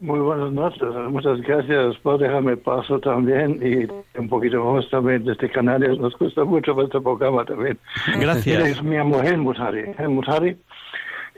[0.00, 5.48] Muy buenas noches, muchas gracias por dejarme paso también y un poquito más también desde
[5.48, 5.98] Canarias.
[5.98, 7.78] Nos gusta mucho vuestro programa también.
[8.20, 8.82] Gracias.
[8.82, 9.94] Me llamo Helmut Harry.
[9.96, 10.58] Helmut Harry.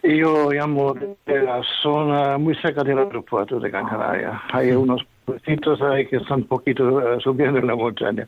[0.02, 4.40] Y yo llamo de la zona muy cerca del aeropuerto de Gran Canaria.
[4.52, 8.26] Hay unos pueblitos ahí que están un poquito uh, subiendo en la montaña.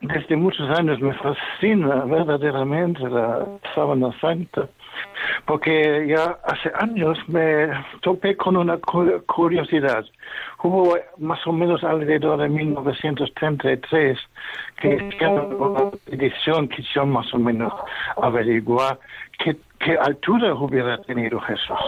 [0.00, 4.68] Desde muchos años me fascina verdaderamente la sábana santa
[5.46, 7.68] porque ya hace años me
[8.00, 10.04] topé con una curiosidad.
[10.62, 14.18] Hubo más o menos alrededor de 1933
[14.80, 17.72] que hicieron una edición, quisieron más o menos
[18.16, 18.98] averiguar
[19.38, 21.78] qué, qué altura hubiera tenido Jesús.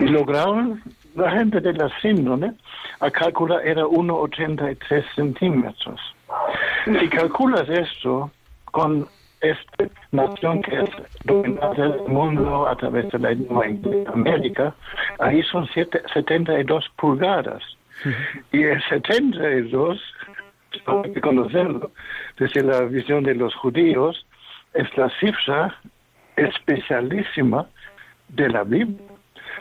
[0.00, 0.82] Y lograron,
[1.14, 2.52] la gente de la síndrome,
[3.00, 6.00] a calcular era 1,83 centímetros.
[6.84, 8.30] Si calculas esto
[8.64, 9.06] con
[9.40, 10.90] esta nación que es
[11.24, 13.30] dominante del mundo a través de la
[14.12, 14.74] América,
[15.18, 17.62] ahí son 72 pulgadas.
[18.52, 20.00] Y el 72,
[20.86, 21.90] hay que conocerlo,
[22.38, 24.26] desde la visión de los judíos,
[24.74, 25.74] es la cifra
[26.36, 27.66] especialísima
[28.28, 29.08] de la Biblia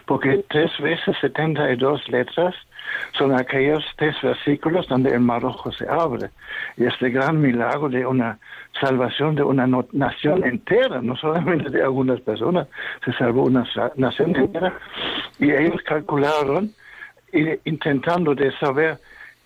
[0.08, 2.56] porque tres veces 72 letras
[3.18, 6.30] son aquellos tres versículos donde el mar rojo se abre.
[6.78, 8.40] Y este gran milagro de una
[8.80, 12.68] salvación de una nación entera, no solamente de algunas personas,
[13.04, 13.66] se salvó una
[13.96, 14.74] nación entera.
[15.40, 16.72] Y ellos calcularon,
[17.66, 18.98] intentando de saber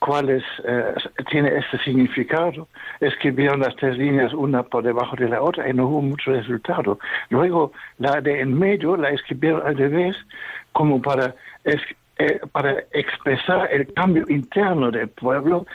[0.01, 0.95] cuáles eh,
[1.29, 2.67] tiene este significado,
[2.99, 6.97] escribieron las tres líneas una por debajo de la otra y no hubo mucho resultado.
[7.29, 10.15] Luego la de en medio la escribieron al revés
[10.71, 11.35] como para,
[12.21, 15.65] eh, para expresar el cambio interno del pueblo,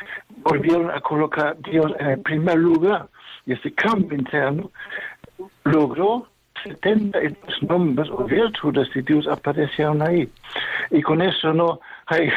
[0.43, 3.09] volvieron a colocar a Dios en el primer lugar
[3.47, 4.71] y ese cambio interno
[5.65, 6.29] logró
[6.63, 10.29] 72 nombres o virtudes de Dios aparecieron ahí.
[10.91, 12.31] Y con eso no hay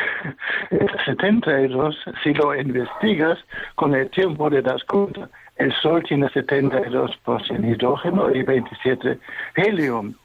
[1.05, 3.38] 72, si lo investigas,
[3.76, 9.20] con el tiempo de das cuenta, el Sol tiene 72% hidrógeno y 27
[9.55, 10.16] helium.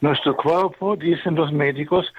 [0.00, 2.12] Nuestro cuerpo, dicen los médicos,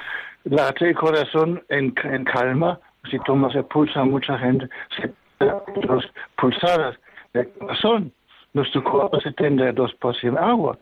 [0.45, 2.79] late el corazón en, calma.
[3.09, 6.97] Si tomas el pulso a mucha gente, se dos pulsadas
[7.33, 8.11] del corazón.
[8.53, 10.77] Nuestro cuerpo es 72% agua.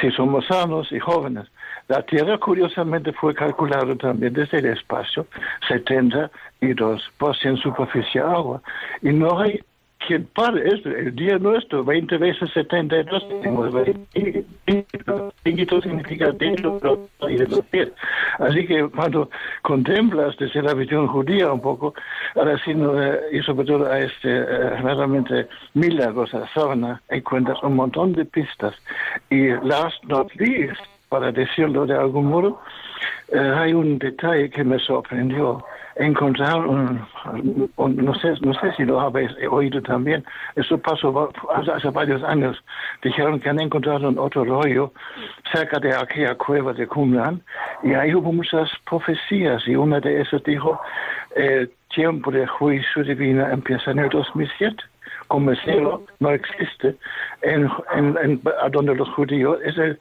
[0.00, 1.46] Si somos sanos y jóvenes.
[1.88, 5.26] La Tierra, curiosamente, fue calculada también desde el espacio,
[5.68, 8.60] 72% superficie agua.
[9.02, 9.60] Y no hay
[10.06, 10.88] quien pare esto.
[10.88, 13.74] El día nuestro, 20 veces 72, tenemos
[15.44, 16.82] dígitos significativos
[17.28, 17.92] y de los pies.
[18.38, 19.30] Así que cuando
[19.62, 21.94] contemplas desde la visión judía un poco,
[22.34, 22.72] ahora sí,
[23.32, 28.74] y sobre todo a este eh, realmente milagros a sábana, encuentras un montón de pistas.
[29.30, 32.60] Y last not least, para decirlo de algún modo,
[33.32, 35.64] eh, hay un detalle que me sorprendió.
[35.98, 37.06] Encontrar un,
[37.76, 40.24] no sé, no sé si lo habéis oído también.
[40.54, 41.30] Eso pasó
[41.74, 42.62] hace varios años.
[43.02, 44.92] Dijeron que han encontrado un otro rollo
[45.52, 47.40] cerca de aquella cueva de Qumran
[47.82, 50.80] y ahí hubo muchas profecías y una de esas dijo
[51.34, 54.76] el tiempo de juicio divino empieza en el 2007
[55.28, 56.96] como el cielo no existe
[57.42, 59.98] en, en, a donde los judíos es el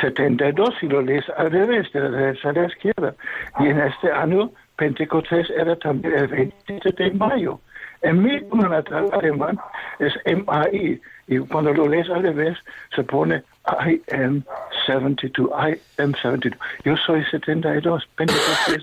[0.00, 3.14] 72 y lo lees al revés, de la derecha a la izquierda.
[3.60, 4.50] Y en este año
[4.82, 7.60] Pentecostés era también el 27 de mayo.
[8.02, 9.56] En mi natal alemán
[10.00, 12.58] es MAI y cuando lo lees al revés
[12.92, 14.42] se pone I am
[14.84, 16.58] 72, I am 72.
[16.84, 18.82] Yo soy 72, Pentecostés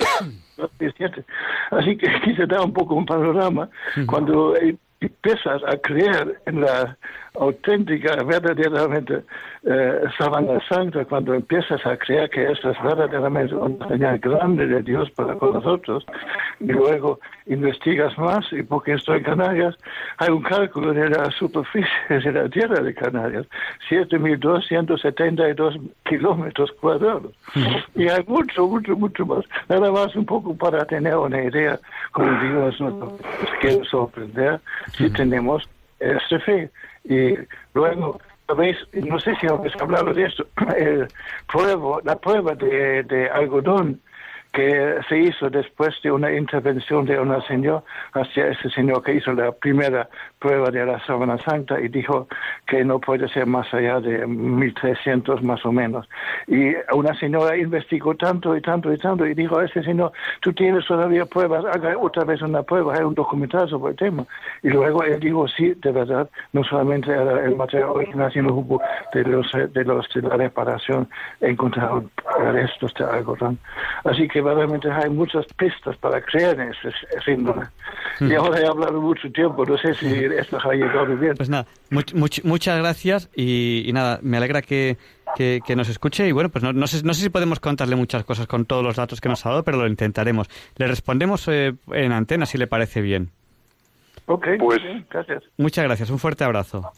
[0.80, 1.26] 27.
[1.72, 3.68] Así que aquí se da un poco un panorama
[4.08, 4.56] cuando
[5.02, 6.98] empiezas a creer en la
[7.36, 9.24] auténtica, verdaderamente
[9.64, 14.82] eh, Sabana Santa, cuando empiezas a creer que esto es verdaderamente una señal grande de
[14.82, 16.06] Dios para con nosotros,
[16.60, 19.76] y luego investigas más, y porque estoy en Canarias,
[20.18, 23.46] hay un cálculo de la superficie de la tierra de Canarias,
[23.90, 27.34] 7.272 kilómetros cuadrados.
[27.96, 29.46] Y hay mucho, mucho, mucho más.
[29.68, 31.80] Nada más un poco para tener una idea,
[32.12, 33.14] como Dios nos
[33.62, 34.60] quiere sorprender,
[34.98, 35.68] si tenemos
[36.00, 36.70] este fe.
[37.04, 37.36] Y
[37.74, 38.20] luego,
[38.58, 38.78] ¿veis?
[38.94, 40.46] no sé si habéis hablado de esto,
[40.78, 41.08] el
[41.52, 44.00] prueba, la prueba de, de algodón
[44.52, 47.84] que se hizo después de una intervención de una señora
[48.14, 52.28] hacia ese señor que hizo la primera prueba de la sábana santa y dijo
[52.66, 56.10] que no puede ser más allá de 1300 más o menos.
[56.48, 60.52] Y una señora investigó tanto y tanto y tanto y dijo a ese señor, tú
[60.54, 64.26] tienes todavía pruebas, haga otra vez una prueba, hay un documental sobre el tema.
[64.64, 68.82] Y luego él dijo, sí, de verdad, no solamente era el material original, sino hubo
[69.14, 71.08] de los de los de la reparación
[71.42, 72.10] encontraron
[72.52, 73.60] restos de algodón.
[74.04, 76.92] Así que realmente hay muchas pistas para creer en ese
[77.24, 77.68] síndrome.
[78.20, 81.36] Y ahora he hablado mucho tiempo, no sé si esto ha llegado bien.
[81.36, 84.98] Pues nada, muchas gracias y, nada, me alegra que,
[85.36, 88.24] que, nos escuche y bueno, pues no, no, sé, no sé si podemos contarle muchas
[88.24, 90.48] cosas con todos los datos que nos ha dado, pero lo intentaremos.
[90.78, 93.30] Le respondemos eh, en antena si le parece bien.
[94.26, 94.80] Ok, pues
[95.10, 95.44] gracias.
[95.58, 96.92] Muchas gracias, un fuerte abrazo.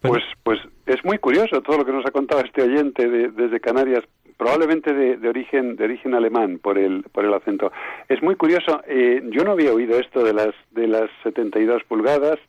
[0.00, 4.02] Pues, pues es muy curioso todo lo que nos ha contado este oyente desde Canarias,
[4.42, 7.70] probablemente de, origen de origen alemán por el por el acento.
[8.08, 8.82] Es muy curioso.
[8.88, 12.40] Eh, yo no había oído esto de las de las 72 pulgadas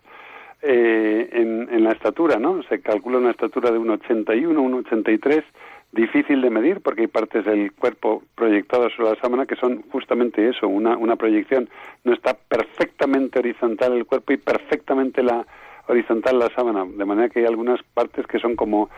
[0.63, 2.63] eh, en, en la estatura, ¿no?
[2.63, 5.43] Se calcula una estatura de 1,81, 1,83
[5.91, 10.49] difícil de medir porque hay partes del cuerpo proyectadas sobre la sábana que son justamente
[10.49, 11.69] eso, una, una proyección.
[12.03, 15.45] No está perfectamente horizontal el cuerpo y perfectamente la
[15.87, 18.89] horizontal la sábana, de manera que hay algunas partes que son como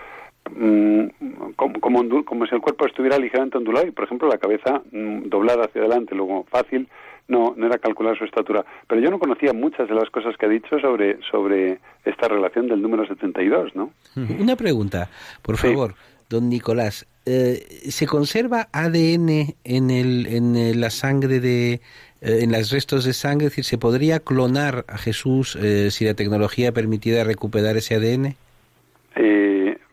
[0.50, 1.80] mm, como,
[2.24, 5.82] como, si el cuerpo estuviera ligeramente ondulado y, por ejemplo, la cabeza mm, doblada hacia
[5.82, 6.88] adelante, luego fácil,
[7.28, 8.66] no, no era calcular su estatura.
[8.88, 12.68] Pero yo no conocía muchas de las cosas que ha dicho sobre, sobre esta relación
[12.68, 13.92] del número 72, ¿no?
[14.16, 15.10] Una pregunta,
[15.42, 15.96] por favor
[16.30, 21.80] don Nicolás, eh, ¿se conserva ADN en, el, en la sangre de, eh,
[22.22, 23.48] en los restos de sangre?
[23.48, 28.36] Es decir, ¿se podría clonar a Jesús eh, si la tecnología permitiera recuperar ese ADN?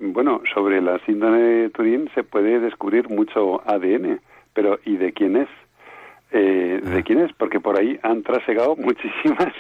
[0.03, 4.21] Bueno, sobre la síndrome de Turín se puede descubrir mucho ADN,
[4.53, 5.49] pero ¿y de quién es?
[6.33, 7.03] ¿De ah.
[7.05, 7.33] quién es?
[7.35, 9.53] Porque por ahí han trasegado muchísimas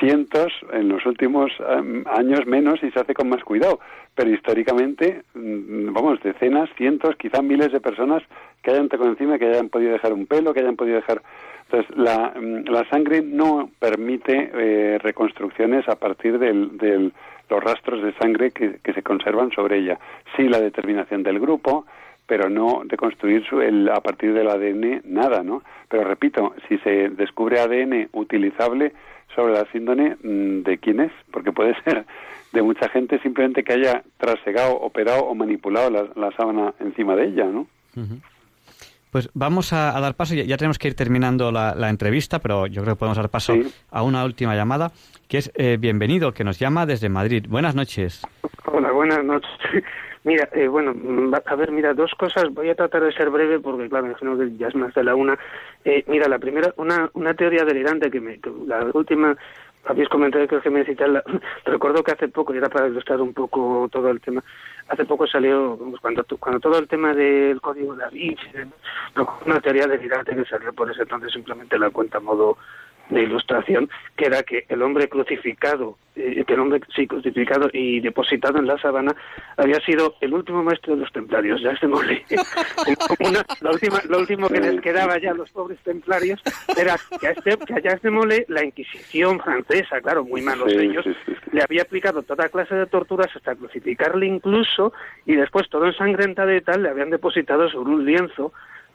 [0.00, 3.80] cientos en los últimos em, años menos y se hace con más cuidado.
[4.14, 8.22] Pero históricamente, mm, vamos, decenas, cientos, quizá miles de personas
[8.62, 11.20] que hayan tocado encima, que hayan podido dejar un pelo, que hayan podido dejar.
[11.64, 17.10] Entonces, la, mm, la sangre no permite eh, reconstrucciones a partir de
[17.50, 19.98] los rastros de sangre que, que se conservan sobre ella.
[20.36, 21.84] Sí, la determinación del grupo,
[22.26, 25.62] pero no de construir su, el, a partir del ADN nada, ¿no?
[25.88, 28.92] Pero repito, si se descubre ADN utilizable,
[29.34, 32.04] sobre la síndrome mm, de quién es, porque puede ser
[32.52, 37.46] de mucha gente simplemente que haya trasegado, operado o manipulado la, sábana encima de ella,
[37.46, 37.66] ¿no?
[39.10, 42.94] Pues vamos a, dar paso, ya, tenemos que ir terminando la, entrevista, pero yo creo
[42.94, 43.54] que podemos dar paso
[43.90, 44.90] a una última llamada,
[45.28, 47.46] que es eh, Bienvenido, que nos llama desde Madrid.
[47.48, 48.22] Buenas noches.
[48.64, 49.84] Hola, buenas noches.
[50.24, 52.52] Mira, eh, bueno, mm, a ver, mira, dos cosas.
[52.52, 55.14] Voy a tratar de ser breve porque, claro, imagino que ya es más de la
[55.14, 55.38] una.
[55.84, 59.36] Eh, mira, la primera, una, una teoría delirante que, me, la última
[59.86, 61.22] habéis comentado que me citar,
[61.64, 64.42] recuerdo que hace poco, y era para ilustrar un poco todo el tema,
[64.88, 68.46] hace poco salió, cuando, cuando todo el tema del código de Vinci,
[69.44, 72.56] una teoría delirante que salió por ese entonces simplemente la cuenta modo
[73.10, 78.00] de ilustración, que era que el hombre crucificado, eh, que el hombre sí crucificado y
[78.00, 79.14] depositado en la sabana
[79.56, 82.24] había sido el último maestro de los templarios, ya se mole.
[83.60, 86.40] la última, lo último que les quedaba ya a los pobres templarios
[86.76, 91.04] era que a, este, que a este mole la Inquisición francesa, claro, muy malos ellos,
[91.52, 94.92] le había aplicado toda clase de torturas hasta crucificarle incluso
[95.26, 98.52] y después todo ensangrentado y tal le habían depositado sobre un lienzo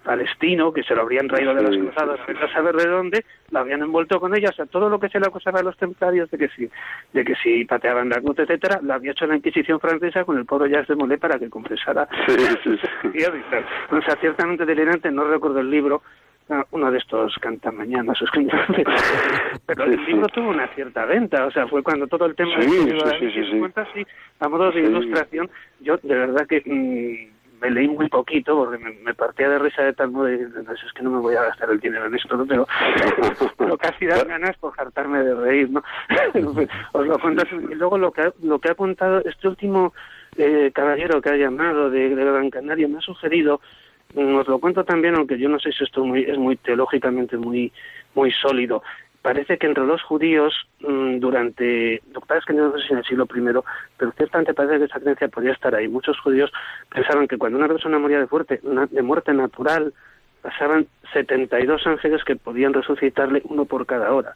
[0.09, 3.83] palestino, que se lo habrían traído de las cruzadas, a saber de dónde, lo habían
[3.83, 6.37] envuelto con ella, o sea, todo lo que se le acusaba a los templarios de
[6.39, 6.67] que si,
[7.13, 10.47] de que si pateaban la cruz, etcétera, lo había hecho la Inquisición francesa con el
[10.47, 12.07] pobre Jacques de Molay para que confesara.
[13.91, 16.01] o sea, ciertamente delirante, no recuerdo el libro,
[16.49, 18.17] ah, uno de estos cantamañanas,
[19.67, 22.67] pero el libro tuvo una cierta venta, o sea, fue cuando todo el tema sí,
[22.67, 23.43] de sí,
[23.93, 24.07] sí,
[24.39, 25.51] a modo de ilustración,
[25.81, 29.93] yo de verdad que mm, me leí muy poquito porque me, partía de risa de
[29.93, 32.67] tal modo y es que no me voy a gastar el dinero en esto, pero,
[33.57, 35.83] pero casi dan ganas por hartarme de reír, ¿no?
[36.93, 37.43] Os lo cuento.
[37.69, 39.93] Y luego lo que, lo que ha contado este último
[40.37, 43.61] eh, caballero que ha llamado de, de Gran Canaria me ha sugerido
[44.13, 47.37] mm, os lo cuento también, aunque yo no sé si esto muy, es muy teológicamente
[47.37, 47.71] muy
[48.15, 48.81] muy sólido
[49.21, 52.01] parece que entre los judíos mm, durante,
[52.47, 53.41] que no sé si en el siglo I,
[53.97, 55.87] pero ciertamente parece que esa creencia podía estar ahí.
[55.87, 56.51] Muchos judíos
[56.93, 59.93] pensaban que cuando una persona moría de, fuerte, de muerte natural,
[60.41, 64.35] pasaban 72 ángeles que podían resucitarle uno por cada hora.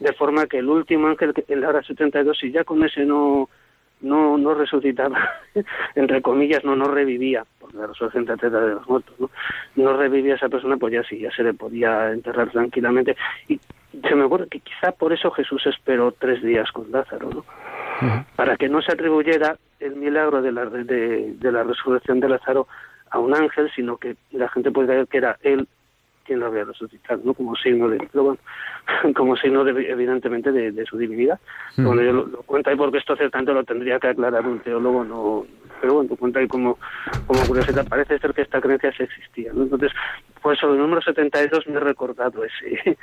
[0.00, 3.48] De forma que el último ángel en la hora 72, si ya con ese no
[4.00, 5.30] no no resucitaba,
[5.94, 9.30] entre comillas, no no revivía, por la resurrección de los muertos, ¿no?
[9.76, 13.16] no revivía esa persona, pues ya sí, ya se le podía enterrar tranquilamente.
[13.48, 13.58] Y
[14.08, 17.44] se me ocurre que quizá por eso Jesús esperó tres días con Lázaro, ¿no?
[18.36, 22.66] Para que no se atribuyera el milagro de la, de, la resurrección de Lázaro
[23.10, 25.68] a un ángel, sino que la gente puede creer que era él
[26.24, 27.34] quien lo había resucitado, ¿no?
[27.34, 27.98] Como signo de,
[29.14, 31.38] como signo de, evidentemente de, su divinidad.
[31.76, 35.46] Cuando yo lo, cuento ahí porque esto ciertamente lo tendría que aclarar un teólogo, no,
[35.80, 36.78] pero bueno, cuenta ahí como,
[37.26, 39.64] como curiosidad, parece ser que esta creencia sí existía, ¿no?
[39.64, 39.92] Entonces,
[40.40, 42.96] pues sobre el número 72 me he recordado ese,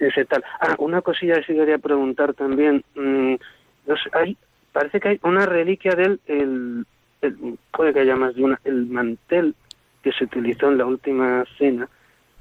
[0.00, 0.44] ese tal.
[0.60, 2.84] Ah, una cosilla que sí quería preguntar también.
[2.94, 3.34] Mm,
[4.12, 4.36] hay,
[4.72, 6.84] parece que hay una reliquia del, el,
[7.72, 9.54] puede que haya más de una, el mantel
[10.02, 11.88] que se utilizó en la última cena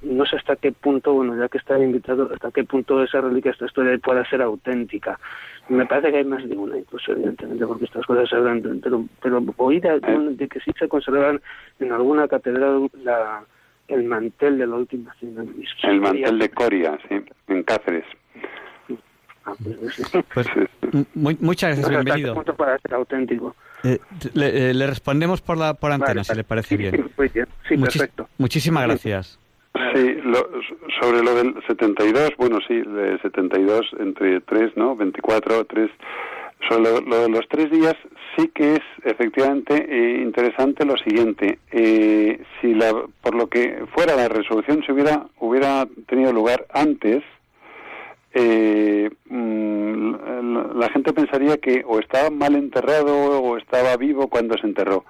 [0.02, 3.52] no sé hasta qué punto, bueno, ya que está invitado, hasta qué punto esa reliquia,
[3.52, 5.20] esta historia pueda ser auténtica.
[5.68, 9.06] Me parece que hay más de una, incluso, evidentemente, porque estas cosas se hablan, pero,
[9.22, 11.42] pero oí de, de, que sí se conservan
[11.80, 13.44] en alguna catedral la,
[13.90, 15.44] el mantel de la última cena.
[15.84, 17.16] El mantel de Coria, sí,
[17.48, 18.06] en Cáceres.
[19.46, 20.02] Ah, pues,
[20.34, 20.48] pues
[21.14, 22.36] muchas gracias, bienvenido.
[22.36, 23.56] punto para ser auténtico.
[23.84, 24.00] Eh,
[24.34, 27.10] le, eh, le, respondemos por la por antena, si le parece bien.
[27.68, 28.28] Sí, perfecto.
[28.40, 29.40] Muchísimas gracias.
[29.94, 30.50] Sí, lo,
[31.00, 34.96] sobre lo del 72, bueno, sí, de 72 entre 3, ¿no?
[34.96, 35.92] 24, 3.
[36.68, 37.96] Sobre lo, de los tres días,
[38.36, 41.60] sí que es efectivamente eh, interesante lo siguiente.
[41.72, 42.92] Eh, si la,
[43.22, 47.24] por lo que fuera la resolución se hubiera, hubiera tenido lugar antes,
[48.34, 54.68] eh, mm, la gente pensaría que o estaba mal enterrado o estaba vivo cuando se
[54.68, 55.06] enterró.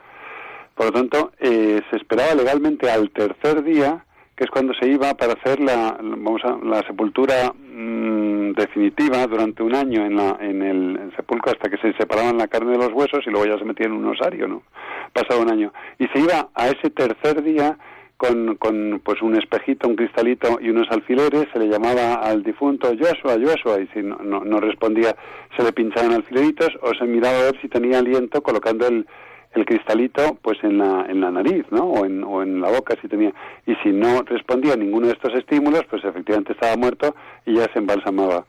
[0.75, 4.05] Por lo tanto, eh, se esperaba legalmente al tercer día,
[4.39, 9.61] que es cuando se iba para hacer la, vamos a, la sepultura mm, definitiva durante
[9.61, 12.93] un año en, la, en el sepulcro hasta que se separaban la carne de los
[12.93, 14.63] huesos y luego ya se metía en un osario, ¿no?
[15.11, 15.73] Pasado un año.
[15.97, 17.77] Y se iba a ese tercer día
[18.15, 22.93] con, con pues un espejito, un cristalito y unos alfileres, se le llamaba al difunto
[22.97, 25.17] Joshua, Joshua, y si no, no, respondía
[25.57, 29.05] se le pinchaban alfileritos o se miraba a ver si tenía aliento colocando el,
[29.53, 31.83] el cristalito pues en la, en la nariz, ¿no?
[31.85, 33.33] O en, o en la boca si tenía.
[33.65, 37.65] Y si no respondía a ninguno de estos estímulos, pues efectivamente estaba muerto y ya
[37.73, 38.45] se embalsamaba.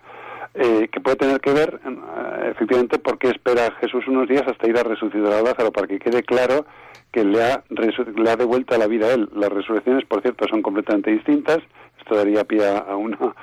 [0.54, 4.68] Eh, que puede tener que ver, eh, efectivamente, por qué espera Jesús unos días hasta
[4.68, 6.66] ir a resucitar a Lázaro, para que quede claro
[7.12, 9.28] que le ha, le ha devuelto la vida a él.
[9.34, 11.58] Las resurrecciones, por cierto, son completamente distintas.
[11.98, 13.34] Esto daría pie a una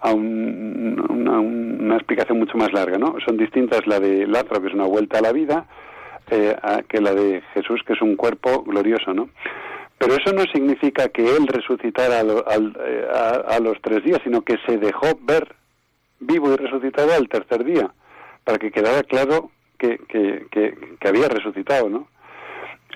[0.00, 3.16] a una, explicación mucho más larga, ¿no?
[3.26, 5.66] Son distintas la de Lázaro, que es una vuelta a la vida,
[6.30, 6.56] eh,
[6.88, 9.28] que la de Jesús, que es un cuerpo glorioso, ¿no?
[9.98, 13.06] Pero eso no significa que él resucitara eh,
[13.46, 15.54] a, los tres días, sino que se dejó ver
[16.20, 17.92] vivo y resucitado al tercer día,
[18.44, 22.08] para que quedara claro que, que, había resucitado, ¿no?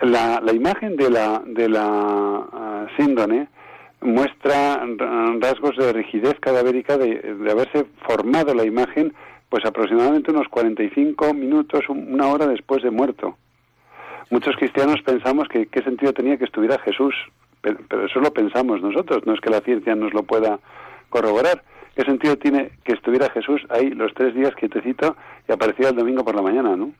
[0.00, 3.48] La, la imagen de la, de la uh, síndone
[4.00, 4.84] muestra
[5.40, 9.14] rasgos de rigidez cadavérica de, de, haberse formado la imagen
[9.54, 13.38] pues aproximadamente unos 45 minutos, una hora después de muerto.
[14.28, 17.14] Muchos cristianos pensamos que qué sentido tenía que estuviera Jesús,
[17.60, 20.58] pero, pero eso lo pensamos nosotros, no es que la ciencia nos lo pueda
[21.08, 21.62] corroborar.
[21.94, 25.16] ¿Qué sentido tiene que estuviera Jesús ahí los tres días quietecito
[25.48, 26.90] y aparecía el domingo por la mañana, no?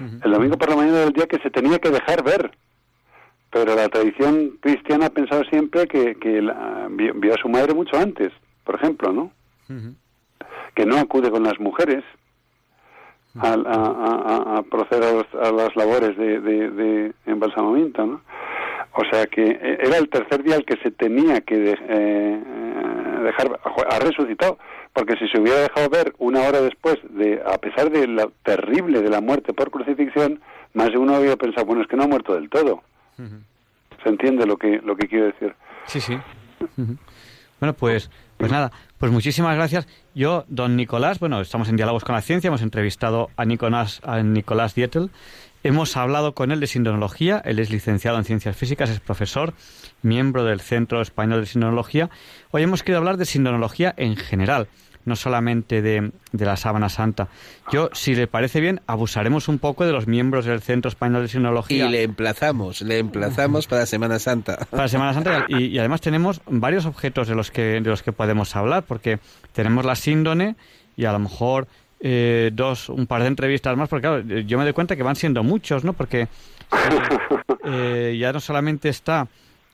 [0.00, 2.50] El domingo por la mañana del día que se tenía que dejar ver.
[3.50, 8.32] Pero la tradición cristiana ha pensado siempre que, que vio, a su madre mucho antes,
[8.64, 9.32] por ejemplo, ¿no?
[10.74, 12.04] Que no acude con las mujeres
[13.40, 18.20] a, a, a, proceder a, las labores de, de, embalsamamiento, ¿no?
[18.96, 22.40] O sea que eh, era el tercer día el que se tenía que eh, eh,
[23.24, 23.60] dejar,
[23.90, 24.58] ha resucitado,
[24.92, 29.02] porque si se hubiera dejado ver una hora después, de a pesar de la terrible
[29.02, 30.40] de la muerte por crucifixión,
[30.74, 32.82] más de uno había pensado, bueno, es que no ha muerto del todo.
[34.02, 35.54] ¿Se entiende lo que, lo que quiero decir?
[35.86, 36.16] Sí, sí.
[37.64, 39.88] Bueno, pues, pues nada, pues muchísimas gracias.
[40.14, 44.22] Yo, don Nicolás, bueno, estamos en Diálogos con la Ciencia, hemos entrevistado a Nicolás, a
[44.22, 45.10] Nicolás Dietel,
[45.62, 49.54] Hemos hablado con él de sindonología, él es licenciado en ciencias físicas, es profesor,
[50.02, 52.10] miembro del Centro Español de Sindonología.
[52.50, 54.68] Hoy hemos querido hablar de sindonología en general,
[55.04, 57.28] no solamente de, la sábana santa.
[57.72, 61.28] Yo, si le parece bien, abusaremos un poco de los miembros del Centro Español de
[61.28, 61.86] Sindonología.
[61.86, 64.66] Y le emplazamos, le emplazamos para Semana Santa.
[64.70, 68.12] Para Semana Santa y, y, además tenemos varios objetos de los que de los que
[68.12, 69.18] podemos hablar, porque
[69.52, 70.56] tenemos la síndone
[70.96, 71.66] y a lo mejor
[72.06, 75.16] eh, dos, un par de entrevistas más, porque claro, yo me doy cuenta que van
[75.16, 75.94] siendo muchos, ¿no?
[75.94, 76.28] Porque
[77.64, 79.26] eh, ya no solamente está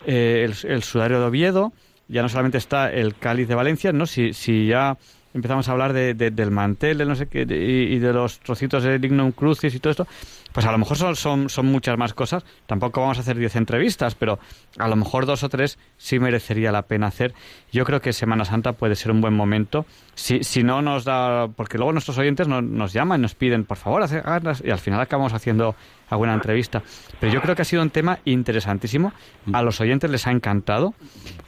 [0.07, 1.73] eh, el, sudario de Oviedo,
[2.07, 4.07] ya no solamente está el cáliz de Valencia, ¿no?
[4.07, 4.97] Si, si ya
[5.35, 8.99] empezamos a hablar de, del mantel, de no sé qué, y, de los trocitos de
[8.99, 10.07] Lignum Crucis y todo esto,
[10.53, 12.45] pues a lo mejor son, son, son muchas más cosas.
[12.67, 14.39] Tampoco vamos a hacer diez entrevistas, pero
[14.79, 17.35] a lo mejor dos o tres sí merecería la pena hacer.
[17.73, 19.87] Yo creo que Semana Santa puede ser un buen momento.
[20.15, 23.77] Si, si no nos da, porque luego nuestros oyentes nos llaman y nos piden, por
[23.77, 25.77] favor, hacerlas, y al final acabamos haciendo
[26.09, 26.83] alguna entrevista.
[27.21, 29.13] Pero yo creo que ha sido un tema interesantísimo.
[29.53, 30.95] A los oyentes les ha encantado.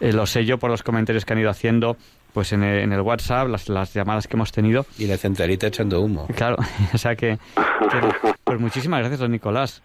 [0.01, 1.97] Eh, lo sé yo por los comentarios que han ido haciendo
[2.33, 4.87] pues en el, WhatsApp, las, las, llamadas que hemos tenido.
[4.99, 6.27] Y la centralita echando humo.
[6.35, 6.57] Claro,
[6.95, 7.39] o sea que,
[8.45, 9.83] pues muchísimas gracias, don Nicolás.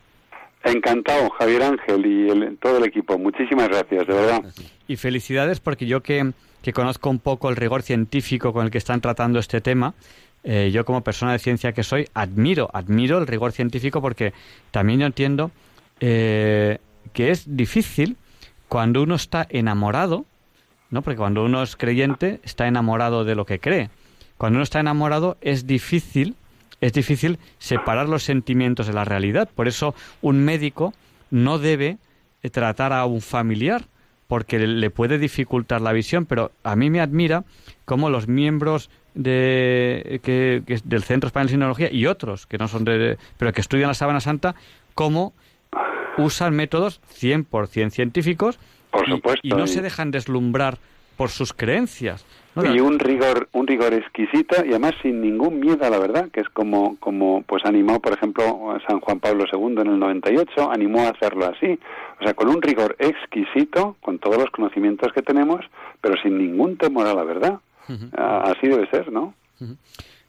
[0.64, 3.18] Encantado, Javier Ángel y todo el equipo.
[3.18, 4.44] Muchísimas gracias, de verdad.
[4.88, 8.78] Y felicidades porque yo que, que conozco un poco el rigor científico con el que
[8.78, 9.94] están tratando este tema,
[10.44, 14.34] eh, yo como persona de ciencia que soy, admiro, admiro el rigor científico porque
[14.72, 15.52] también yo entiendo
[16.00, 16.80] eh,
[17.14, 18.18] que es difícil
[18.68, 20.26] cuando uno está enamorado
[20.90, 21.02] ¿no?
[21.02, 23.90] Porque cuando uno es creyente está enamorado de lo que cree.
[24.38, 26.36] Cuando uno está enamorado es difícil,
[26.82, 29.50] es difícil separar los sentimientos de la realidad.
[29.54, 30.94] Por eso un médico
[31.32, 31.98] no debe
[32.52, 33.86] tratar a un familiar
[34.28, 37.46] porque le puede dificultar la visión, pero a mí me admira
[37.86, 42.84] cómo los miembros de, que, del Centro Español de Sinología y otros que no son
[42.84, 44.56] de, pero que estudian la Sábana Santa,
[44.94, 45.34] cómo
[46.18, 48.60] usan métodos 100% científicos
[49.44, 50.78] y, no se dejan deslumbrar
[51.18, 52.26] por sus creencias.
[52.56, 56.40] Y un rigor, un rigor exquisito y además sin ningún miedo a la verdad, que
[56.40, 61.02] es como, como pues animó, por ejemplo, San Juan Pablo II en el 98, animó
[61.02, 61.80] a hacerlo así.
[62.20, 65.64] O sea, con un rigor exquisito, con todos los conocimientos que tenemos,
[66.02, 67.60] pero sin ningún temor a la verdad.
[68.18, 69.34] Así debe ser, ¿no?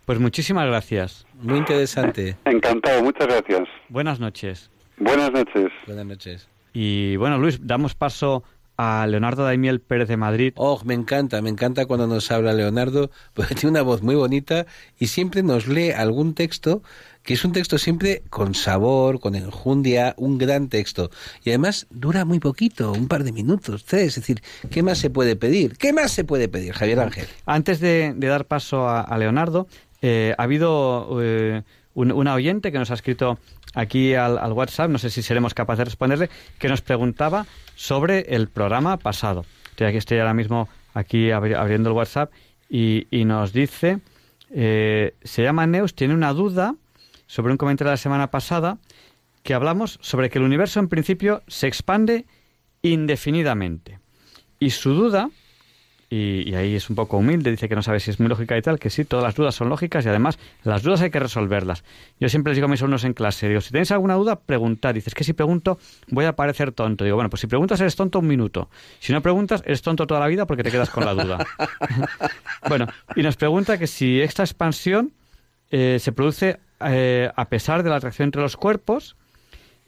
[0.05, 1.27] Pues muchísimas gracias.
[1.41, 2.37] Muy interesante.
[2.45, 3.69] Encantado, muchas gracias.
[3.89, 4.71] Buenas noches.
[4.99, 5.71] Buenas noches.
[5.87, 6.49] Buenas noches.
[6.73, 8.45] Y bueno, Luis, damos paso
[8.77, 10.53] a Leonardo Daimiel Pérez de Madrid.
[10.57, 14.67] Oh, me encanta, me encanta cuando nos habla Leonardo, porque tiene una voz muy bonita
[14.99, 16.83] y siempre nos lee algún texto
[17.29, 21.11] que es un texto siempre con sabor, con enjundia, un gran texto.
[21.45, 24.41] Y además dura muy poquito, un par de minutos, Es decir,
[24.71, 25.77] ¿qué más se puede pedir?
[25.77, 27.27] ¿Qué más se puede pedir, Javier Ángel?
[27.45, 29.67] Antes de, dar paso a, Leonardo,
[30.01, 31.65] eh, ha habido eh,
[32.03, 33.39] una oyente que nos ha escrito
[33.75, 38.49] aquí al, WhatsApp, no sé si seremos capaces de responderle, que nos preguntaba sobre el
[38.49, 39.45] programa pasado.
[39.71, 42.33] Estoy aquí, ahora mismo aquí abriendo el WhatsApp
[42.71, 44.01] y, nos dice,
[44.51, 46.75] eh, se llama Neus, tiene una duda
[47.27, 48.79] sobre un comentario de la semana pasada
[49.43, 52.27] que hablamos sobre que el universo en principio se expande
[52.83, 53.99] indefinidamente.
[54.61, 55.31] Y su duda
[56.11, 58.63] y, ahí es un poco humilde, dice que no sabe si es muy lógica y
[58.63, 61.85] tal, que sí, todas las dudas son lógicas y además las dudas hay que resolverlas.
[62.19, 64.95] Yo siempre les digo a mis alumnos en clase, digo, si tenéis alguna duda, preguntad.
[64.95, 65.79] Dices que si pregunto
[66.09, 67.05] voy a parecer tonto.
[67.05, 68.71] Digo, bueno, pues si preguntas eres tonto un minuto.
[69.01, 71.47] Si no preguntas, eres tonto toda la vida porque te quedas con la duda.
[72.69, 75.13] bueno, y nos pregunta que si esta expansión
[75.71, 79.17] eh, se produce eh, a pesar de la atracción entre los cuerpos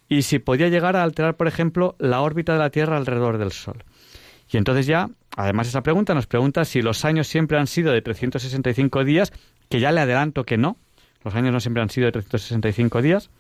[0.07, 3.53] y si podía llegar a alterar, por ejemplo, la órbita de la Tierra alrededor del
[3.53, 3.85] Sol.
[4.51, 8.03] Y entonces ya, además esa pregunta nos pregunta si los años siempre han sido de
[8.03, 9.33] 365 días,
[9.69, 10.77] que ya le adelanto que no,
[11.25, 13.31] los años no siempre han sido de 365 días,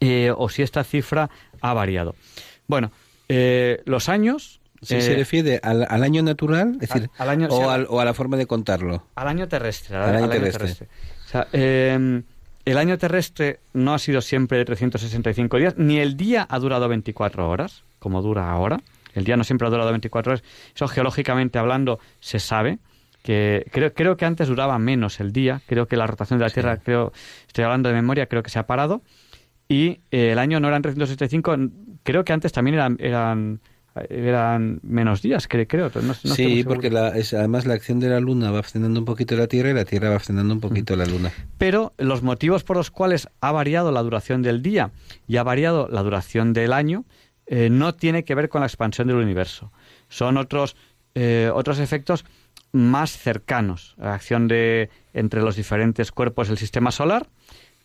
[0.00, 1.30] eh, o si esta cifra
[1.60, 2.14] ha variado.
[2.66, 2.92] Bueno,
[3.28, 4.60] eh, los años...
[4.80, 8.46] Si se eh, refiere al, año natural, es decir, año, o, a la forma de
[8.46, 9.02] contarlo.
[9.16, 9.96] Al año terrestre.
[9.96, 10.86] Al, año, terrestre.
[11.26, 12.22] O sea, em,
[12.64, 16.88] el año terrestre no ha sido siempre de 365 días, ni el día ha durado
[16.88, 18.78] 24 horas, como dura ahora.
[19.18, 20.44] El día no siempre ha durado 24 horas.
[20.74, 22.78] Eso geológicamente hablando se sabe.
[23.22, 25.60] Que creo, creo que antes duraba menos el día.
[25.66, 27.12] Creo que la rotación de la Tierra, creo,
[27.46, 29.02] estoy hablando de memoria, creo que se ha parado.
[29.68, 31.56] Y eh, el año no eran 365,
[32.02, 33.60] creo que antes también eran, eran
[34.08, 35.66] eran menos días, creo.
[35.66, 35.90] creo.
[36.14, 39.74] sí, porque además la acción de la Luna va frenando un poquito la Tierra y
[39.74, 41.32] la Tierra va frenando un poquito la Luna.
[41.56, 44.90] Pero los motivos por los cuales ha variado la duración del día
[45.26, 47.04] y ha variado la duración del año
[47.50, 49.72] eh, no tiene que ver con la expansión del universo.
[50.08, 50.76] Son otros,
[51.14, 52.24] eh, otros efectos
[52.72, 57.26] más cercanos la acción de, entre los diferentes cuerpos del sistema solar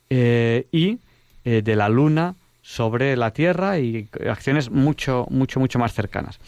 [0.10, 1.00] eh, y
[1.46, 6.40] de la Luna sobre la Tierra y acciones mucho, mucho, mucho más cercanas.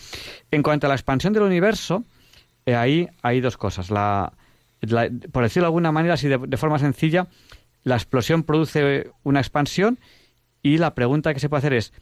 [0.51, 2.05] En cuanto a la expansión del universo,
[2.65, 3.91] ahí hay dos cosas.
[3.91, 4.31] La,
[5.33, 7.27] por decirlo de alguna manera, así de forma sencilla,
[7.83, 9.99] la explosión produce una expansión
[10.63, 11.93] y la pregunta que se puede hacer es,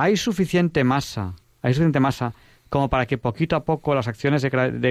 [0.00, 2.32] hay suficiente masa, hay suficiente masa
[2.70, 4.48] como para que poquito a poco las acciones de,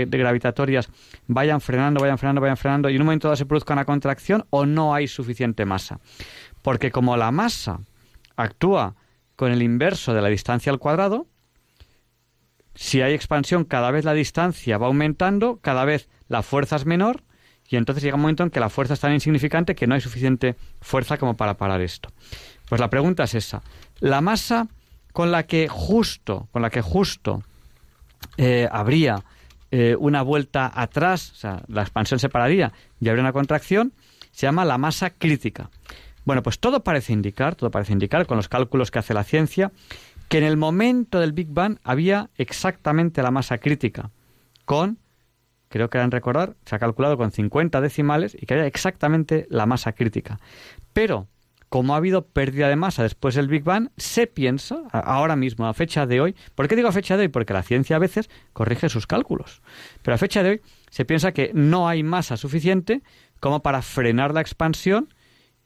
[0.07, 0.89] gravitatorias
[1.25, 4.45] vayan frenando, vayan frenando, vayan frenando y en un momento dado se produzca una contracción
[4.51, 5.99] o no hay suficiente masa.
[6.61, 7.79] Porque como la masa
[8.35, 8.95] actúa
[9.35, 11.25] con el inverso de la distancia al cuadrado,
[12.75, 17.23] si hay expansión cada vez la distancia va aumentando, cada vez la fuerza es menor
[17.67, 20.01] y entonces llega un momento en que la fuerza es tan insignificante que no hay
[20.01, 22.09] suficiente fuerza como para parar esto.
[22.67, 23.63] Pues la pregunta es esa.
[23.99, 24.67] ¿La masa
[25.13, 27.43] con la que justo, con la que justo
[28.37, 29.23] eh, habría
[29.71, 33.93] eh, una vuelta atrás, o sea, la expansión se pararía y habría una contracción,
[34.31, 35.69] se llama la masa crítica.
[36.25, 39.71] Bueno, pues todo parece indicar, todo parece indicar, con los cálculos que hace la ciencia,
[40.27, 44.11] que en el momento del Big Bang había exactamente la masa crítica,
[44.65, 44.99] con,
[45.69, 49.65] creo que han recordar, se ha calculado con 50 decimales y que había exactamente la
[49.65, 50.39] masa crítica.
[50.93, 51.27] Pero
[51.69, 55.73] como ha habido pérdida de masa después del Big Bang, se piensa, ahora mismo, a
[55.73, 57.27] fecha de hoy, ¿por qué digo a fecha de hoy?
[57.29, 59.61] Porque la ciencia a veces corrige sus cálculos.
[60.01, 63.03] Pero a fecha de hoy se piensa que no hay masa suficiente
[63.39, 65.13] como para frenar la expansión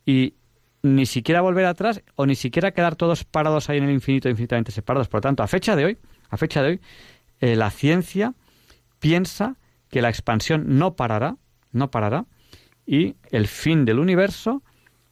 [0.05, 0.35] y
[0.83, 4.73] ni siquiera volver atrás o ni siquiera quedar todos parados ahí en el infinito, infinitamente
[4.73, 5.07] separados.
[5.07, 5.97] Por lo tanto, a fecha de hoy,
[6.29, 6.81] a fecha de hoy,
[7.39, 8.33] eh, la ciencia
[8.99, 9.55] piensa
[9.89, 11.37] que la expansión no parará,
[11.71, 12.25] no parará,
[12.85, 14.61] y el fin del universo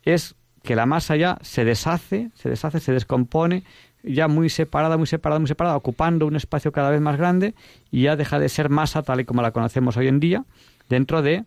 [0.04, 3.64] es que la masa ya se deshace, se deshace, se descompone,
[4.04, 7.56] ya muy separada, muy separada, muy separada, ocupando un espacio cada vez más grande
[7.92, 10.46] y ya deja de ser masa tal y como la conocemos hoy en día,
[10.90, 11.46] dentro de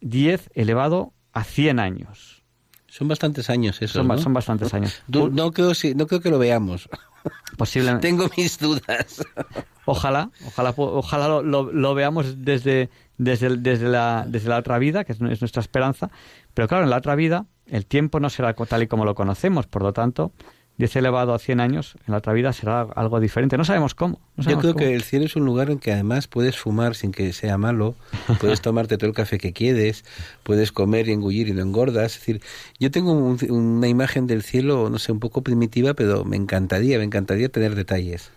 [0.00, 2.42] 10 elevado a 100 años.
[2.86, 4.02] Son bastantes años eso.
[4.02, 5.02] Son, son bastantes años.
[5.08, 6.88] No, creo, no creo que lo veamos.
[7.56, 8.08] Posiblemente.
[8.08, 9.24] Tengo mis dudas.
[9.90, 15.12] Ojalá, ojalá, ojalá lo, lo, veamos desde, desde, desde, la, desde la otra vida, que
[15.12, 16.10] es nuestra esperanza.
[16.52, 19.66] Pero claro, en la otra vida el tiempo no será tal y como lo conocemos,
[19.66, 20.32] por lo tanto,
[20.78, 23.58] 10 elevado a 100 años en la otra vida será algo diferente.
[23.58, 24.20] No sabemos cómo.
[24.36, 27.32] Yo creo que el cielo es un lugar en que además puedes fumar sin que
[27.32, 27.96] sea malo,
[28.40, 30.04] puedes tomarte todo el café que quieres,
[30.44, 32.12] puedes comer y engullir y no engordas.
[32.14, 32.42] Es decir,
[32.78, 37.04] yo tengo una imagen del cielo, no sé, un poco primitiva, pero me encantaría, me
[37.04, 38.30] encantaría tener detalles.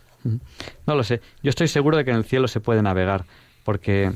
[0.88, 1.22] No lo sé.
[1.44, 3.26] Yo estoy seguro de que en el cielo se puede navegar,
[3.64, 4.14] porque,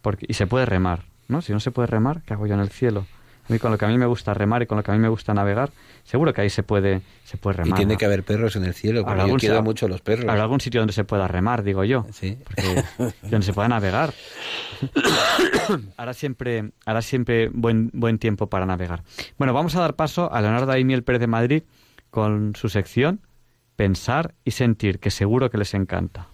[0.00, 1.42] porque y se puede remar, ¿no?
[1.42, 3.06] Si no se puede remar, ¿qué hago yo en el cielo?
[3.48, 5.00] Mí con lo que a mí me gusta remar y con lo que a mí
[5.00, 5.70] me gusta navegar,
[6.04, 7.78] seguro que ahí se puede, se puede remar.
[7.78, 10.26] Y tiene que haber perros en el cielo, porque yo quiero mucho los perros.
[10.28, 12.06] Habrá algún sitio donde se pueda remar, digo yo.
[12.12, 12.38] Sí.
[13.22, 14.12] donde se pueda navegar.
[15.96, 19.02] ahora siempre, ahora siempre buen, buen tiempo para navegar.
[19.38, 21.62] Bueno, vamos a dar paso a Leonardo Aimiel Pérez de Madrid
[22.10, 23.20] con su sección
[23.76, 26.26] Pensar y Sentir, que seguro que les encanta.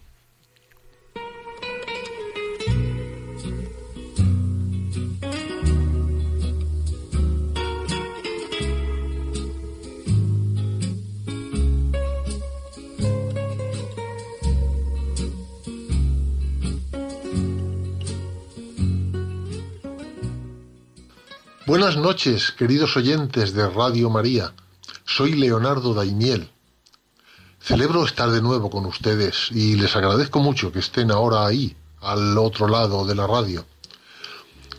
[21.67, 24.53] Buenas noches, queridos oyentes de Radio María.
[25.07, 26.51] Soy Leonardo Daimiel.
[27.59, 32.37] Celebro estar de nuevo con ustedes y les agradezco mucho que estén ahora ahí, al
[32.37, 33.65] otro lado de la radio.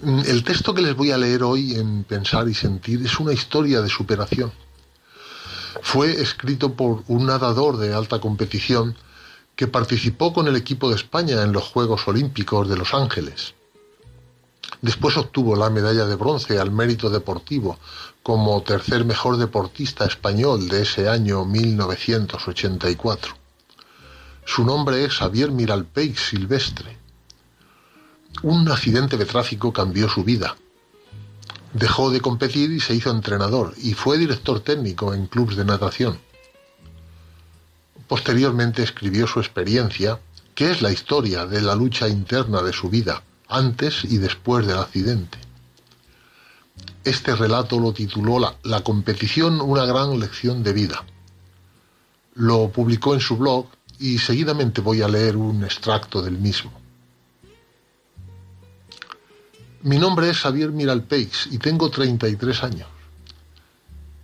[0.03, 3.81] El texto que les voy a leer hoy en Pensar y Sentir es una historia
[3.81, 4.51] de superación.
[5.81, 8.95] Fue escrito por un nadador de alta competición
[9.55, 13.55] que participó con el equipo de España en los Juegos Olímpicos de Los Ángeles.
[14.81, 17.79] Después obtuvo la medalla de bronce al mérito deportivo
[18.23, 23.35] como tercer mejor deportista español de ese año 1984.
[24.45, 26.97] Su nombre es Xavier Miralpeix Silvestre.
[28.43, 30.55] Un accidente de tráfico cambió su vida.
[31.73, 36.19] Dejó de competir y se hizo entrenador y fue director técnico en clubes de natación.
[38.07, 40.19] Posteriormente escribió su experiencia,
[40.53, 44.77] que es la historia de la lucha interna de su vida, antes y después del
[44.77, 45.37] accidente.
[47.03, 51.05] Este relato lo tituló la, competición, una gran lección de vida.
[52.33, 53.67] Lo publicó en su blog
[53.99, 56.71] y seguidamente voy a leer un extracto del mismo.
[59.83, 62.87] Mi nombre es Xavier Miralpeix y tengo 33 años.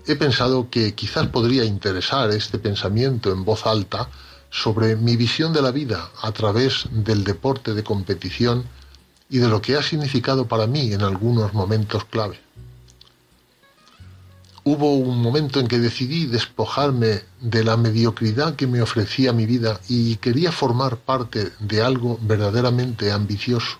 [0.07, 4.09] He pensado que quizás podría interesar este pensamiento en voz alta
[4.49, 8.65] sobre mi visión de la vida a través del deporte de competición
[9.31, 12.37] y de lo que ha significado para mí en algunos momentos clave.
[14.65, 19.79] Hubo un momento en que decidí despojarme de la mediocridad que me ofrecía mi vida
[19.87, 23.77] y quería formar parte de algo verdaderamente ambicioso.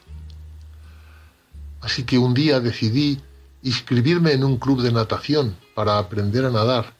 [1.82, 3.20] Así que un día decidí
[3.62, 6.94] inscribirme en un club de natación para aprender a nadar,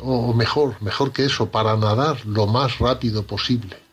[0.00, 3.85] o mejor, mejor que eso, para nadar lo más rápido posible.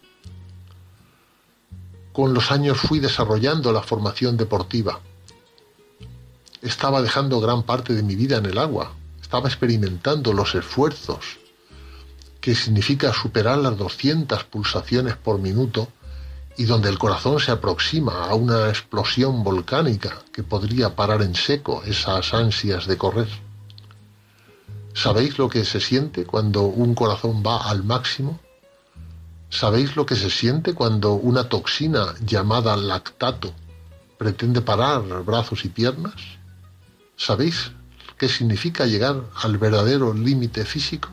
[2.14, 4.99] Con los años fui desarrollando la formación deportiva.
[6.61, 8.94] Estaba dejando gran parte de mi vida en el agua.
[9.19, 11.40] Estaba experimentando los esfuerzos
[12.40, 15.88] que significa superar las 200 pulsaciones por minuto
[16.56, 21.81] y donde el corazón se aproxima a una explosión volcánica que podría parar en seco
[21.84, 23.30] esas ansias de correr.
[24.94, 28.40] ¿Sabéis lo que se siente cuando un corazón va al máximo?
[29.53, 33.53] ¿Sabéis lo que se siente cuando una toxina llamada lactato
[34.17, 36.15] pretende parar brazos y piernas?
[37.15, 37.71] ¿Sabéis
[38.17, 41.09] qué significa llegar al verdadero límite físico?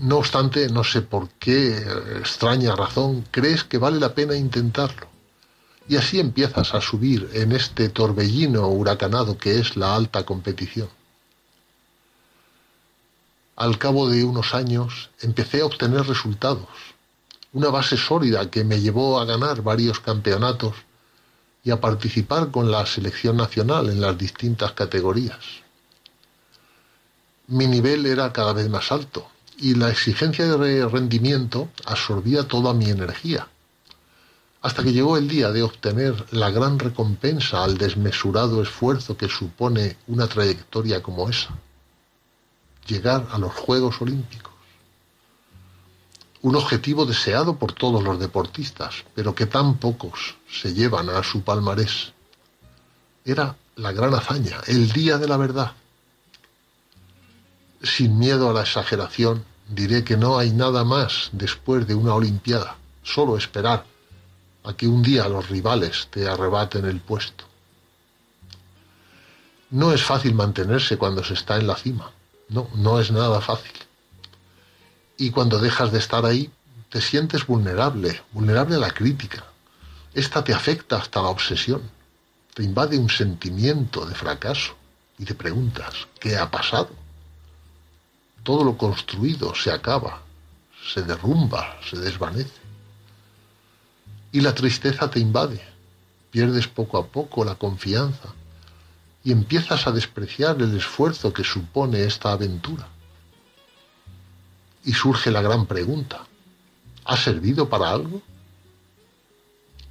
[0.00, 1.76] No obstante, no sé por qué
[2.18, 5.08] extraña razón crees que vale la pena intentarlo.
[5.86, 10.88] Y así empiezas a subir en este torbellino huracanado que es la alta competición.
[13.56, 16.68] Al cabo de unos años empecé a obtener resultados,
[17.54, 20.74] una base sólida que me llevó a ganar varios campeonatos
[21.64, 25.38] y a participar con la selección nacional en las distintas categorías.
[27.46, 29.26] Mi nivel era cada vez más alto
[29.56, 33.48] y la exigencia de rendimiento absorbía toda mi energía.
[34.62, 39.96] hasta que llegó el día de obtener la gran recompensa al desmesurado esfuerzo que supone
[40.08, 41.56] una trayectoria como esa,
[42.86, 44.52] llegar a los Juegos Olímpicos.
[46.42, 51.42] Un objetivo deseado por todos los deportistas, pero que tan pocos se llevan a su
[51.42, 52.12] palmarés.
[53.24, 55.72] Era la gran hazaña, el día de la verdad.
[57.82, 62.76] Sin miedo a la exageración, diré que no hay nada más después de una Olimpiada,
[63.02, 63.84] solo esperar
[64.64, 67.44] a que un día los rivales te arrebaten el puesto.
[69.70, 72.10] No es fácil mantenerse cuando se está en la cima,
[72.48, 73.72] no, no es nada fácil.
[75.16, 76.50] Y cuando dejas de estar ahí,
[76.90, 79.44] te sientes vulnerable, vulnerable a la crítica.
[80.14, 81.82] Esta te afecta hasta la obsesión,
[82.54, 84.74] te invade un sentimiento de fracaso
[85.18, 86.90] y te preguntas, ¿qué ha pasado?
[88.46, 90.22] todo lo construido se acaba,
[90.94, 92.60] se derrumba, se desvanece.
[94.30, 95.60] Y la tristeza te invade,
[96.30, 98.32] pierdes poco a poco la confianza
[99.26, 102.88] y empiezas a despreciar el esfuerzo que supone esta aventura.
[104.84, 106.24] Y surge la gran pregunta,
[107.04, 108.22] ¿ha servido para algo?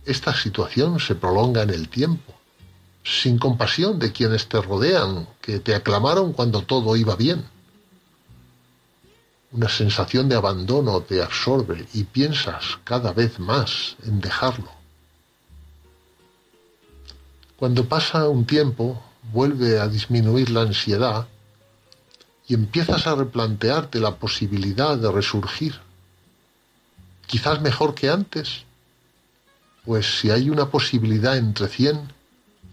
[0.06, 2.34] Esta situación se prolonga en el tiempo,
[3.03, 7.45] sin compasión de quienes te rodean, que te aclamaron cuando todo iba bien
[9.56, 14.70] una sensación de abandono te absorbe y piensas cada vez más en dejarlo.
[17.56, 19.02] Cuando pasa un tiempo,
[19.36, 21.28] vuelve a disminuir la ansiedad
[22.48, 25.82] y empiezas a replantearte la posibilidad de resurgir.
[27.28, 28.64] Quizás mejor que antes,
[29.84, 32.14] pues si hay una posibilidad entre cien,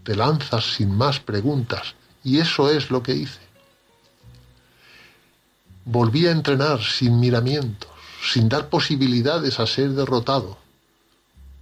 [0.05, 3.43] te lanzas sin más preguntas y eso es lo que hice.
[5.83, 7.91] Volví a entrenar sin miramientos,
[8.31, 10.57] sin dar posibilidades a ser derrotado,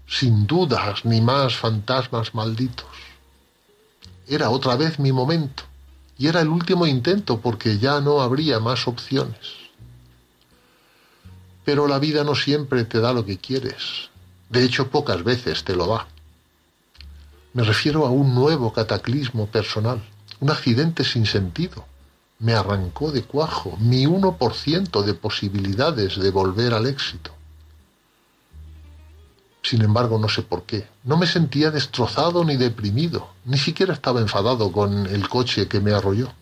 [0.08, 2.91] sin dudas ni más fantasmas malditos.
[4.28, 5.64] Era otra vez mi momento,
[6.18, 9.40] y era el último intento porque ya no habría más opciones.
[11.66, 14.10] Pero la vida no siempre te da lo que quieres,
[14.50, 16.08] de hecho pocas veces te lo da.
[17.54, 20.02] Me refiero a un nuevo cataclismo personal,
[20.40, 21.86] un accidente sin sentido,
[22.40, 27.32] me arrancó de cuajo mi 1% de posibilidades de volver al éxito.
[29.64, 30.88] Sin embargo, no sé por qué.
[31.04, 35.94] No me sentía destrozado ni deprimido, ni siquiera estaba enfadado con el coche que me
[35.94, 36.34] arrolló.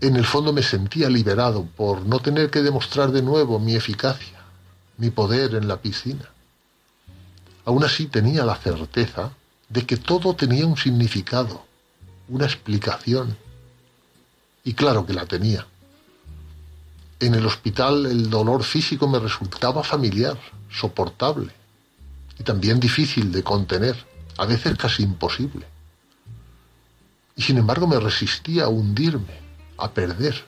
[0.00, 4.38] En el fondo me sentía liberado por no tener que demostrar de nuevo mi eficacia,
[4.96, 6.28] mi poder en la piscina.
[7.64, 9.32] Aún así tenía la certeza
[9.68, 11.64] de que todo tenía un significado,
[12.28, 13.36] una explicación,
[14.64, 15.66] y claro que la tenía.
[17.20, 20.38] En el hospital el dolor físico me resultaba familiar,
[20.70, 21.52] soportable
[22.38, 23.96] y también difícil de contener,
[24.36, 25.66] a veces casi imposible.
[27.36, 29.40] Y sin embargo me resistía a hundirme,
[29.76, 30.44] a perder.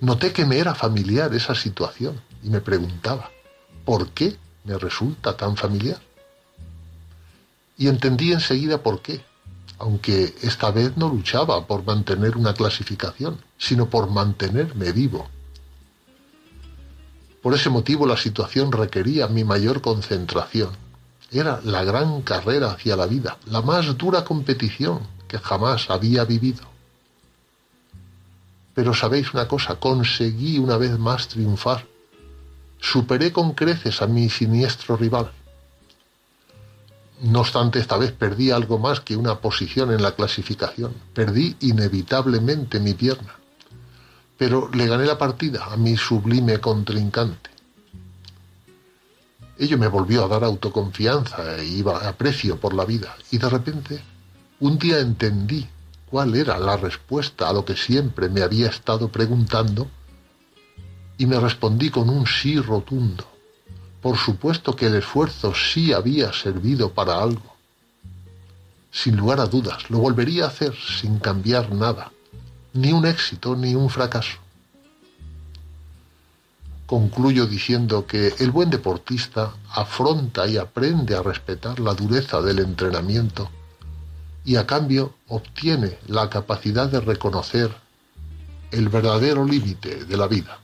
[0.00, 3.30] Noté que me era familiar esa situación y me preguntaba,
[3.84, 6.00] ¿por qué me resulta tan familiar?
[7.76, 9.22] Y entendí enseguida por qué
[9.78, 15.28] aunque esta vez no luchaba por mantener una clasificación, sino por mantenerme vivo.
[17.42, 20.70] Por ese motivo la situación requería mi mayor concentración.
[21.30, 26.62] Era la gran carrera hacia la vida, la más dura competición que jamás había vivido.
[28.74, 31.86] Pero sabéis una cosa, conseguí una vez más triunfar.
[32.80, 35.32] Superé con creces a mi siniestro rival.
[37.20, 40.94] No obstante, esta vez perdí algo más que una posición en la clasificación.
[41.12, 43.37] Perdí inevitablemente mi pierna.
[44.38, 47.50] Pero le gané la partida a mi sublime contrincante.
[49.58, 53.16] Ello me volvió a dar autoconfianza e iba a precio por la vida.
[53.32, 54.00] Y de repente,
[54.60, 55.66] un día entendí
[56.08, 59.88] cuál era la respuesta a lo que siempre me había estado preguntando
[61.18, 63.26] y me respondí con un sí rotundo.
[64.00, 67.56] Por supuesto que el esfuerzo sí había servido para algo.
[68.92, 72.12] Sin lugar a dudas, lo volvería a hacer sin cambiar nada,
[72.80, 74.38] ni un éxito ni un fracaso.
[76.86, 83.50] Concluyo diciendo que el buen deportista afronta y aprende a respetar la dureza del entrenamiento
[84.44, 87.74] y a cambio obtiene la capacidad de reconocer
[88.70, 90.58] el verdadero límite de la vida.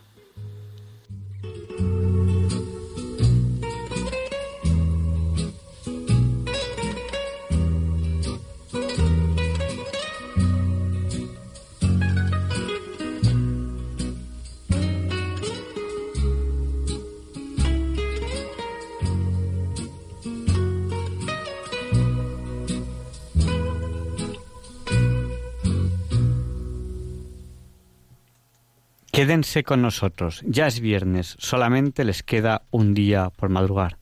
[29.24, 30.42] Quédense con nosotros.
[30.44, 33.96] Ya es viernes, solamente les queda un día por madrugar.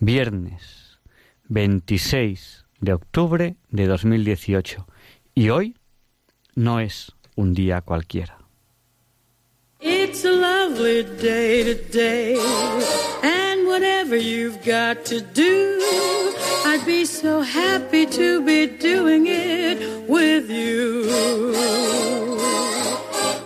[0.00, 0.98] Viernes
[1.44, 4.84] 26 de octubre de 2018.
[5.36, 5.76] Y hoy
[6.56, 8.38] no es un día cualquiera.
[9.80, 12.36] It's a lovely day today,
[13.22, 15.78] and whatever you've got to do,
[16.64, 21.06] I'd be so happy to be doing it with you.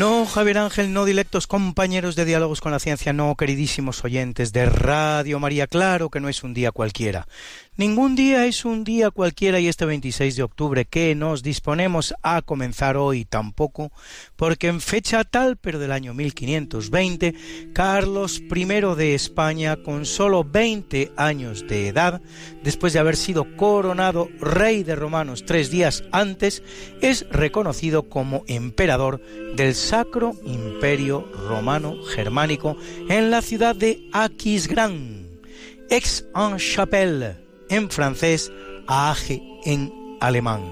[0.00, 4.64] No, Javier Ángel, no directos compañeros de diálogos con la ciencia, no, queridísimos oyentes de
[4.64, 7.28] Radio María, claro que no es un día cualquiera.
[7.76, 12.42] Ningún día es un día cualquiera y este 26 de octubre que nos disponemos a
[12.42, 13.92] comenzar hoy tampoco,
[14.36, 17.34] porque en fecha tal, pero del año 1520,
[17.72, 18.64] Carlos I
[18.96, 22.20] de España, con solo 20 años de edad,
[22.62, 26.62] después de haber sido coronado rey de romanos tres días antes,
[27.00, 29.22] es reconocido como emperador
[29.54, 32.76] del Sacro Imperio Romano Germánico
[33.08, 35.40] en la ciudad de Aquisgrán,
[35.88, 38.52] Aix-en-Chapelle en francés,
[38.86, 40.62] Age en alemán.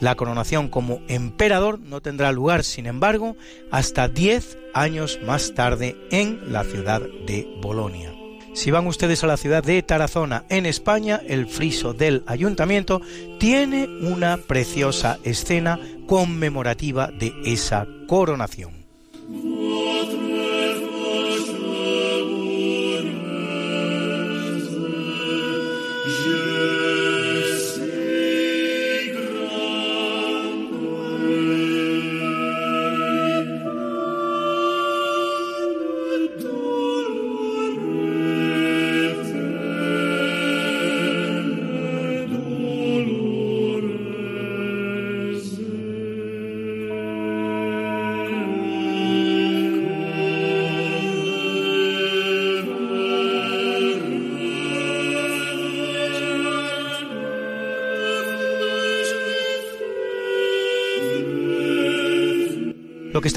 [0.00, 3.36] La coronación como emperador no tendrá lugar, sin embargo,
[3.70, 8.12] hasta diez años más tarde en la ciudad de Bolonia.
[8.54, 13.00] Si van ustedes a la ciudad de Tarazona, en España, el friso del ayuntamiento
[13.38, 18.84] tiene una preciosa escena conmemorativa de esa coronación.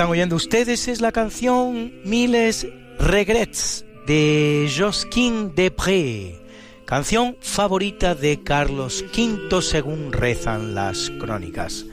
[0.02, 2.68] Están oyendo ustedes es la canción Miles
[2.98, 6.42] Regrets de Josquin Depré,
[6.86, 11.86] canción favorita de Carlos V según rezan las crónicas.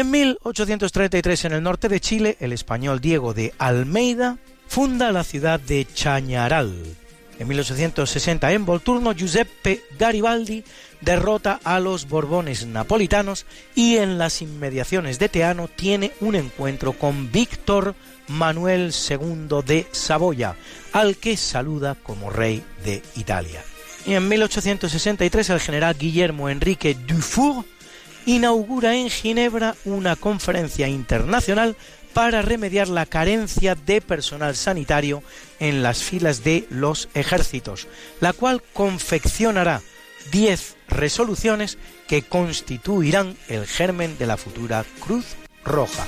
[0.00, 5.60] En 1833, en el norte de Chile, el español Diego de Almeida funda la ciudad
[5.60, 6.74] de Chañaral.
[7.38, 10.64] En 1860, en Volturno, Giuseppe Garibaldi
[11.02, 13.44] derrota a los Borbones napolitanos
[13.74, 17.94] y en las inmediaciones de Teano tiene un encuentro con Víctor
[18.28, 20.56] Manuel II de Saboya,
[20.92, 23.62] al que saluda como rey de Italia.
[24.06, 27.66] Y en 1863 el general Guillermo Enrique Dufour
[28.26, 31.76] inaugura en Ginebra una conferencia internacional
[32.12, 35.22] para remediar la carencia de personal sanitario
[35.58, 37.86] en las filas de los ejércitos,
[38.20, 39.80] la cual confeccionará
[40.32, 41.78] 10 resoluciones
[42.08, 45.24] que constituirán el germen de la futura Cruz
[45.64, 46.06] Roja.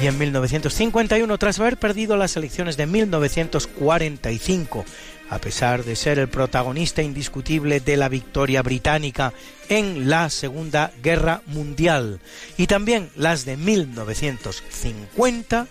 [0.00, 4.84] Y en 1951 tras haber perdido las elecciones de 1945,
[5.30, 9.32] a pesar de ser el protagonista indiscutible de la victoria británica
[9.68, 12.20] en la Segunda Guerra Mundial
[12.56, 15.66] y también las de 1950,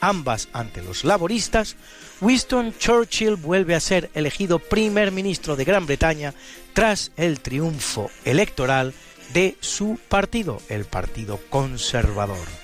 [0.00, 1.76] ambas ante los laboristas,
[2.20, 6.34] Winston Churchill vuelve a ser elegido primer ministro de Gran Bretaña
[6.72, 8.94] tras el triunfo electoral
[9.32, 12.63] de su partido, el Partido Conservador.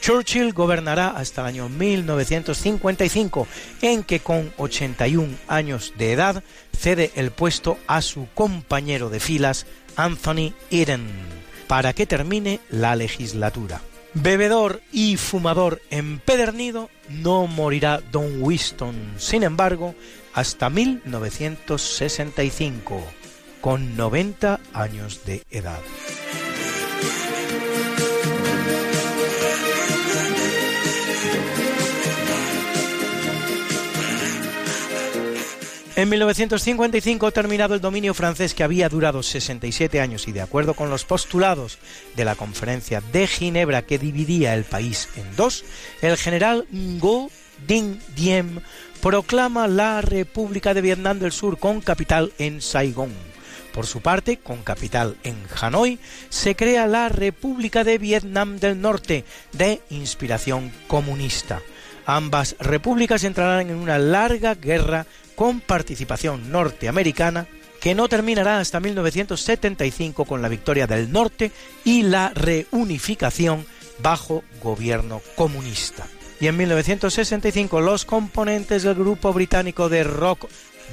[0.00, 3.46] Churchill gobernará hasta el año 1955,
[3.82, 6.42] en que con 81 años de edad
[6.76, 9.66] cede el puesto a su compañero de filas,
[9.96, 11.06] Anthony Eden,
[11.66, 13.82] para que termine la legislatura.
[14.14, 19.94] Bebedor y fumador empedernido, no morirá Don Winston, sin embargo,
[20.32, 23.04] hasta 1965,
[23.60, 25.80] con 90 años de edad.
[35.98, 40.90] En 1955, terminado el dominio francés que había durado 67 años y de acuerdo con
[40.90, 41.78] los postulados
[42.14, 45.64] de la conferencia de Ginebra que dividía el país en dos,
[46.00, 47.30] el general Ngo
[47.66, 48.60] Dinh Diem
[49.02, 53.10] proclama la República de Vietnam del Sur con capital en Saigón.
[53.74, 55.98] Por su parte, con capital en Hanoi,
[56.28, 61.60] se crea la República de Vietnam del Norte, de inspiración comunista.
[62.06, 65.04] Ambas repúblicas entrarán en una larga guerra
[65.38, 67.46] con participación norteamericana
[67.80, 71.52] que no terminará hasta 1975 con la victoria del norte
[71.84, 73.64] y la reunificación
[74.02, 76.08] bajo gobierno comunista.
[76.40, 80.48] Y en 1965 los componentes del grupo británico de rock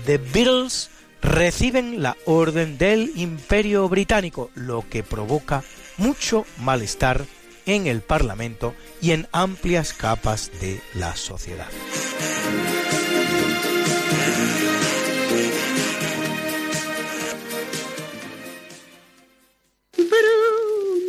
[0.06, 0.92] The Beatles
[1.24, 5.64] reciben la orden del Imperio Británico, lo que provoca
[5.98, 7.26] mucho malestar
[7.66, 11.68] en el Parlamento y en amplias capas de la sociedad.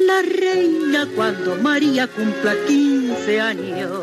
[0.00, 4.00] la reina cuando María cumpla 15 años.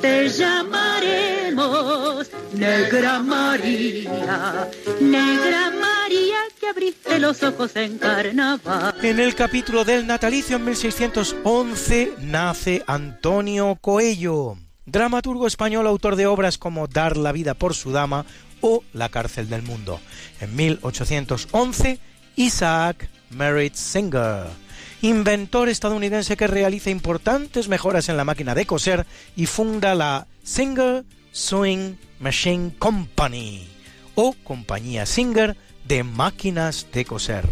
[0.00, 4.68] Te llamaremos Negra María,
[5.00, 8.94] Negra María que abriste los ojos en carnaval.
[9.02, 14.56] En el capítulo del natalicio en 1611 nace Antonio Coello,
[14.86, 18.24] dramaturgo español autor de obras como Dar la vida por su dama
[18.60, 20.00] o La cárcel del mundo.
[20.40, 21.98] En 1811
[22.36, 24.61] Isaac Merritt Singer
[25.02, 29.06] inventor estadounidense que realiza importantes mejoras en la máquina de coser
[29.36, 33.68] y funda la Singer Sewing Machine Company
[34.14, 35.56] o Compañía Singer
[35.86, 37.44] de máquinas de coser.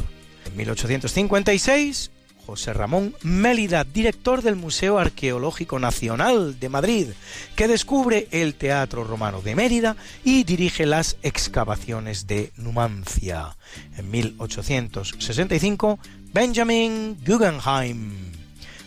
[0.46, 2.10] En 1856,
[2.46, 7.08] José Ramón Mélida, director del Museo Arqueológico Nacional de Madrid,
[7.54, 13.56] que descubre el Teatro Romano de Mérida y dirige las excavaciones de Numancia.
[13.96, 16.00] En 1865,
[16.32, 18.12] Benjamin Guggenheim,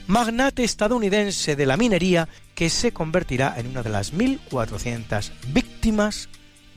[0.07, 6.30] magnate estadounidense de la minería que se convertirá en una de las 1.400 víctimas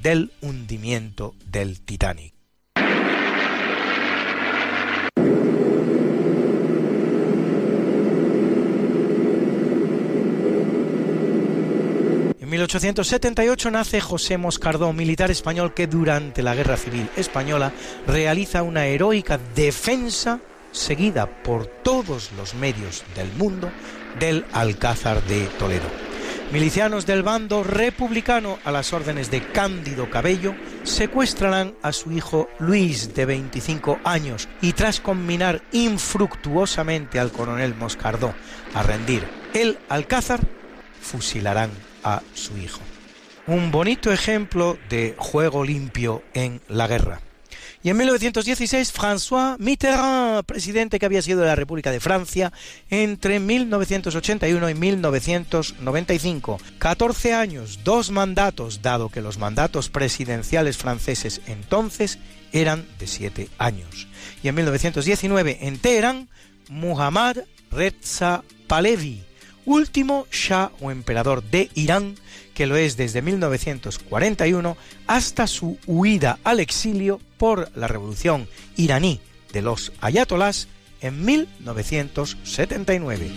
[0.02, 2.34] del hundimiento del Titanic.
[12.40, 17.72] En 1878 nace José Moscardó, militar español que durante la Guerra Civil Española
[18.08, 20.40] realiza una heroica defensa
[20.76, 23.70] seguida por todos los medios del mundo
[24.20, 25.88] del Alcázar de Toledo.
[26.52, 30.54] Milicianos del bando republicano a las órdenes de Cándido Cabello
[30.84, 38.32] secuestrarán a su hijo Luis de 25 años y tras combinar infructuosamente al coronel Moscardó
[38.74, 40.40] a rendir el Alcázar,
[41.00, 41.70] fusilarán
[42.04, 42.80] a su hijo.
[43.48, 47.25] Un bonito ejemplo de juego limpio en la guerra.
[47.86, 52.52] Y en 1916, François Mitterrand, presidente que había sido de la República de Francia
[52.90, 56.58] entre 1981 y 1995.
[56.78, 62.18] 14 años, dos mandatos, dado que los mandatos presidenciales franceses entonces
[62.52, 64.08] eran de 7 años.
[64.42, 66.28] Y en 1919, en Teherán,
[66.68, 67.36] Muhammad
[67.70, 69.22] Reza Pahlavi,
[69.64, 72.16] último Shah o emperador de Irán,
[72.56, 79.20] que lo es desde 1941 hasta su huida al exilio por la revolución iraní
[79.52, 80.68] de los ayatolás
[81.02, 83.30] en 1979.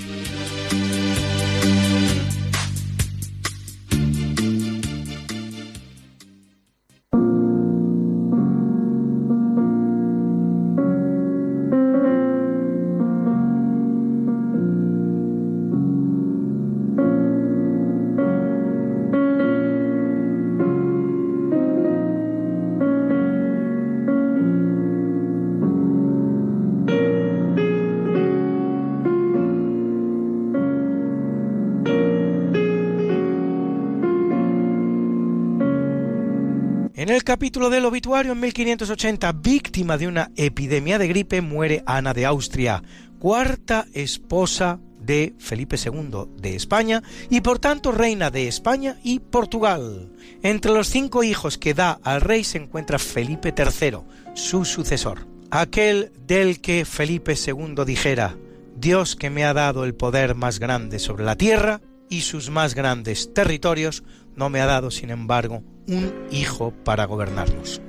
[37.29, 42.81] Capítulo del obituario en 1580, víctima de una epidemia de gripe, muere Ana de Austria,
[43.19, 50.11] cuarta esposa de Felipe II de España y por tanto reina de España y Portugal.
[50.41, 53.99] Entre los cinco hijos que da al rey se encuentra Felipe III,
[54.33, 58.37] su sucesor, aquel del que Felipe II dijera,
[58.75, 61.79] Dios que me ha dado el poder más grande sobre la tierra
[62.09, 64.03] y sus más grandes territorios,
[64.35, 67.81] no me ha dado, sin embargo, un hijo para gobernarnos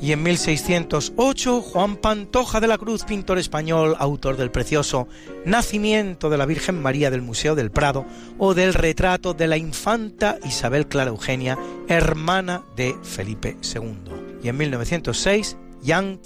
[0.00, 5.08] y en 1608 Juan Pantoja de la Cruz, pintor español, autor del precioso
[5.44, 8.06] Nacimiento de la Virgen María del Museo del Prado
[8.38, 14.38] o del retrato de la infanta Isabel Clara Eugenia, hermana de Felipe II.
[14.42, 16.20] Y en 1906 Jan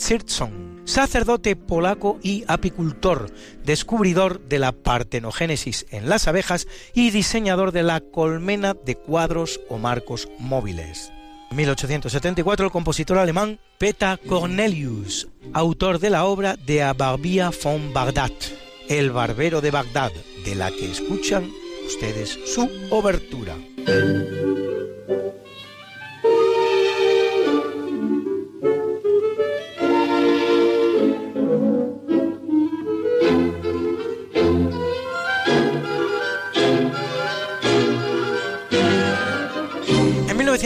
[0.85, 3.31] sacerdote polaco y apicultor,
[3.65, 9.79] descubridor de la partenogénesis en las abejas y diseñador de la colmena de cuadros o
[9.79, 11.13] marcos móviles.
[11.53, 18.33] 1874 el compositor alemán Peter Cornelius, autor de la obra De Barbia von Bagdad,
[18.89, 20.13] El barbero de Bagdad,
[20.45, 21.51] de la que escuchan
[21.87, 23.55] ustedes su obertura.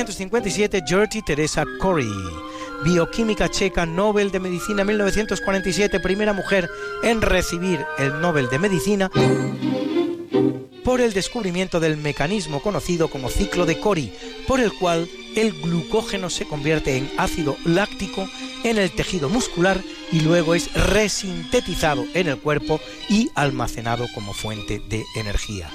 [0.07, 2.09] 1957, Gertie Teresa Corey,
[2.85, 6.71] bioquímica checa, Nobel de Medicina 1947, primera mujer
[7.03, 9.11] en recibir el Nobel de Medicina
[10.85, 14.13] por el descubrimiento del mecanismo conocido como ciclo de Cori,
[14.47, 18.29] por el cual el glucógeno se convierte en ácido láctico
[18.63, 24.81] en el tejido muscular y luego es resintetizado en el cuerpo y almacenado como fuente
[24.89, 25.69] de energía.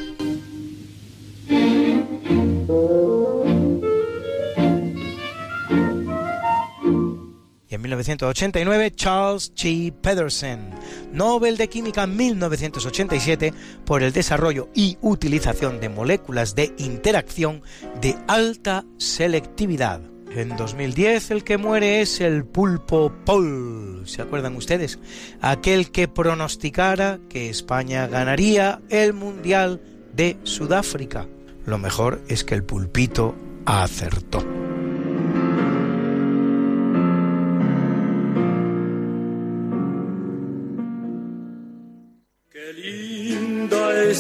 [7.82, 9.92] En 1989, Charles G.
[9.92, 10.70] Pedersen,
[11.12, 13.54] Nobel de Química 1987
[13.86, 17.64] por el desarrollo y utilización de moléculas de interacción
[18.00, 20.02] de alta selectividad.
[20.30, 25.00] En 2010 el que muere es el pulpo Paul, ¿se acuerdan ustedes?
[25.42, 29.82] Aquel que pronosticara que España ganaría el Mundial
[30.14, 31.28] de Sudáfrica.
[31.66, 33.36] Lo mejor es que el pulpito
[33.66, 34.61] acertó.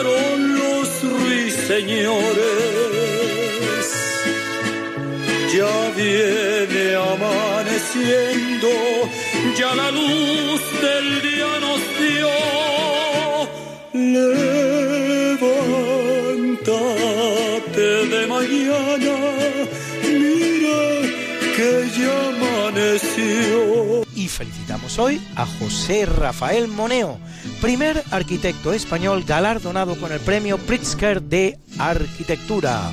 [0.00, 2.20] cantaron los ruiseñores.
[5.54, 8.68] Ya viene amaneciendo,
[9.58, 12.30] ya la luz del día nos dio.
[16.52, 19.16] Levántate de mañana,
[20.04, 20.80] mira
[21.56, 27.18] que ya amaneció y felicitamos hoy a José Rafael Moneo,
[27.60, 32.90] primer arquitecto español galardonado con el premio Pritzker de Arquitectura.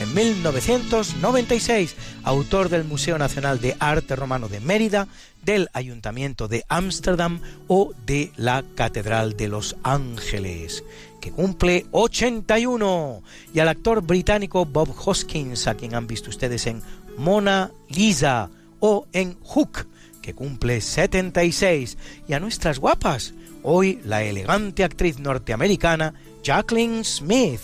[0.00, 5.06] En 1996, autor del Museo Nacional de Arte Romano de Mérida,
[5.44, 10.82] del Ayuntamiento de Ámsterdam o de la Catedral de los Ángeles,
[11.20, 13.22] que cumple 81,
[13.54, 16.82] y al actor británico Bob Hoskins, a quien han visto ustedes en
[17.16, 18.50] Mona Lisa
[18.80, 19.86] o en Hook,
[20.22, 21.96] que cumple 76,
[22.26, 23.32] y a nuestras guapas,
[23.70, 27.60] hoy la elegante actriz norteamericana Jacqueline Smith,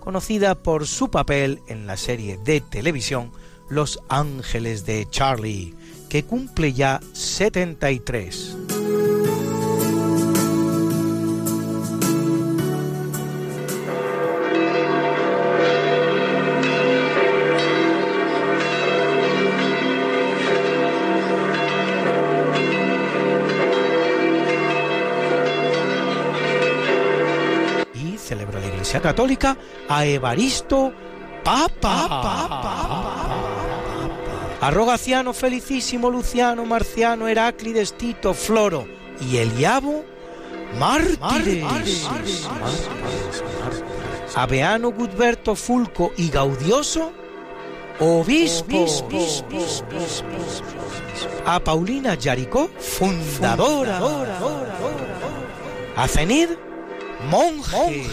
[0.00, 3.32] conocida por su papel en la serie de televisión
[3.70, 5.74] Los Ángeles de Charlie,
[6.10, 8.54] que cumple ya 73.
[28.96, 29.56] Iglesia Católica
[29.88, 30.92] a Evaristo
[31.44, 32.22] Papa.
[34.60, 38.88] A Rogaciano Felicísimo, Luciano, Marciano, Heráclides, Tito, Floro
[39.20, 40.04] y Eliabo,
[40.78, 42.08] mártires.
[44.34, 47.12] A Beano, Gudberto, Fulco y Gaudioso,
[48.00, 48.86] obispo,
[51.44, 54.00] a Paulina Yaricó, fundadora,
[55.96, 56.50] a Cenid,
[57.26, 58.06] monje,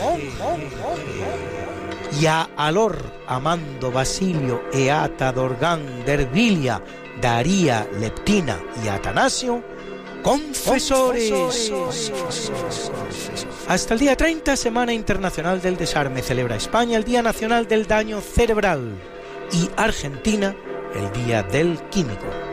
[2.20, 6.84] y a Alor, Amando, Basilio, Eata, Dorgán, Dervilia,
[7.22, 9.64] Daría, Leptina y Atanasio,
[10.22, 11.32] confesores.
[13.68, 18.22] Hasta el día 30, Semana Internacional del Desarme, celebra España el Día Nacional del Daño
[18.22, 18.96] Cerebral
[19.52, 20.56] y Argentina
[20.96, 22.53] el Día del Químico.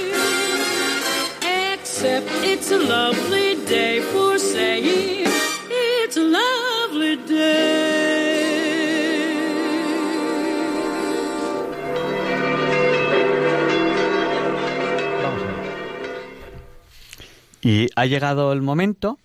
[2.01, 5.27] except it's a lovely day for saying
[5.69, 8.41] it's a lovely day.
[17.61, 19.19] Y ha llegado el momento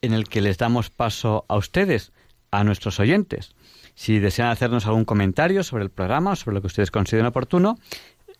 [0.00, 2.12] en el que les damos paso a ustedes,
[2.50, 3.54] a nuestros oyentes.
[3.94, 7.76] Si desean hacernos algún comentario sobre el programa sobre lo que ustedes consideren oportuno,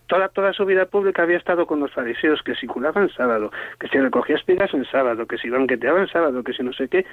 [0.07, 3.87] Toda, toda su vida pública había estado con los fariseos que si curaban sábado, que
[3.87, 7.05] si recogía espigas en sábado, que si banqueteaba en sábado, que si no sé qué.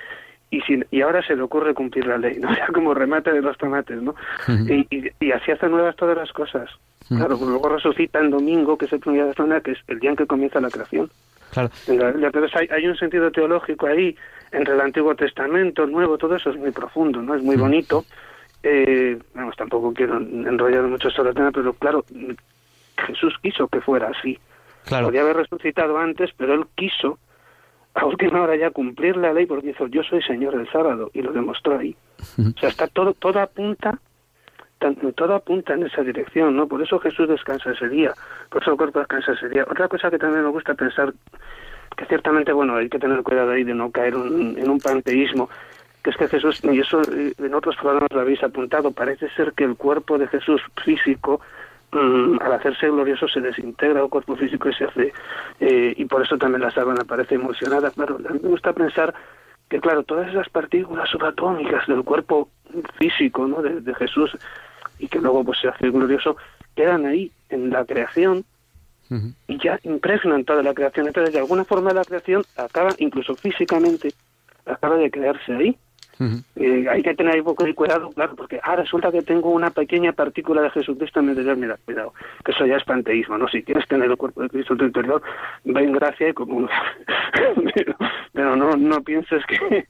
[0.51, 2.49] Y, si, y ahora se le ocurre cumplir la ley, ¿no?
[2.57, 4.15] Ya como remate de los tomates, ¿no?
[4.49, 6.71] y, y, y así hace nuevas todas las cosas.
[7.09, 9.79] Claro, luego resucita en domingo, que es el primer día de la semana, que es
[9.87, 11.09] el día en que comienza la creación.
[11.53, 11.71] Claro.
[11.87, 14.17] Entonces hay, hay un sentido teológico ahí
[14.57, 17.35] entre el Antiguo Testamento, el Nuevo, todo eso es muy profundo, ¿no?
[17.35, 18.05] Es muy bonito.
[18.63, 22.05] Eh, vamos, tampoco quiero enrollar mucho sobre el tema, pero claro,
[23.07, 24.39] Jesús quiso que fuera así.
[24.87, 25.07] Claro.
[25.07, 27.19] Podía haber resucitado antes, pero él quiso
[27.95, 31.23] a última hora ya cumplir la ley porque dijo, yo soy Señor del sábado, y
[31.23, 31.95] lo demostró ahí.
[32.39, 33.99] O sea, está todo, todo apunta
[35.15, 36.67] todo apunta en esa dirección, ¿no?
[36.69, 38.13] Por eso Jesús descansa ese día,
[38.51, 39.65] por eso el cuerpo descansa ese día.
[39.69, 41.13] Otra cosa que también me gusta pensar,
[41.97, 45.49] que ciertamente, bueno, hay que tener cuidado ahí de no caer un- en un panteísmo,
[46.03, 49.53] que es que Jesús, y eso eh, en otros programas lo habéis apuntado, parece ser
[49.53, 51.41] que el cuerpo de Jesús físico,
[51.93, 55.13] mm, al hacerse glorioso, se desintegra el cuerpo físico y se hace,
[55.61, 57.91] eh, y por eso también la sábana parece emocionada.
[57.91, 59.15] Claro, a mí me gusta pensar
[59.69, 62.49] que, claro, todas esas partículas subatómicas del cuerpo
[62.99, 64.37] físico, ¿no?, de, de Jesús,
[64.99, 66.37] y que luego pues se hace glorioso,
[66.77, 68.45] quedan ahí en la creación
[69.49, 71.07] y ya impregnan toda la creación.
[71.07, 74.13] Entonces, de alguna forma la creación acaba, incluso físicamente,
[74.65, 75.79] acaba de crearse ahí.
[76.57, 79.71] Eh, hay que tener un poco de cuidado, claro, porque ah, resulta que tengo una
[79.71, 81.57] pequeña partícula de Jesucristo en mi interior.
[81.59, 83.49] Mira, cuidado, que eso ya es panteísmo, ¿no?
[83.49, 85.23] Si quieres tener el cuerpo de Cristo en tu interior,
[85.65, 86.67] ven gracia y como
[87.75, 87.97] pero,
[88.33, 89.87] pero, no, no pienses que,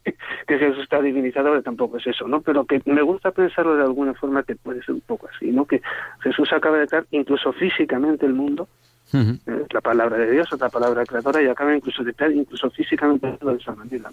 [0.48, 2.40] que Jesús está divinizado, que tampoco es eso, ¿no?
[2.40, 5.64] Pero que me gusta pensarlo de alguna forma que puede ser un poco así, ¿no?
[5.64, 5.80] Que
[6.22, 8.68] Jesús acaba de crear incluso físicamente el mundo,
[9.12, 13.54] es la palabra de Dios, otra palabra creadora, y acaba incluso de incluso físicamente de
[13.54, 14.10] esa manera.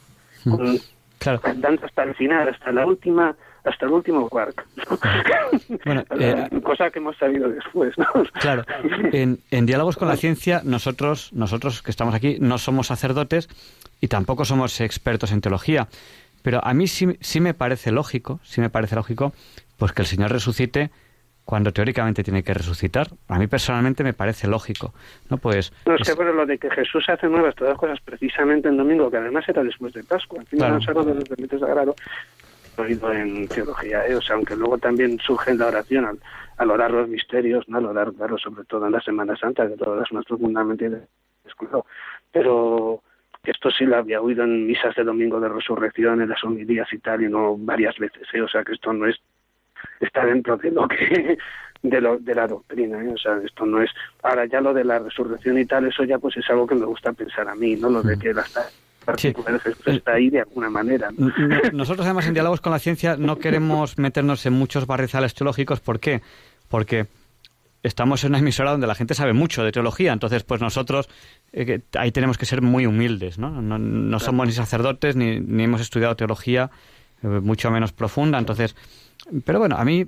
[1.19, 1.41] Claro.
[1.83, 4.65] hasta el final, hasta la última hasta el último quark.
[5.85, 8.05] Bueno, eh, cosa que hemos sabido después, ¿no?
[8.39, 8.65] Claro.
[9.13, 13.49] En, en, diálogos con la ciencia, nosotros, nosotros que estamos aquí, no somos sacerdotes
[14.01, 15.87] y tampoco somos expertos en teología.
[16.41, 19.33] Pero a mí sí, sí me parece lógico, sí me parece lógico,
[19.77, 20.91] pues que el Señor resucite
[21.45, 23.07] cuando teóricamente tiene que resucitar.
[23.27, 24.93] A mí personalmente me parece lógico.
[25.29, 27.99] No, pues, no es que pero lo de que Jesús hace nuevas todas las cosas
[28.01, 31.03] precisamente en domingo, que además era después de Pascua, encima claro.
[31.03, 31.95] de los Benito Sagrado,
[32.77, 34.15] oído en teología, ¿eh?
[34.15, 36.19] o sea, aunque luego también surge en la oración al,
[36.57, 37.77] al, orar los misterios, ¿no?
[37.77, 40.89] al orar, claro, sobre todo en la Semana Santa, que todas las profundamente
[41.43, 41.85] descuidado.
[42.31, 43.03] Pero
[43.43, 46.99] esto sí lo había oído en misas de domingo de resurrección, en las homilías y
[46.99, 48.41] tal, y no varias veces, ¿eh?
[48.41, 49.17] o sea, que esto no es
[49.99, 51.37] está dentro de lo que
[51.83, 53.11] de, lo, de la doctrina ¿eh?
[53.13, 53.91] o sea esto no es
[54.21, 56.85] ahora ya lo de la resurrección y tal eso ya pues es algo que me
[56.85, 61.09] gusta pensar a mí no lo de que la está ahí de alguna manera.
[61.73, 65.79] Nosotros además en diálogos con la ciencia no queremos meternos en muchos barrizales teológicos.
[65.79, 66.21] ¿Por qué?
[66.69, 67.07] Porque
[67.83, 71.09] estamos en una emisora donde la gente sabe mucho de teología, entonces pues nosotros
[71.51, 73.61] eh, ahí tenemos que ser muy humildes, ¿no?
[73.61, 76.71] No, somos ni sacerdotes ni, ni hemos estudiado teología
[77.23, 78.75] eh, mucho menos profunda, entonces
[79.45, 80.07] pero bueno, a mí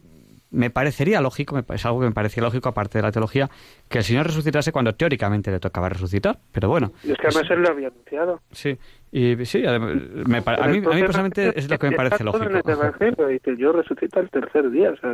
[0.51, 3.49] me parecería lógico, es algo que me parecía lógico, aparte de la teología,
[3.89, 6.91] que el Señor resucitase cuando teóricamente le tocaba resucitar, pero bueno.
[7.03, 8.41] Y es que además él lo había anunciado.
[8.51, 8.77] Sí,
[9.11, 12.45] y sí, a, mí, a mí personalmente es lo que me parece lógico.
[12.45, 15.13] En el Evangelio dice, yo resucito el tercer día, o sea,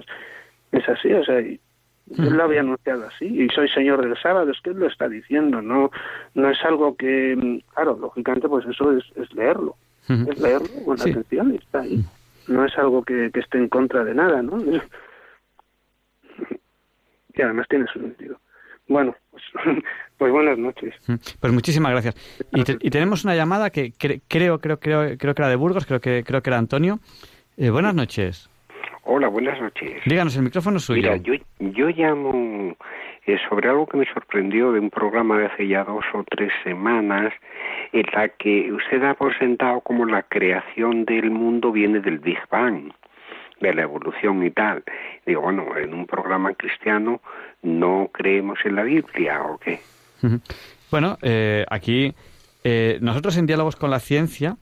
[0.72, 1.60] es así, o sea, él
[2.18, 5.62] lo había anunciado así, y soy Señor del sábado, es que él lo está diciendo,
[5.62, 5.90] no
[6.36, 9.76] no es algo que, claro, lógicamente pues eso es, es leerlo,
[10.08, 12.04] es leerlo con atención y está ahí
[12.48, 14.58] no es algo que, esté en contra de nada, ¿no?
[17.34, 18.38] Y además tiene su sentido.
[18.90, 19.44] Bueno, pues,
[20.18, 20.94] pues buenas noches.
[21.08, 22.16] Mm, pues muchísimas gracias.
[22.52, 26.26] Y, tenemos una llamada que creo, creo, creo, creo que era de Burgos, creo que
[26.26, 27.00] creo que era Antonio.
[27.56, 28.50] Eh, buenas noches.
[29.04, 30.02] Hola, buenas noches.
[30.06, 31.02] Díganos, el micrófono es suyo.
[31.02, 32.76] Mira, yo, yo llamo
[33.26, 36.52] eh, sobre algo que me sorprendió de un programa de hace ya dos o tres
[36.64, 37.34] semanas,
[37.94, 42.92] en la que usted ha presentado como la creación del mundo viene del Big Bang,
[43.60, 44.84] de la evolución y tal.
[45.26, 47.22] Digo, bueno, en un programa cristiano
[47.62, 49.80] no creemos en la Biblia, ¿o qué?
[50.90, 52.14] Bueno, eh, aquí
[52.64, 54.58] eh, nosotros en diálogos con la ciencia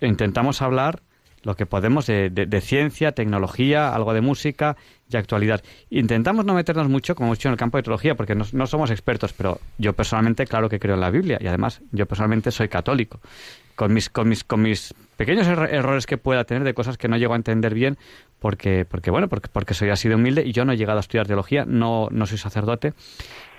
[0.00, 1.00] intentamos hablar
[1.42, 4.76] lo que podemos de, ciencia, tecnología, algo de música
[5.10, 5.62] y actualidad.
[5.90, 8.90] Intentamos no meternos mucho, como hemos dicho, en el campo de teología, porque no, somos
[8.90, 12.68] expertos, pero yo personalmente, claro que creo en la Biblia y además yo personalmente soy
[12.68, 13.20] católico.
[13.74, 17.16] Con mis, con mis, con mis pequeños errores que pueda tener de cosas que no
[17.16, 17.96] llego a entender bien,
[18.38, 21.00] porque, porque bueno, porque, porque soy así de humilde y yo no he llegado a
[21.00, 22.92] estudiar teología, no, no soy sacerdote,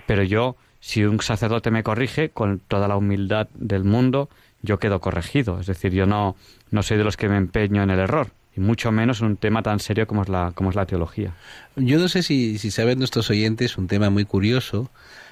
[0.06, 4.30] pero yo, si un sacerdote me corrige, con toda la humildad del mundo,
[4.64, 5.60] yo quedo corregido.
[5.60, 6.36] Es decir, yo no,
[6.72, 9.38] no soy de los que me empeño en el error y mucho menos en un
[9.38, 11.36] tema tan serio como es la, como es la teología.
[11.76, 14.90] Yo no sé si, si saben nuestros oyentes un tema muy curioso.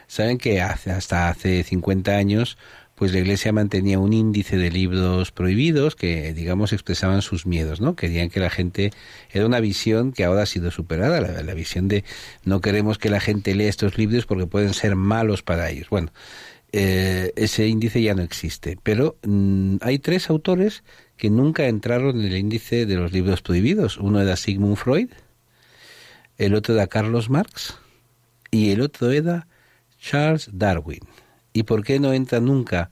[0.08, 2.58] Saben que hasta hace 50 años
[3.02, 7.96] pues la Iglesia mantenía un índice de libros prohibidos que, digamos, expresaban sus miedos, ¿no?
[7.96, 8.92] Querían que la gente...
[9.32, 12.04] Era una visión que ahora ha sido superada, la, la visión de
[12.44, 15.90] no queremos que la gente lea estos libros porque pueden ser malos para ellos.
[15.90, 16.12] Bueno,
[16.74, 18.78] eh, ese índice ya no existe.
[18.82, 20.84] Pero mm, hay tres autores
[21.18, 23.98] que nunca entraron en el índice de los libros prohibidos.
[23.98, 25.10] Uno era Sigmund Freud,
[26.38, 27.76] el otro era Carlos Marx
[28.50, 29.48] y el otro era
[30.00, 31.02] Charles Darwin.
[31.54, 32.90] ¿Y por qué no entra nunca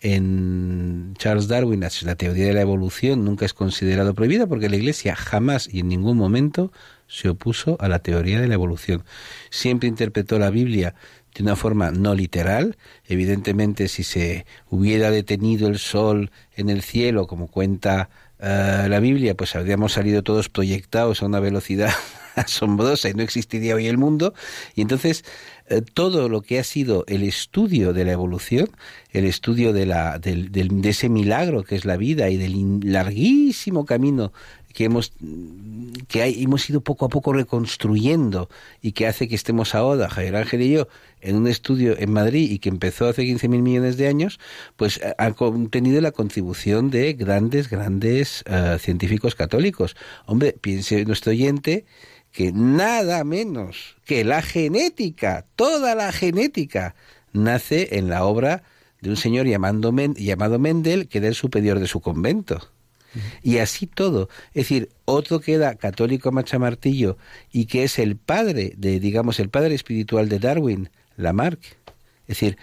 [0.00, 3.24] en Charles Darwin la teoría de la evolución?
[3.24, 6.72] Nunca es considerado prohibida porque la Iglesia jamás y en ningún momento
[7.08, 9.04] se opuso a la teoría de la evolución.
[9.50, 10.94] Siempre interpretó la Biblia
[11.36, 12.76] de una forma no literal.
[13.06, 18.08] Evidentemente, si se hubiera detenido el sol en el cielo, como cuenta
[18.38, 21.90] eh, la Biblia, pues habríamos salido todos proyectados a una velocidad
[22.34, 24.34] asombrosa y no existiría hoy el mundo.
[24.74, 25.24] Y entonces,
[25.68, 28.68] eh, todo lo que ha sido el estudio de la evolución,
[29.10, 34.32] el estudio de, la, de ese milagro que es la vida y del larguísimo camino
[34.76, 35.10] que hemos
[36.06, 38.50] que hay, hemos ido poco a poco reconstruyendo
[38.82, 40.88] y que hace que estemos ahora, Javier Ángel y yo,
[41.22, 44.38] en un estudio en Madrid y que empezó hace 15.000 millones de años,
[44.76, 45.34] pues ha
[45.70, 49.96] tenido la contribución de grandes, grandes eh, científicos católicos.
[50.26, 51.86] Hombre, piense nuestro oyente
[52.30, 56.94] que nada menos que la genética, toda la genética,
[57.32, 58.62] nace en la obra
[59.00, 62.75] de un señor llamado Mendel, que era el superior de su convento.
[63.42, 64.28] Y así todo.
[64.48, 67.16] Es decir, otro que era católico machamartillo
[67.52, 71.60] y que es el padre de, digamos, el padre espiritual de Darwin, Lamarck.
[72.26, 72.58] Es decir,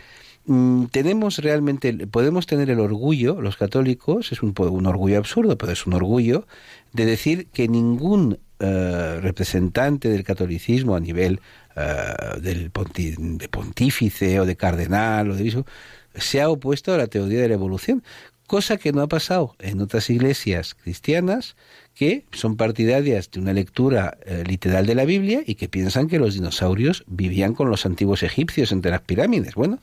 [0.46, 5.72] mm, tenemos realmente, podemos tener el orgullo, los católicos, es un, un orgullo absurdo, pero
[5.72, 6.46] es un orgullo,
[6.92, 11.42] de decir que ningún eh, representante del catolicismo a nivel
[11.76, 15.66] uh, del de pontífice o de cardenal o de obispo
[16.16, 18.04] se ha opuesto a la teoría de la evolución,
[18.48, 21.56] cosa que no ha pasado en otras iglesias cristianas
[21.96, 26.20] que son partidarias de una lectura eh, literal de la Biblia y que piensan que
[26.20, 29.56] los dinosaurios vivían con los antiguos egipcios entre las pirámides.
[29.56, 29.80] Bueno,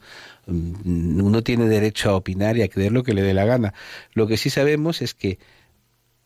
[0.47, 3.73] mm, uno tiene derecho a opinar y a creer lo que le dé la gana.
[4.13, 5.39] Lo que sí sabemos es que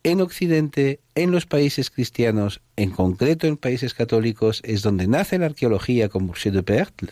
[0.06, 5.48] en Occidente, en los países cristianos, en concreto en países católicos, es donde nace la
[5.48, 7.12] arqueología con Bourget de Pertle,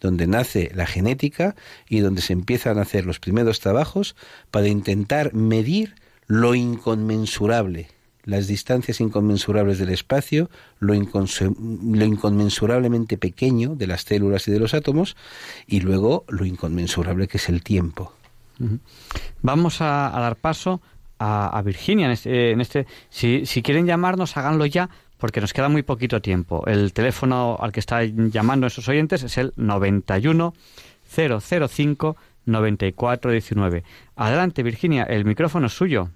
[0.00, 1.54] donde nace la genética
[1.88, 4.16] y donde se empiezan a hacer los primeros trabajos
[4.50, 5.94] para intentar medir
[6.26, 7.88] lo inconmensurable,
[8.24, 15.16] las distancias inconmensurables del espacio, lo, inconmensurablemente pequeño de las células y de los átomos,
[15.66, 18.12] y luego lo inconmensurable que es el tiempo.
[19.40, 20.82] Vamos a, dar paso
[21.18, 25.68] a, Virginia en este, en este si, si quieren llamarnos háganlo ya porque nos queda
[25.68, 26.64] muy poquito tiempo.
[26.66, 30.54] El teléfono al que está llamando esos oyentes es el 91
[31.08, 32.16] 005
[32.46, 33.84] 9419.
[34.16, 36.08] Adelante, Virginia, el micrófono es suyo.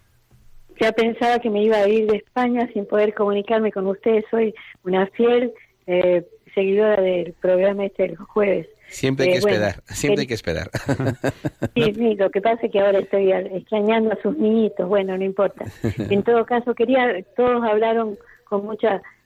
[0.80, 4.24] Ya pensaba que me iba a ir de España sin poder comunicarme con ustedes.
[4.30, 4.54] Soy
[4.84, 5.52] una fiel
[5.86, 6.24] eh,
[6.54, 8.66] seguidora del programa este el jueves.
[8.88, 10.70] Siempre hay que eh, esperar, siempre hay que esperar.
[11.74, 15.24] Sí, sí, lo que pasa es que ahora estoy extrañando a sus niñitos, bueno, no
[15.24, 15.64] importa.
[16.10, 18.18] En todo caso, quería, todos hablaron
[18.60, 18.76] con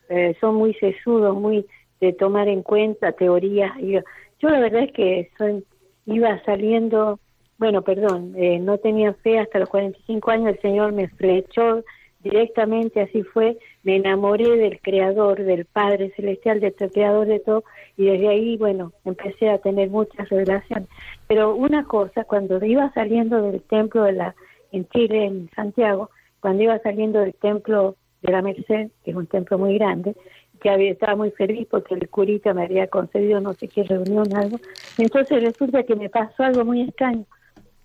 [0.09, 1.67] eh, son muy sesudos, muy
[2.01, 3.73] de tomar en cuenta teorías.
[3.79, 4.01] Yo,
[4.39, 5.65] yo la verdad es que son,
[6.07, 7.19] iba saliendo,
[7.59, 11.83] bueno, perdón, eh, no tenía fe hasta los 45 años, el Señor me flechó
[12.21, 17.65] directamente, así fue, me enamoré del Creador, del Padre Celestial, del Creador de todo,
[17.97, 20.89] y desde ahí, bueno, empecé a tener muchas revelaciones.
[21.27, 24.35] Pero una cosa, cuando iba saliendo del templo de la,
[24.71, 29.27] en Chile, en Santiago, cuando iba saliendo del templo de la Merced, que es un
[29.27, 30.15] templo muy grande,
[30.61, 34.35] que había, estaba muy feliz porque el curita me había concedido no sé qué reunión,
[34.35, 34.59] algo.
[34.99, 37.25] Entonces resulta que me pasó algo muy extraño.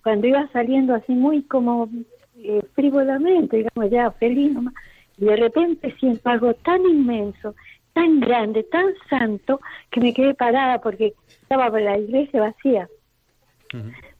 [0.04, 1.90] Cuando iba saliendo así muy como
[2.38, 4.74] eh, frívolamente, digamos ya feliz nomás,
[5.18, 7.54] y de repente siento algo tan inmenso,
[7.94, 9.60] tan grande, tan santo,
[9.92, 12.90] que me quedé parada porque estaba la iglesia vacía.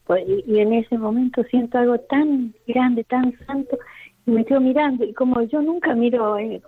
[0.04, 3.78] Pues, y, y, en ese momento siento algo tan grande, tan santo,
[4.26, 6.60] me quedo mirando y como yo nunca miro eh,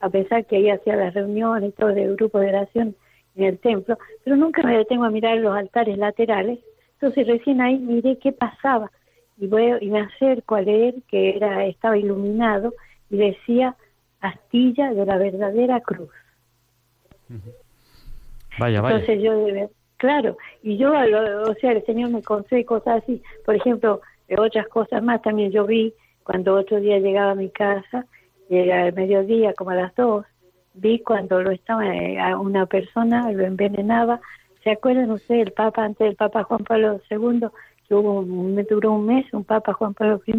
[0.00, 2.94] a pesar que ahí hacía las reuniones todo el grupo de oración
[3.36, 6.60] en el templo pero nunca me detengo a mirar los altares laterales.
[6.94, 8.90] Entonces recién ahí miré qué pasaba
[9.36, 12.72] y voy y me acerco a leer que era estaba iluminado
[13.10, 13.76] y decía
[14.20, 16.10] astilla de la verdadera cruz
[18.58, 18.96] vaya vaya.
[18.96, 19.46] Entonces yo
[19.96, 24.00] claro y yo o sea el señor me concede cosas así por ejemplo
[24.38, 25.92] otras cosas más también yo vi
[26.24, 28.06] cuando otro día llegaba a mi casa,
[28.48, 30.24] llega al mediodía como a las dos,
[30.74, 34.20] vi cuando lo estaba eh, a una persona, lo envenenaba.
[34.62, 37.46] ¿Se acuerdan ustedes el Papa antes del Papa Juan Pablo II,
[37.86, 40.34] que hubo me duró un mes, un Papa Juan Pablo I?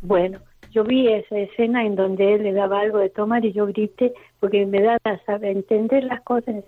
[0.00, 0.40] bueno,
[0.72, 4.14] yo vi esa escena en donde él le daba algo de tomar y yo grité
[4.40, 6.64] porque me da a entender las cosas.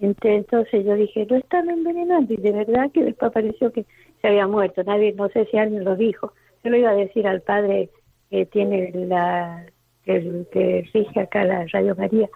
[0.00, 3.86] Entonces yo dije, lo están envenenando y de verdad que después pareció que
[4.20, 4.82] se había muerto.
[4.84, 6.32] Nadie, no sé si alguien lo dijo.
[6.68, 7.88] Yo le iba a decir al padre
[8.28, 9.64] que tiene la
[10.04, 12.28] que, que rige acá la Radio María,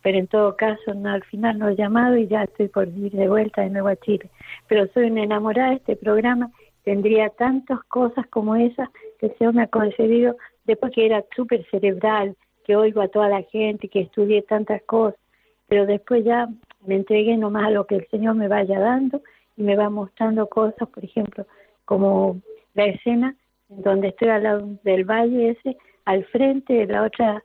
[0.00, 3.10] pero en todo caso no, al final no he llamado y ya estoy por ir
[3.10, 4.30] de vuelta de nuevo a Chile.
[4.68, 6.52] Pero soy una enamorada de este programa,
[6.84, 8.88] tendría tantas cosas como esas
[9.18, 13.28] que el Señor me ha concedido después que era súper cerebral, que oigo a toda
[13.28, 15.18] la gente, que estudié tantas cosas,
[15.66, 16.48] pero después ya
[16.86, 19.20] me entregué nomás a lo que el Señor me vaya dando
[19.56, 21.44] y me va mostrando cosas, por ejemplo,
[21.84, 22.40] como
[22.74, 23.36] la escena
[23.70, 27.44] en donde estoy al lado del valle ese, al frente de la otra,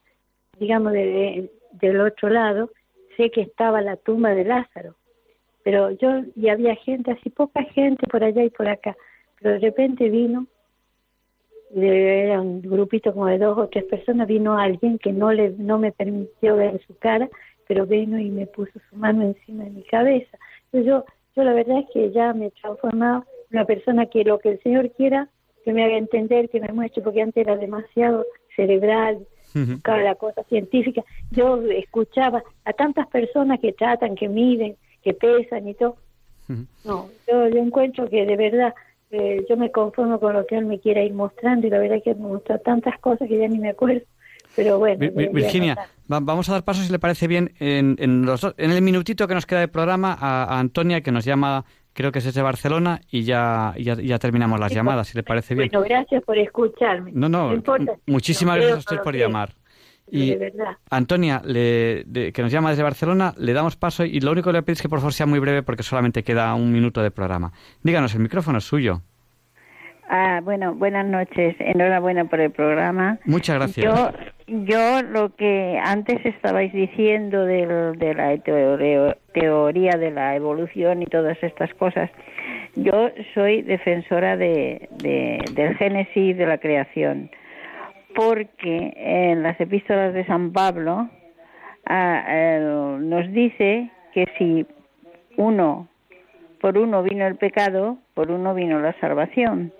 [0.60, 2.72] digamos, de, del otro lado,
[3.16, 4.96] sé que estaba la tumba de Lázaro.
[5.64, 8.96] Pero yo, y había gente, así poca gente por allá y por acá,
[9.40, 10.48] pero de repente vino
[11.76, 15.78] era un grupito como de dos o tres personas, vino alguien que no le no
[15.78, 17.30] me permitió ver su cara,
[17.68, 20.38] pero vino y me puso su mano encima de mi cabeza.
[20.66, 21.06] Entonces yo,
[21.36, 24.62] yo la verdad es que ya me he transformado una persona que lo que el
[24.62, 25.30] Señor quiera,
[25.64, 28.26] que me haga entender, que me muestre, porque antes era demasiado
[28.56, 29.20] cerebral,
[29.54, 31.04] buscaba la cosa científica.
[31.32, 35.98] Yo escuchaba a tantas personas que tratan, que miden, que pesan y todo.
[36.86, 38.74] No, yo, yo encuentro que de verdad
[39.12, 41.98] eh, yo me conformo con lo que él me quiera ir mostrando y la verdad
[41.98, 44.02] es que me mostró tantas cosas que ya ni me acuerdo.
[44.56, 45.06] Pero bueno.
[45.32, 49.28] Virginia, vamos a dar paso, si le parece bien, en, en, los, en el minutito
[49.28, 51.64] que nos queda de programa a, Antonia, que nos llama,
[51.98, 55.70] creo que es de Barcelona, y ya, ya, terminamos las llamadas, si le parece bien.
[55.74, 57.12] Bueno, gracias por escucharme.
[57.12, 57.52] No, no,
[58.06, 59.56] muchísimas gracias a usted por llamar.
[60.10, 60.38] Y
[60.92, 64.62] Antonia, le, que nos llama desde Barcelona, le damos paso y lo único que le
[64.62, 67.52] pido es que por favor sea muy breve porque solamente queda un minuto de programa.
[67.82, 69.02] Díganos, el micrófono es suyo.
[70.10, 71.56] Ah, bueno, buenas noches.
[71.60, 73.20] Enhorabuena por el programa.
[73.26, 73.86] Muchas gracias.
[73.86, 74.12] Yo,
[74.48, 77.66] yo lo que antes estabais diciendo de
[78.16, 78.38] la
[79.34, 82.10] teoría de la evolución y todas estas cosas,
[82.76, 87.30] yo soy defensora de, del génesis de la creación
[88.16, 91.08] porque en las epístolas de San Pablo
[91.86, 94.66] ah, nos dice que si
[95.38, 95.88] uno,
[96.60, 99.72] por uno vino el pecado, por uno vino la salvación.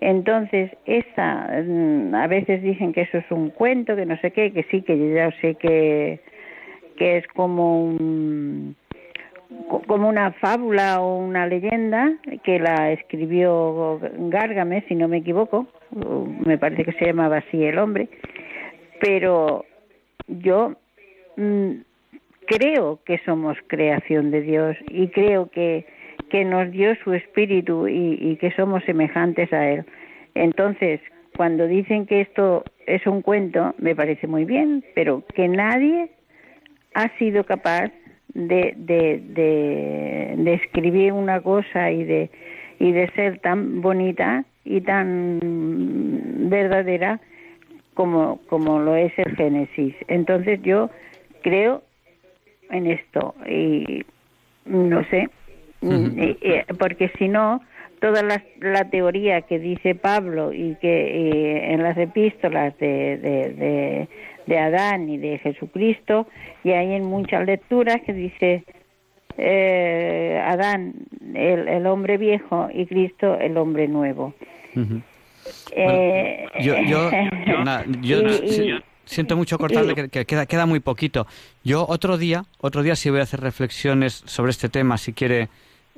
[0.00, 4.52] Entonces, esa, mm, a veces dicen que eso es un cuento, que no sé qué,
[4.52, 6.20] que sí, que yo ya sé que,
[6.96, 8.76] que es como un,
[9.86, 12.12] como una fábula o una leyenda
[12.44, 15.66] que la escribió Gárgame, si no me equivoco,
[16.44, 18.08] me parece que se llamaba así el hombre,
[19.00, 19.64] pero
[20.26, 20.74] yo
[21.36, 21.70] mm,
[22.46, 25.86] creo que somos creación de Dios y creo que,
[26.30, 29.84] que nos dio su espíritu y, y que somos semejantes a Él.
[30.34, 31.00] Entonces,
[31.36, 36.10] cuando dicen que esto es un cuento, me parece muy bien, pero que nadie
[36.94, 37.92] ha sido capaz
[38.34, 42.30] de, de, escribir una cosa y de,
[42.78, 45.38] y de ser tan bonita y tan
[46.50, 47.20] verdadera
[47.94, 49.94] como, como lo es el Génesis.
[50.08, 50.90] Entonces yo
[51.42, 51.82] creo
[52.70, 54.04] en esto y
[54.66, 55.28] no sé,
[56.78, 57.60] porque si no,
[58.00, 64.08] toda la, la, teoría que dice Pablo y que en las epístolas de, de,
[64.46, 66.26] de Adán y de Jesucristo,
[66.64, 68.64] y hay en muchas lecturas que dice
[69.40, 70.94] eh, Adán
[71.34, 74.34] el, hombre viejo y Cristo el hombre nuevo.
[75.70, 76.74] Eh, yo,
[79.04, 81.28] siento mucho cortarle, que, queda, queda muy poquito.
[81.62, 85.48] Yo otro día, otro día sí voy a hacer reflexiones sobre este tema, si quiere,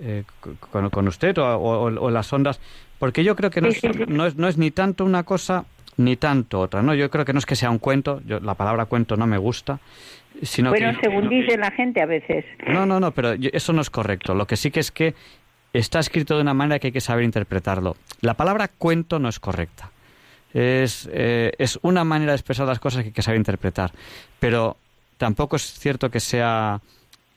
[0.01, 0.25] eh,
[0.71, 2.61] con, usted o, o, las ondas,
[2.99, 3.69] porque yo creo que no
[4.09, 5.65] no es, no es ni tanto una cosa
[5.97, 6.95] ni tanto otra, ¿no?
[6.95, 9.39] Yo creo que no es que sea un cuento, yo, la palabra cuento no me
[9.39, 9.79] gusta,
[10.43, 11.09] sino bueno, que...
[11.09, 12.45] según dice la gente a veces.
[12.67, 14.35] No, no, no, pero eso no es correcto.
[14.35, 15.15] Lo que sí que es que
[15.73, 17.97] está escrito de una manera que hay que saber interpretarlo.
[18.21, 19.91] La palabra cuento no es correcta.
[20.53, 23.93] Es, eh, es una manera de expresar las cosas que hay que saber interpretar.
[24.39, 24.77] Pero
[25.17, 26.81] tampoco es cierto que sea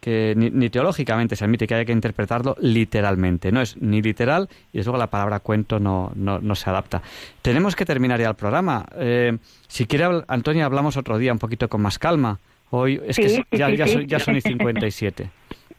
[0.03, 3.53] que ni, teológicamente se admite que haya que interpretarlo literalmente.
[3.53, 7.01] No es ni literal y desde luego la palabra cuento no, no, se adapta.
[7.41, 8.85] Tenemos que terminar ya el programa.
[8.97, 9.37] Eh,
[9.69, 12.37] si quiere, Antonia, hablamos otro día un poquito con más calma.
[12.71, 15.29] Hoy es que ya, ya, son, ya son y 57.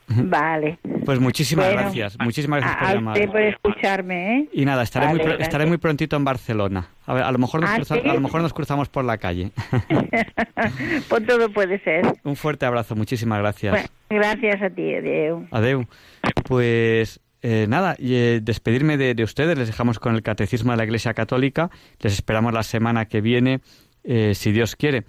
[0.09, 0.78] Vale.
[1.05, 3.22] Pues muchísimas gracias, muchísimas gracias por llamar.
[3.22, 4.48] A por escucharme, ¿eh?
[4.52, 6.89] Y nada, estaré, muy, estaré muy prontito en Barcelona.
[7.06, 9.51] A, ver, a, lo mejor nos ah, a lo mejor nos cruzamos por la calle.
[11.09, 12.06] pues todo puede ser.
[12.22, 13.90] Un fuerte abrazo, muchísimas gracias.
[14.10, 15.47] gracias a ti, Adeu.
[15.51, 15.86] Adeu.
[16.47, 20.85] Pues eh, nada, y, eh, despedirme de, ustedes, les dejamos con el Catecismo de la
[20.85, 21.70] Iglesia Católica,
[22.01, 23.60] les esperamos la semana que viene,
[24.02, 25.05] eh, si Dios quiere.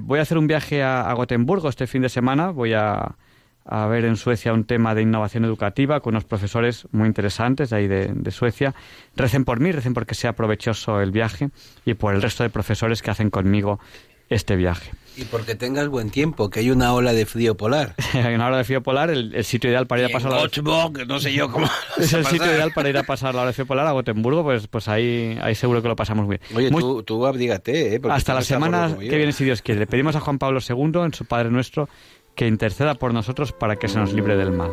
[0.00, 3.16] voy a hacer un viaje a Gotemburgo este fin de semana, voy a
[3.64, 7.76] a ver en Suecia un tema de innovación educativa con unos profesores muy interesantes de
[7.76, 8.74] ahí de, Suecia.
[9.16, 11.50] Recen por mí, recen porque sea provechoso el viaje
[11.84, 13.80] y por el resto de profesores que hacen conmigo
[14.28, 14.90] este viaje.
[15.16, 17.94] Y porque tengas buen tiempo, que hay una ola de frío polar.
[18.14, 21.20] hay una ola de frío polar, el, sitio ideal para ir a pasar la no
[21.20, 23.66] sé yo cómo Es el sitio ideal para ir a pasar la hora de frío
[23.66, 26.56] polar a Gotemburgo, pues pues ahí, ahí seguro que lo pasamos muy bien.
[26.56, 28.00] Oye, tú, tú abdígate, ¿eh?
[28.10, 29.80] Hasta la semana que viene, si Dios quiere.
[29.80, 31.88] Le pedimos a Juan Pablo II, en su Padre Nuestro,
[32.34, 34.70] que interceda por nosotros para que se nos libre del mal.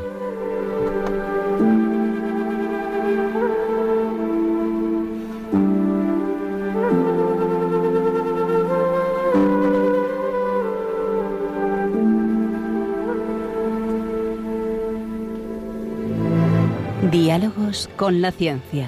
[17.12, 18.88] Diálogos con la ciencia.